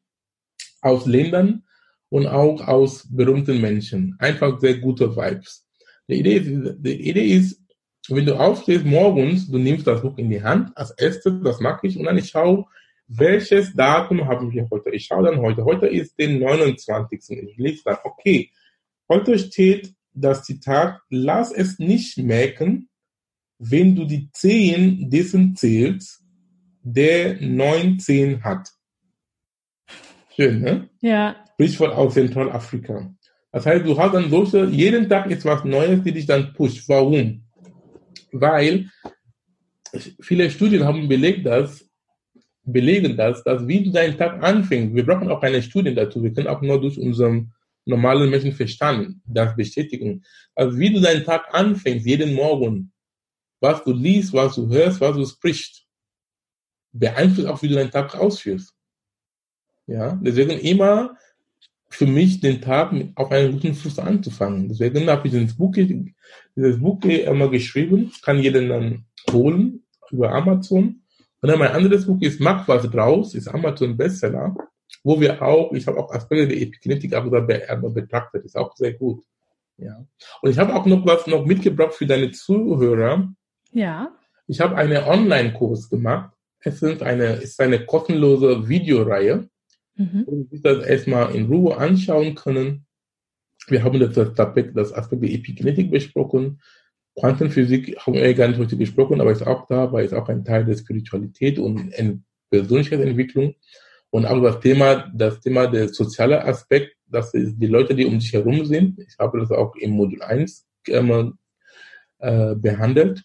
aus 0.81 1.07
Ländern 1.07 1.65
und 2.11 2.29
auch 2.29 2.61
aus 2.67 3.09
berühmten 3.11 3.61
Menschen. 3.61 4.15
Einfach 4.21 4.61
sehr 4.61 4.79
gute 4.79 5.17
Vibes. 5.17 5.67
Die 6.09 6.21
Idee 6.21 6.37
ist, 6.37 6.77
die 6.79 7.11
Idee 7.11 7.27
ist 7.37 7.61
wenn 8.11 8.25
du 8.25 8.41
aufstehst 8.41 8.87
morgens, 8.87 9.51
du 9.51 9.59
nimmst 9.59 9.87
das 9.87 10.01
Buch 10.01 10.17
in 10.17 10.31
die 10.31 10.43
Hand, 10.43 10.75
als 10.75 10.93
erstes, 10.93 11.35
das 11.43 11.61
mache 11.61 11.87
ich, 11.87 11.99
und 11.99 12.07
dann 12.07 12.17
ich 12.17 12.31
schaue, 12.31 12.65
welches 13.07 13.75
Datum 13.75 14.27
haben 14.27 14.51
wir 14.51 14.69
heute? 14.71 14.91
Ich 14.91 15.07
schaue 15.07 15.25
dann 15.25 15.41
heute. 15.41 15.65
Heute 15.65 15.87
ist 15.87 16.19
der 16.19 16.29
29. 16.29 17.21
Ich 17.31 17.57
lese 17.57 17.83
dann, 17.85 17.97
okay, 18.05 18.51
heute 19.09 19.39
steht 19.39 19.95
das 20.13 20.45
Zitat, 20.45 21.01
lass 21.11 21.53
es 21.53 21.79
nicht 21.79 22.19
merken, 22.19 22.89
wenn 23.59 23.97
du 23.97 24.05
die 24.05 24.31
Zehen 24.33 25.11
dessen 25.11 25.57
zählst, 25.57 26.23
der 26.83 27.41
19 27.41 28.43
hat. 28.43 28.69
Schön, 30.35 30.61
ne? 30.61 30.89
Ja. 31.01 31.37
Sprichwort 31.55 31.93
aus 31.93 32.15
Zentralafrika. 32.15 33.13
Das 33.51 33.67
heißt, 33.67 33.85
du 33.85 33.99
hast 33.99 34.15
dann 34.15 34.31
solche, 34.31 34.67
jeden 34.67 35.09
Tag 35.09 35.31
ist 35.31 35.45
was 35.45 35.65
Neues, 35.65 36.03
die 36.03 36.13
dich 36.13 36.27
dann 36.27 36.53
pusht. 36.53 36.89
Warum? 36.89 37.45
Weil 38.31 38.91
viele 40.21 40.51
Studien 40.51 40.85
haben 40.85 41.09
belegt, 41.09 41.47
dass, 41.47 41.89
belegen 42.63 43.17
das, 43.17 43.43
dass 43.43 43.67
wie 43.67 43.83
du 43.83 43.91
deinen 43.91 44.17
Tag 44.17 44.43
anfängst, 44.43 44.95
wir 44.95 45.05
brauchen 45.05 45.31
auch 45.31 45.41
keine 45.41 45.63
Studien 45.63 45.97
dazu, 45.97 46.23
wir 46.23 46.33
können 46.33 46.49
auch 46.49 46.61
nur 46.61 46.81
durch 46.81 46.99
unseren 46.99 47.53
normalen 47.89 48.31
Menschenverstand 48.31 49.17
das 49.25 49.57
bestätigen. 49.57 50.23
Also 50.55 50.79
wie 50.79 50.93
du 50.93 51.01
deinen 51.01 51.25
Tag 51.25 51.53
anfängst, 51.53 52.07
jeden 52.07 52.35
Morgen, 52.35 52.93
was 53.61 53.83
du 53.83 53.93
liest, 53.93 54.33
was 54.33 54.55
du 54.55 54.69
hörst, 54.69 55.01
was 55.01 55.17
du 55.17 55.25
sprichst, 55.25 55.87
beeinflusst 56.93 57.49
auch, 57.49 57.63
wie 57.63 57.69
du 57.69 57.75
deinen 57.75 57.91
Tag 57.91 58.15
ausführst. 58.15 58.75
Ja, 59.87 60.19
deswegen 60.23 60.59
immer 60.59 61.17
für 61.89 62.07
mich 62.07 62.41
den 62.41 62.61
Tag 62.61 62.93
auf 63.15 63.31
einen 63.31 63.53
guten 63.53 63.75
Fuß 63.75 63.99
anzufangen. 63.99 64.69
Deswegen 64.69 65.09
habe 65.09 65.27
ich 65.27 65.33
dieses 65.33 65.57
Buch, 65.57 65.73
dieses 65.73 66.79
Buch 66.79 67.03
immer 67.03 67.49
geschrieben, 67.49 68.13
kann 68.23 68.39
jeder 68.39 68.67
dann 68.69 69.07
holen 69.33 69.83
über 70.11 70.31
Amazon. 70.33 71.03
Und 71.41 71.49
dann 71.49 71.59
mein 71.59 71.73
anderes 71.73 72.05
Buch 72.07 72.21
ist 72.21 72.41
Mach 72.41 72.69
was 72.69 72.89
draus, 72.91 73.35
ist 73.35 73.49
Amazon 73.49 73.97
Bestseller, 73.97 74.55
wo 75.05 75.21
wir 75.21 75.43
auch, 75.43 75.73
ich 75.73 75.87
habe 75.87 75.99
auch 75.99 76.13
Aspekte 76.13 76.49
der 76.49 76.61
Epigenetik 76.61 77.15
aber 77.15 77.91
betrachtet, 77.91 78.45
ist 78.45 78.57
auch 78.57 78.75
sehr 78.77 78.95
gut. 78.95 79.25
Ja. 79.79 80.05
Und 80.43 80.51
ich 80.51 80.59
habe 80.59 80.75
auch 80.75 80.87
noch 80.87 81.07
was 81.07 81.27
noch 81.27 81.45
mitgebracht 81.45 81.95
für 81.95 82.07
deine 82.07 82.33
Zuhörer. 82.33 83.33
Ja. 83.73 84.11
Ich 84.47 84.61
habe 84.61 84.77
einen 84.77 85.05
Online-Kurs 85.05 85.89
gemacht. 85.89 86.33
Es 86.61 86.83
ist 86.83 87.03
eine, 87.03 87.35
ist 87.35 87.61
eine 87.61 87.87
kostenlose 87.87 88.69
Videoreihe, 88.69 89.49
mhm. 89.95 90.25
wo 90.27 90.47
Sie 90.51 90.61
das 90.61 90.85
erstmal 90.85 91.35
in 91.35 91.47
Ruhe 91.47 91.77
anschauen 91.77 92.35
können. 92.35 92.87
Wir 93.69 93.85
haben 93.85 94.01
das, 94.01 94.15
das, 94.15 94.33
das 94.75 94.93
Aspekt 94.93 95.23
der 95.23 95.31
Epigenetik 95.31 95.91
besprochen. 95.91 96.61
Quantenphysik 97.19 97.99
haben 97.99 98.15
wir 98.15 98.35
gar 98.35 98.49
nicht 98.49 98.59
heute 98.59 98.77
gesprochen, 98.77 99.21
aber 99.21 99.33
ist 99.33 99.47
auch 99.47 99.67
da, 99.67 99.93
weil 99.93 100.05
es 100.05 100.13
auch 100.13 100.29
ein 100.29 100.45
Teil 100.45 100.65
der 100.65 100.77
Spiritualität 100.77 101.59
und 101.59 101.93
Persönlichkeitsentwicklung. 102.51 103.55
Und 104.11 104.27
auch 104.27 104.43
das 104.43 104.61
Thema, 104.61 105.11
das 105.15 105.41
Thema 105.41 105.67
der 105.67 105.89
soziale 105.89 106.45
Aspekt, 106.45 106.97
das 107.07 107.35
ist 107.35 107.57
die 107.59 107.67
Leute, 107.67 107.95
die 107.95 108.07
um 108.07 108.19
dich 108.19 108.33
herum 108.33 108.65
sind. 108.65 108.99
Ich 108.99 109.17
habe 109.19 109.41
das 109.41 109.51
auch 109.51 109.75
im 109.77 109.93
Modul 109.93 110.23
1 110.23 110.67
äh, 112.19 112.55
behandelt. 112.55 113.23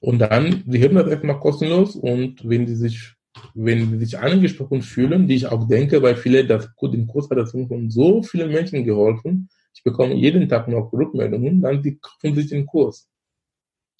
Und 0.00 0.18
dann, 0.18 0.64
sie 0.66 0.80
hören 0.80 0.94
das 0.94 1.08
erstmal 1.08 1.40
kostenlos 1.40 1.96
und 1.96 2.48
wenn 2.48 2.66
sie 2.66 2.76
sich, 2.76 3.14
wenn 3.54 3.90
sie 3.90 3.98
sich 4.04 4.18
angesprochen 4.18 4.82
fühlen, 4.82 5.26
die 5.26 5.36
ich 5.36 5.46
auch 5.46 5.66
denke, 5.66 6.02
weil 6.02 6.16
viele, 6.16 6.46
das, 6.46 6.68
dem 6.80 7.06
Kurs 7.06 7.28
hat 7.30 7.38
das 7.38 7.50
von 7.50 7.90
so 7.90 8.22
vielen 8.22 8.52
Menschen 8.52 8.84
geholfen. 8.84 9.48
Ich 9.74 9.82
bekomme 9.82 10.14
jeden 10.14 10.48
Tag 10.48 10.68
noch 10.68 10.92
Rückmeldungen, 10.92 11.62
dann 11.62 11.82
sie 11.82 11.98
kaufen 11.98 12.34
sich 12.36 12.48
den 12.48 12.66
Kurs. 12.66 13.08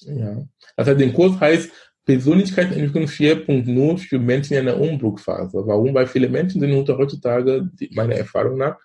Ja. 0.02 0.44
Das 0.76 0.87
heißt, 0.87 1.00
der 1.00 1.12
Kurs 1.12 1.40
heißt 1.40 1.70
Persönlichkeitsentwicklung 2.09 3.05
4.0 3.05 3.99
für 3.99 4.18
Menschen 4.18 4.55
in 4.55 4.66
einer 4.66 4.81
Umbruchphase. 4.81 5.62
Warum? 5.66 5.92
Weil 5.92 6.07
viele 6.07 6.31
Menschen 6.31 6.59
sind 6.59 6.73
unter 6.73 6.97
heutzutage, 6.97 7.68
meiner 7.90 8.14
Erfahrung 8.14 8.57
nach, 8.57 8.79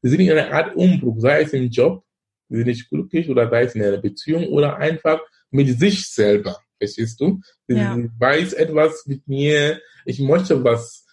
sie 0.00 0.10
sind 0.10 0.20
in 0.20 0.30
einer 0.30 0.52
Art 0.52 0.76
Umbruch, 0.76 1.16
sei 1.18 1.42
es 1.42 1.52
im 1.52 1.70
Job, 1.70 2.04
sie 2.48 2.58
sind 2.58 2.68
nicht 2.68 2.88
glücklich 2.88 3.28
oder 3.28 3.50
sei 3.50 3.64
es 3.64 3.74
in 3.74 3.82
einer 3.82 3.96
Beziehung 3.98 4.46
oder 4.46 4.76
einfach 4.76 5.18
mit 5.50 5.76
sich 5.76 6.06
selber. 6.06 6.56
Verstehst 6.78 7.20
du? 7.20 7.40
Sie 7.66 7.74
ja. 7.74 7.98
weiß 8.16 8.52
etwas 8.52 9.06
mit 9.06 9.26
mir, 9.26 9.80
ich 10.04 10.20
möchte 10.20 10.62
was. 10.62 11.04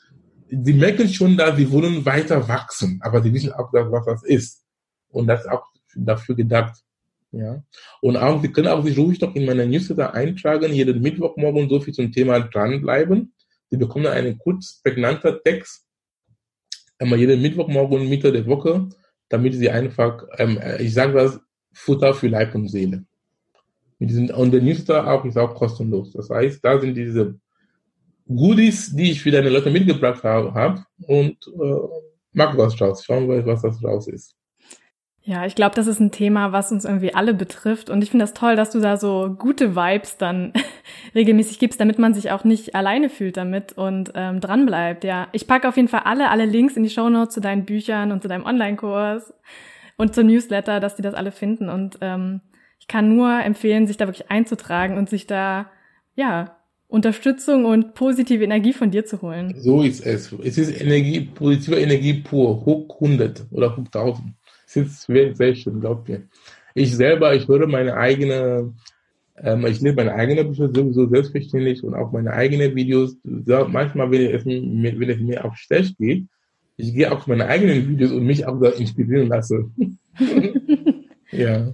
Sie 0.47 0.73
merken 0.73 1.09
schon, 1.09 1.35
dass 1.35 1.57
sie 1.57 1.71
wollen 1.71 2.05
weiter 2.05 2.47
wachsen, 2.47 2.99
aber 3.01 3.23
sie 3.23 3.33
wissen 3.33 3.51
auch, 3.51 3.73
was 3.73 4.05
das 4.05 4.23
ist. 4.23 4.63
Und 5.09 5.25
das 5.25 5.41
ist 5.41 5.49
auch 5.49 5.65
dafür 5.95 6.35
gedacht. 6.35 6.84
Ja. 7.35 7.61
Und 8.01 8.15
auch, 8.15 8.41
Sie 8.41 8.51
können 8.51 8.69
auch 8.69 8.83
sich 8.83 8.97
ruhig 8.97 9.19
doch 9.19 9.35
in 9.35 9.45
meiner 9.45 9.65
Newsletter 9.65 10.13
eintragen, 10.13 10.71
jeden 10.71 11.01
Mittwochmorgen 11.01 11.67
so 11.67 11.81
viel 11.81 11.93
zum 11.93 12.11
Thema 12.11 12.39
dranbleiben. 12.39 13.33
Sie 13.69 13.77
bekommen 13.77 14.07
einen 14.07 14.37
kurz 14.37 14.81
prägnanter 14.81 15.41
Text, 15.43 15.85
einmal 16.97 17.19
jeden 17.19 17.41
Mittwochmorgen 17.41 18.07
Mitte 18.07 18.31
der 18.31 18.45
Woche, 18.45 18.87
damit 19.27 19.53
Sie 19.55 19.69
einfach, 19.69 20.23
ähm, 20.37 20.59
ich 20.79 20.93
sage 20.93 21.13
das, 21.13 21.39
Futter 21.73 22.13
für 22.13 22.29
Leib 22.29 22.55
und 22.55 22.69
Seele. 22.69 23.03
Mit 23.99 24.09
diesen, 24.09 24.31
und 24.31 24.51
der 24.51 24.61
Newsletter 24.61 25.05
auch 25.05 25.25
ist 25.25 25.37
auch 25.37 25.53
kostenlos. 25.55 26.13
Das 26.13 26.29
heißt, 26.29 26.63
da 26.63 26.79
sind 26.79 26.95
diese 26.95 27.37
Goodies, 28.27 28.95
die 28.95 29.11
ich 29.11 29.21
für 29.21 29.31
deine 29.31 29.49
Leute 29.49 29.69
mitgebracht 29.69 30.23
habe, 30.23 30.53
hab 30.53 30.85
und 31.05 31.35
äh, 31.47 32.01
mach 32.31 32.57
was 32.57 32.77
draus. 32.77 33.03
Schauen 33.03 33.27
wir, 33.27 33.45
was 33.45 33.61
das 33.61 33.77
draus 33.81 34.07
ist. 34.07 34.37
Ja, 35.27 35.43
ich 35.47 35.55
glaube, 35.55 35.73
das 35.73 35.87
ist 35.87 35.99
ein 35.99 36.11
Thema, 36.11 36.51
was 36.51 36.71
uns 36.71 36.85
irgendwie 36.85 37.15
alle 37.15 37.33
betrifft. 37.33 37.89
Und 37.89 38.03
ich 38.03 38.11
finde 38.11 38.23
das 38.23 38.35
toll, 38.35 38.55
dass 38.55 38.69
du 38.69 38.79
da 38.79 38.95
so 38.95 39.35
gute 39.35 39.75
Vibes 39.75 40.17
dann 40.17 40.53
regelmäßig 41.15 41.57
gibst, 41.57 41.79
damit 41.79 41.97
man 41.97 42.13
sich 42.13 42.29
auch 42.29 42.43
nicht 42.43 42.75
alleine 42.75 43.09
fühlt 43.09 43.35
damit 43.35 43.73
und 43.73 44.11
ähm, 44.13 44.39
dranbleibt. 44.39 45.03
Ja, 45.03 45.27
ich 45.31 45.47
packe 45.47 45.67
auf 45.67 45.77
jeden 45.77 45.87
Fall 45.87 46.01
alle, 46.05 46.29
alle 46.29 46.45
Links 46.45 46.77
in 46.77 46.83
die 46.83 46.91
Show 46.91 47.09
Notes 47.09 47.33
zu 47.33 47.41
deinen 47.41 47.65
Büchern 47.65 48.11
und 48.11 48.21
zu 48.21 48.27
deinem 48.27 48.45
Online-Kurs 48.45 49.33
und 49.97 50.13
zum 50.13 50.27
Newsletter, 50.27 50.79
dass 50.79 50.95
die 50.95 51.01
das 51.01 51.15
alle 51.15 51.31
finden. 51.31 51.69
Und 51.69 51.97
ähm, 52.01 52.41
ich 52.79 52.87
kann 52.87 53.15
nur 53.15 53.39
empfehlen, 53.39 53.87
sich 53.87 53.97
da 53.97 54.05
wirklich 54.05 54.29
einzutragen 54.29 54.95
und 54.95 55.09
sich 55.09 55.25
da, 55.25 55.71
ja, 56.15 56.55
Unterstützung 56.87 57.65
und 57.65 57.95
positive 57.95 58.43
Energie 58.43 58.73
von 58.73 58.91
dir 58.91 59.05
zu 59.05 59.23
holen. 59.23 59.55
So 59.57 59.81
ist 59.81 60.05
es. 60.05 60.31
Es 60.43 60.59
ist 60.59 60.79
Energie, 60.79 61.21
positive 61.21 61.77
Energie 61.77 62.13
pur, 62.13 62.63
hoch 62.63 63.01
100 63.01 63.47
oder 63.51 63.75
hoch 63.75 63.85
1000. 63.85 64.35
Ist 64.75 65.03
sehr 65.03 65.55
schön, 65.55 65.79
glaubt 65.79 66.09
mir. 66.09 66.23
Ich 66.73 66.95
selber, 66.95 67.33
ich 67.33 67.47
höre 67.47 67.67
meine 67.67 67.95
eigene, 67.95 68.73
ähm, 69.37 69.65
ich 69.65 69.81
lese 69.81 69.95
meine 69.95 70.13
eigene 70.13 70.43
Bücher 70.43 70.67
sowieso 70.67 71.07
selbstverständlich 71.07 71.83
und 71.83 71.93
auch 71.93 72.11
meine 72.11 72.33
eigenen 72.33 72.75
Videos. 72.75 73.15
Manchmal, 73.23 74.11
wenn 74.11 74.35
es, 74.35 74.45
mir, 74.45 74.99
wenn 74.99 75.09
es 75.09 75.19
mir 75.19 75.45
auf 75.45 75.55
schlecht 75.55 75.97
geht, 75.97 76.25
ich 76.77 76.93
gehe 76.93 77.11
auf 77.11 77.27
meine 77.27 77.47
eigenen 77.47 77.87
Videos 77.87 78.11
und 78.11 78.25
mich 78.25 78.45
auch 78.45 78.59
da 78.59 78.69
inspirieren 78.69 79.29
lasse. 79.29 79.69
ja. 81.31 81.71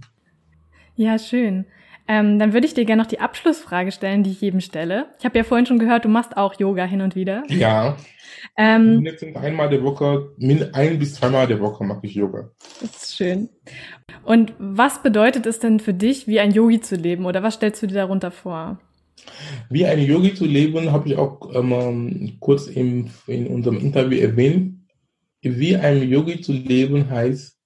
Ja, 0.96 1.18
schön. 1.18 1.66
Ähm, 2.12 2.40
dann 2.40 2.52
würde 2.52 2.68
ich 2.68 2.74
dir 2.74 2.84
gerne 2.84 3.04
noch 3.04 3.10
die 3.10 3.22
Abschlussfrage 3.22 3.94
stellen, 3.94 4.24
die 4.24 4.32
ich 4.32 4.42
jedem 4.42 4.60
stelle. 4.60 5.06
Ich 5.18 5.24
habe 5.24 5.38
ja 5.38 5.46
vorhin 5.46 5.66
schon 5.66 5.80
gehört, 5.80 6.04
du 6.04 6.10
machst 6.10 6.36
auch 6.36 6.60
Yoga 6.60 6.84
hin 6.84 7.00
und 7.00 7.16
wieder. 7.16 7.44
Ja. 7.48 7.96
Ähm, 8.58 8.96
Mindestens 8.96 9.38
einmal 9.38 9.70
der 9.70 9.82
Woche, 9.82 10.34
ein 10.74 11.00
bis 11.00 11.14
zweimal 11.14 11.48
der 11.48 11.62
Woche 11.62 11.86
mache 11.86 12.06
ich 12.06 12.16
Yoga. 12.16 12.52
Das 12.82 13.04
ist 13.04 13.16
schön. 13.16 13.48
Und 14.26 14.54
was 14.60 15.02
bedeutet 15.02 15.46
es 15.46 15.60
denn 15.60 15.80
für 15.80 15.94
dich, 15.94 16.28
wie 16.28 16.42
ein 16.42 16.52
Yogi 16.52 16.82
zu 16.82 16.98
leben? 16.98 17.26
Oder 17.26 17.44
was 17.44 17.54
stellst 17.54 17.82
du 17.82 17.88
dir 17.88 17.94
darunter 17.94 18.32
vor? 18.32 18.78
Wie 19.70 19.86
ein 19.86 20.00
Yogi 20.00 20.34
zu 20.34 20.46
leben, 20.46 20.92
habe 20.92 21.08
ich 21.08 21.16
auch 21.16 21.56
ähm, 21.56 22.36
kurz 22.42 22.68
im, 22.68 23.10
in 23.26 23.48
unserem 23.48 23.80
Interview 23.80 24.20
erwähnt. 24.20 24.82
Wie 25.42 25.78
ein 25.78 26.10
Yogi 26.10 26.42
zu 26.42 26.52
leben 26.52 27.10
heißt, 27.10 27.58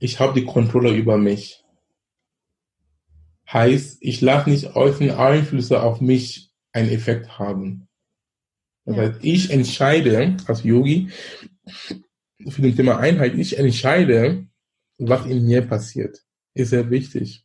ich 0.00 0.18
habe 0.18 0.40
die 0.40 0.44
Kontrolle 0.44 0.90
über 0.90 1.18
mich. 1.18 1.62
Heißt, 3.52 3.98
ich 4.00 4.20
lasse 4.20 4.50
nicht 4.50 4.74
äußere 4.74 5.18
Einflüsse 5.18 5.82
auf 5.82 6.00
mich 6.00 6.50
einen 6.72 6.90
Effekt 6.90 7.38
haben. 7.38 7.88
Das 8.84 8.96
ja. 8.96 9.02
heißt, 9.02 9.18
ich 9.22 9.50
entscheide 9.50 10.36
als 10.46 10.62
Yogi 10.62 11.10
für 12.48 12.62
das 12.62 12.76
Thema 12.76 12.98
Einheit, 12.98 13.34
ich 13.34 13.58
entscheide, 13.58 14.46
was 14.98 15.26
in 15.26 15.46
mir 15.46 15.62
passiert. 15.62 16.22
Ist 16.54 16.70
sehr 16.70 16.90
wichtig. 16.90 17.44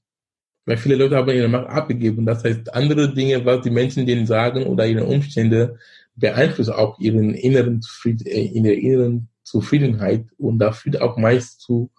Weil 0.66 0.78
viele 0.78 0.96
Leute 0.96 1.16
haben 1.16 1.32
ihre 1.32 1.48
Macht 1.48 1.68
abgegeben. 1.68 2.26
Das 2.26 2.44
heißt, 2.44 2.74
andere 2.74 3.14
Dinge, 3.14 3.44
was 3.46 3.62
die 3.62 3.72
Menschen 3.72 4.06
denen 4.06 4.28
sagen 4.28 4.64
oder 4.64 4.86
ihre 4.86 5.06
Umstände, 5.06 5.78
beeinflussen 6.16 6.74
auch 6.74 7.00
ihren 7.00 7.34
inneren, 7.34 7.82
Zufrieden, 7.82 8.28
äh, 8.28 8.44
ihre 8.44 8.74
inneren 8.74 9.30
Zufriedenheit 9.44 10.26
und 10.38 10.60
da 10.60 10.72
führt 10.72 11.02
auch 11.02 11.18
meist 11.18 11.62
zu, 11.62 11.90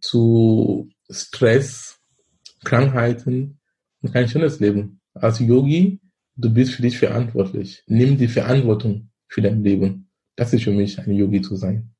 zu 0.00 0.90
Stress, 1.08 1.97
Krankheiten 2.64 3.58
und 4.02 4.12
kein 4.12 4.28
schönes 4.28 4.60
Leben. 4.60 5.00
Als 5.14 5.38
Yogi, 5.40 6.00
du 6.36 6.52
bist 6.52 6.72
für 6.72 6.82
dich 6.82 6.98
verantwortlich. 6.98 7.82
Nimm 7.86 8.16
die 8.16 8.28
Verantwortung 8.28 9.10
für 9.26 9.42
dein 9.42 9.62
Leben. 9.62 10.10
Das 10.36 10.52
ist 10.52 10.64
für 10.64 10.72
mich, 10.72 10.98
ein 10.98 11.12
Yogi 11.12 11.42
zu 11.42 11.56
sein. 11.56 11.90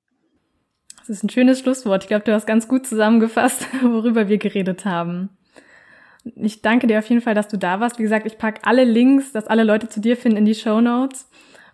Das 0.98 1.08
ist 1.08 1.24
ein 1.24 1.30
schönes 1.30 1.60
Schlusswort. 1.60 2.04
Ich 2.04 2.08
glaube, 2.08 2.24
du 2.24 2.32
hast 2.32 2.46
ganz 2.46 2.68
gut 2.68 2.86
zusammengefasst, 2.86 3.66
worüber 3.82 4.28
wir 4.28 4.38
geredet 4.38 4.84
haben. 4.84 5.30
Ich 6.36 6.60
danke 6.60 6.86
dir 6.86 6.98
auf 6.98 7.08
jeden 7.08 7.22
Fall, 7.22 7.34
dass 7.34 7.48
du 7.48 7.56
da 7.56 7.80
warst. 7.80 7.98
Wie 7.98 8.02
gesagt, 8.02 8.26
ich 8.26 8.38
packe 8.38 8.64
alle 8.64 8.84
Links, 8.84 9.32
dass 9.32 9.46
alle 9.46 9.64
Leute 9.64 9.88
zu 9.88 10.00
dir 10.00 10.16
finden 10.16 10.38
in 10.38 10.44
die 10.44 10.54
Show 10.54 10.80
Notes. 10.80 11.30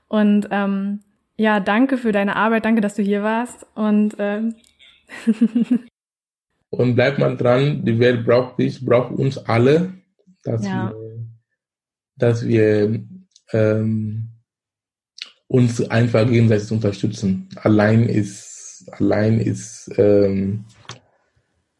Und 0.08 0.48
ähm, 0.50 1.00
ja, 1.36 1.58
danke 1.58 1.98
für 1.98 2.12
deine 2.12 2.36
Arbeit, 2.36 2.64
danke, 2.64 2.80
dass 2.80 2.94
du 2.94 3.02
hier 3.02 3.22
warst. 3.22 3.66
Und 3.74 4.14
ähm 4.18 4.54
und 6.74 6.94
bleib 6.94 7.18
mal 7.18 7.36
dran, 7.36 7.84
die 7.84 7.98
Welt 7.98 8.24
braucht 8.24 8.58
dich, 8.58 8.84
braucht 8.84 9.12
uns 9.12 9.38
alle, 9.38 9.94
dass 10.42 10.64
ja. 10.64 10.90
wir, 10.90 11.26
dass 12.16 12.46
wir 12.46 13.02
ähm, 13.52 14.28
uns 15.48 15.88
einfach 15.90 16.26
gegenseitig 16.26 16.70
unterstützen. 16.70 17.48
Allein 17.56 18.08
ist, 18.08 18.86
allein 18.92 19.40
ist 19.40 19.90
ähm, 19.96 20.64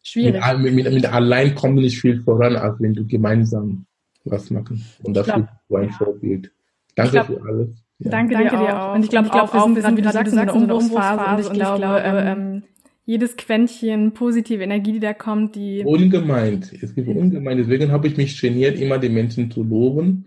schwierig. 0.03 0.41
Mit, 0.57 0.73
mit, 0.73 0.93
mit 0.93 1.05
allein 1.05 1.55
kommt 1.55 1.75
nicht 1.75 1.99
viel 1.99 2.21
voran, 2.21 2.55
als 2.55 2.79
wenn 2.79 2.93
du 2.93 3.05
gemeinsam 3.05 3.85
was 4.23 4.49
machen. 4.49 4.83
Und 5.03 5.15
dafür 5.15 5.39
bist 5.39 5.53
du 5.69 5.75
ein 5.75 5.89
Vorbild. 5.91 6.51
Danke 6.95 7.11
glaub, 7.11 7.25
für 7.27 7.41
alles. 7.43 7.69
Ja. 7.99 8.11
Danke, 8.11 8.33
Danke, 8.33 8.57
dir, 8.57 8.81
auch. 8.81 8.95
Und 8.95 9.03
ich 9.03 9.09
glaube 9.09 9.29
glaub, 9.29 9.53
auch, 9.53 9.75
wir 9.75 9.81
sind, 9.81 9.97
wie 9.97 10.01
du 10.01 10.11
sagst, 10.11 10.33
in 10.33 10.39
einer 10.39 10.53
Umbruchsphase. 10.53 11.49
Und 11.49 11.55
ich, 11.55 11.61
glaube 11.61 12.01
ähm, 12.03 12.27
ähm, 12.27 12.63
jedes 13.05 13.37
Quäntchen 13.37 14.13
positive 14.13 14.63
Energie, 14.63 14.93
die 14.93 14.99
da 14.99 15.13
kommt, 15.13 15.55
die... 15.55 15.83
Ungemeint. 15.83 16.73
Es 16.81 16.93
gibt 16.95 17.07
ungemeint. 17.07 17.59
Deswegen 17.59 17.91
habe 17.91 18.07
ich 18.07 18.17
mich 18.17 18.39
trainiert, 18.39 18.79
immer 18.79 18.97
die 18.97 19.09
Menschen 19.09 19.51
zu 19.51 19.63
loben 19.63 20.25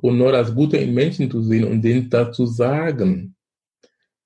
und 0.00 0.18
nur 0.18 0.32
das 0.32 0.54
Gute 0.54 0.76
in 0.76 0.94
Menschen 0.94 1.30
zu 1.30 1.42
sehen 1.42 1.64
und 1.64 1.82
denen 1.82 2.10
dazu 2.10 2.44
sagen. 2.44 3.36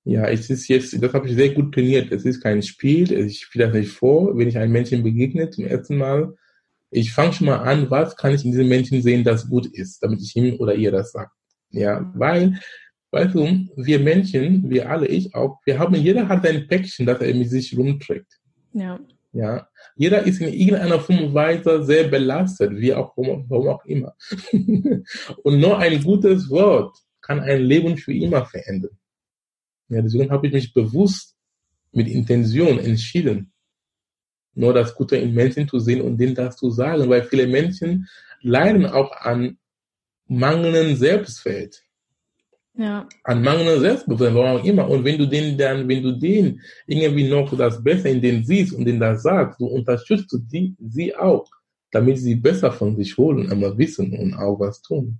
Ja, 0.05 0.27
es 0.27 0.49
ist 0.49 0.67
jetzt, 0.67 1.01
das 1.01 1.13
habe 1.13 1.27
ich 1.27 1.35
sehr 1.35 1.53
gut 1.53 1.73
trainiert. 1.73 2.11
Es 2.11 2.25
ist 2.25 2.41
kein 2.41 2.61
Spiel, 2.61 3.11
ich 3.11 3.41
spiele 3.41 3.67
das 3.67 3.75
nicht 3.75 3.91
vor. 3.91 4.37
Wenn 4.37 4.47
ich 4.47 4.57
einem 4.57 4.73
Menschen 4.73 5.03
begegne 5.03 5.49
zum 5.49 5.65
ersten 5.65 5.97
Mal, 5.97 6.33
ich 6.89 7.13
fange 7.13 7.33
schon 7.33 7.47
mal 7.47 7.57
an, 7.57 7.89
was 7.89 8.17
kann 8.17 8.33
ich 8.33 8.43
in 8.43 8.51
diesem 8.51 8.67
Menschen 8.67 9.01
sehen, 9.01 9.23
das 9.23 9.49
gut 9.49 9.67
ist, 9.67 10.03
damit 10.03 10.21
ich 10.21 10.35
ihm 10.35 10.59
oder 10.59 10.75
ihr 10.75 10.91
das 10.91 11.11
sage. 11.11 11.31
Ja, 11.69 12.11
weil, 12.15 12.59
weißt 13.13 13.35
du, 13.35 13.67
wir 13.75 13.99
Menschen, 13.99 14.69
wir 14.69 14.89
alle, 14.89 15.07
ich 15.07 15.33
auch, 15.35 15.59
wir 15.65 15.77
haben, 15.77 15.95
jeder 15.95 16.27
hat 16.27 16.45
ein 16.45 16.67
Päckchen, 16.67 17.05
das 17.05 17.21
er 17.21 17.33
mit 17.35 17.49
sich 17.49 17.77
rumträgt. 17.77 18.39
Ja. 18.73 18.99
Ja. 19.31 19.67
Jeder 19.95 20.23
ist 20.23 20.41
in 20.41 20.51
irgendeiner 20.51 20.99
Form 20.99 21.23
und 21.25 21.33
Weise 21.33 21.83
sehr 21.83 22.07
belastet, 22.07 22.71
wie 22.75 22.93
auch, 22.93 23.13
warum 23.15 23.67
auch 23.67 23.85
immer. 23.85 24.15
und 25.43 25.59
nur 25.59 25.77
ein 25.77 26.03
gutes 26.03 26.49
Wort 26.49 26.97
kann 27.21 27.39
ein 27.39 27.61
Leben 27.61 27.97
für 27.97 28.13
immer 28.13 28.45
verändern. 28.45 28.97
Ja, 29.89 30.01
deswegen 30.01 30.31
habe 30.31 30.47
ich 30.47 30.53
mich 30.53 30.73
bewusst 30.73 31.35
mit 31.91 32.07
Intention 32.07 32.79
entschieden, 32.79 33.51
nur 34.55 34.73
das 34.73 34.95
Gute 34.95 35.17
in 35.17 35.33
Menschen 35.33 35.67
zu 35.67 35.79
sehen 35.79 36.01
und 36.01 36.17
denen 36.17 36.35
das 36.35 36.57
zu 36.57 36.71
sagen, 36.71 37.09
weil 37.09 37.23
viele 37.23 37.47
Menschen 37.47 38.07
leiden 38.41 38.85
auch 38.85 39.11
an 39.11 39.57
mangelnden 40.27 40.95
Selbstwert. 40.95 41.83
Ja. 42.75 43.07
An 43.23 43.43
mangelndem 43.43 43.81
Selbstbewusstsein, 43.81 44.33
warum 44.33 44.59
auch 44.59 44.63
immer. 44.63 44.89
Und 44.89 45.05
wenn 45.05 45.17
du 45.17 45.27
den 45.27 45.57
dann, 45.57 45.87
wenn 45.87 46.01
du 46.01 46.11
den 46.13 46.61
irgendwie 46.87 47.29
noch 47.29 47.55
das 47.55 47.83
Beste 47.83 48.09
in 48.09 48.21
den 48.21 48.43
siehst 48.43 48.73
und 48.73 48.85
den 48.85 48.99
das 48.99 49.21
sagst, 49.21 49.59
du 49.59 49.67
unterstützt 49.67 50.31
du 50.31 50.39
die, 50.39 50.75
sie 50.79 51.15
auch, 51.15 51.45
damit 51.91 52.17
sie 52.17 52.35
besser 52.35 52.71
von 52.71 52.95
sich 52.95 53.15
holen, 53.17 53.51
einmal 53.51 53.77
wissen 53.77 54.17
und 54.17 54.33
auch 54.33 54.59
was 54.59 54.81
tun. 54.81 55.19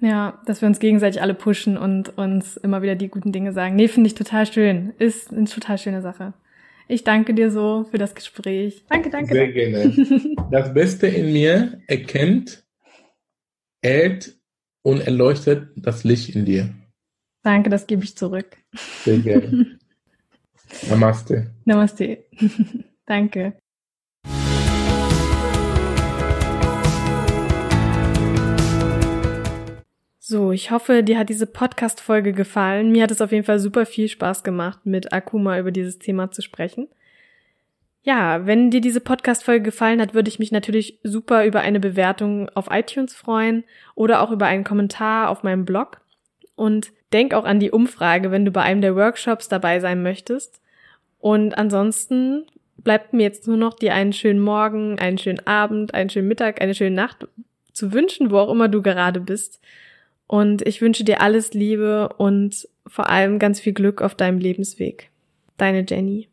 Ja, 0.00 0.42
dass 0.44 0.60
wir 0.60 0.68
uns 0.68 0.80
gegenseitig 0.80 1.22
alle 1.22 1.32
pushen 1.32 1.78
und 1.78 2.18
uns 2.18 2.58
immer 2.58 2.82
wieder 2.82 2.94
die 2.94 3.08
guten 3.08 3.32
Dinge 3.32 3.54
sagen. 3.54 3.74
Nee, 3.76 3.88
finde 3.88 4.08
ich 4.08 4.14
total 4.14 4.44
schön. 4.44 4.92
Ist 4.98 5.32
eine 5.32 5.46
total 5.46 5.78
schöne 5.78 6.02
Sache. 6.02 6.34
Ich 6.88 7.04
danke 7.04 7.32
dir 7.32 7.50
so 7.50 7.86
für 7.90 7.96
das 7.96 8.14
Gespräch. 8.14 8.84
Danke, 8.90 9.08
danke. 9.08 9.32
Sehr 9.32 9.52
gerne. 9.52 9.94
Das 10.50 10.74
Beste 10.74 11.06
in 11.06 11.32
mir 11.32 11.80
erkennt, 11.86 12.64
erhält 13.80 14.36
und 14.84 15.00
erleuchtet 15.00 15.68
das 15.76 16.04
Licht 16.04 16.36
in 16.36 16.44
dir. 16.44 16.68
Danke, 17.42 17.70
das 17.70 17.86
gebe 17.86 18.04
ich 18.04 18.16
zurück. 18.16 18.56
Sehr 19.02 19.18
gerne. 19.18 19.78
Namaste. 20.88 21.50
Namaste. 21.64 22.24
Danke. 23.06 23.54
So, 30.18 30.52
ich 30.52 30.70
hoffe, 30.70 31.02
dir 31.02 31.18
hat 31.18 31.28
diese 31.28 31.46
Podcast-Folge 31.46 32.32
gefallen. 32.32 32.92
Mir 32.92 33.02
hat 33.02 33.10
es 33.10 33.20
auf 33.20 33.30
jeden 33.30 33.44
Fall 33.44 33.58
super 33.58 33.86
viel 33.86 34.08
Spaß 34.08 34.42
gemacht, 34.42 34.80
mit 34.84 35.12
Akuma 35.12 35.58
über 35.58 35.70
dieses 35.70 35.98
Thema 35.98 36.30
zu 36.30 36.42
sprechen. 36.42 36.88
Ja, 38.06 38.46
wenn 38.46 38.70
dir 38.70 38.82
diese 38.82 39.00
Podcast-Folge 39.00 39.62
gefallen 39.62 39.98
hat, 39.98 40.12
würde 40.12 40.28
ich 40.28 40.38
mich 40.38 40.52
natürlich 40.52 40.98
super 41.02 41.46
über 41.46 41.60
eine 41.62 41.80
Bewertung 41.80 42.50
auf 42.50 42.68
iTunes 42.70 43.14
freuen 43.14 43.64
oder 43.94 44.20
auch 44.20 44.30
über 44.30 44.44
einen 44.44 44.62
Kommentar 44.62 45.30
auf 45.30 45.42
meinem 45.42 45.64
Blog. 45.64 46.02
Und 46.54 46.92
denk 47.14 47.32
auch 47.32 47.46
an 47.46 47.60
die 47.60 47.70
Umfrage, 47.70 48.30
wenn 48.30 48.44
du 48.44 48.50
bei 48.50 48.60
einem 48.60 48.82
der 48.82 48.94
Workshops 48.94 49.48
dabei 49.48 49.80
sein 49.80 50.02
möchtest. 50.02 50.60
Und 51.18 51.56
ansonsten 51.56 52.44
bleibt 52.76 53.14
mir 53.14 53.22
jetzt 53.22 53.48
nur 53.48 53.56
noch 53.56 53.72
dir 53.72 53.94
einen 53.94 54.12
schönen 54.12 54.40
Morgen, 54.40 54.98
einen 54.98 55.16
schönen 55.16 55.46
Abend, 55.46 55.94
einen 55.94 56.10
schönen 56.10 56.28
Mittag, 56.28 56.60
eine 56.60 56.74
schöne 56.74 56.94
Nacht 56.94 57.26
zu 57.72 57.94
wünschen, 57.94 58.30
wo 58.30 58.36
auch 58.36 58.52
immer 58.52 58.68
du 58.68 58.82
gerade 58.82 59.18
bist. 59.18 59.62
Und 60.26 60.60
ich 60.66 60.82
wünsche 60.82 61.04
dir 61.04 61.22
alles 61.22 61.54
Liebe 61.54 62.10
und 62.18 62.68
vor 62.86 63.08
allem 63.08 63.38
ganz 63.38 63.60
viel 63.60 63.72
Glück 63.72 64.02
auf 64.02 64.14
deinem 64.14 64.40
Lebensweg. 64.40 65.10
Deine 65.56 65.86
Jenny. 65.88 66.28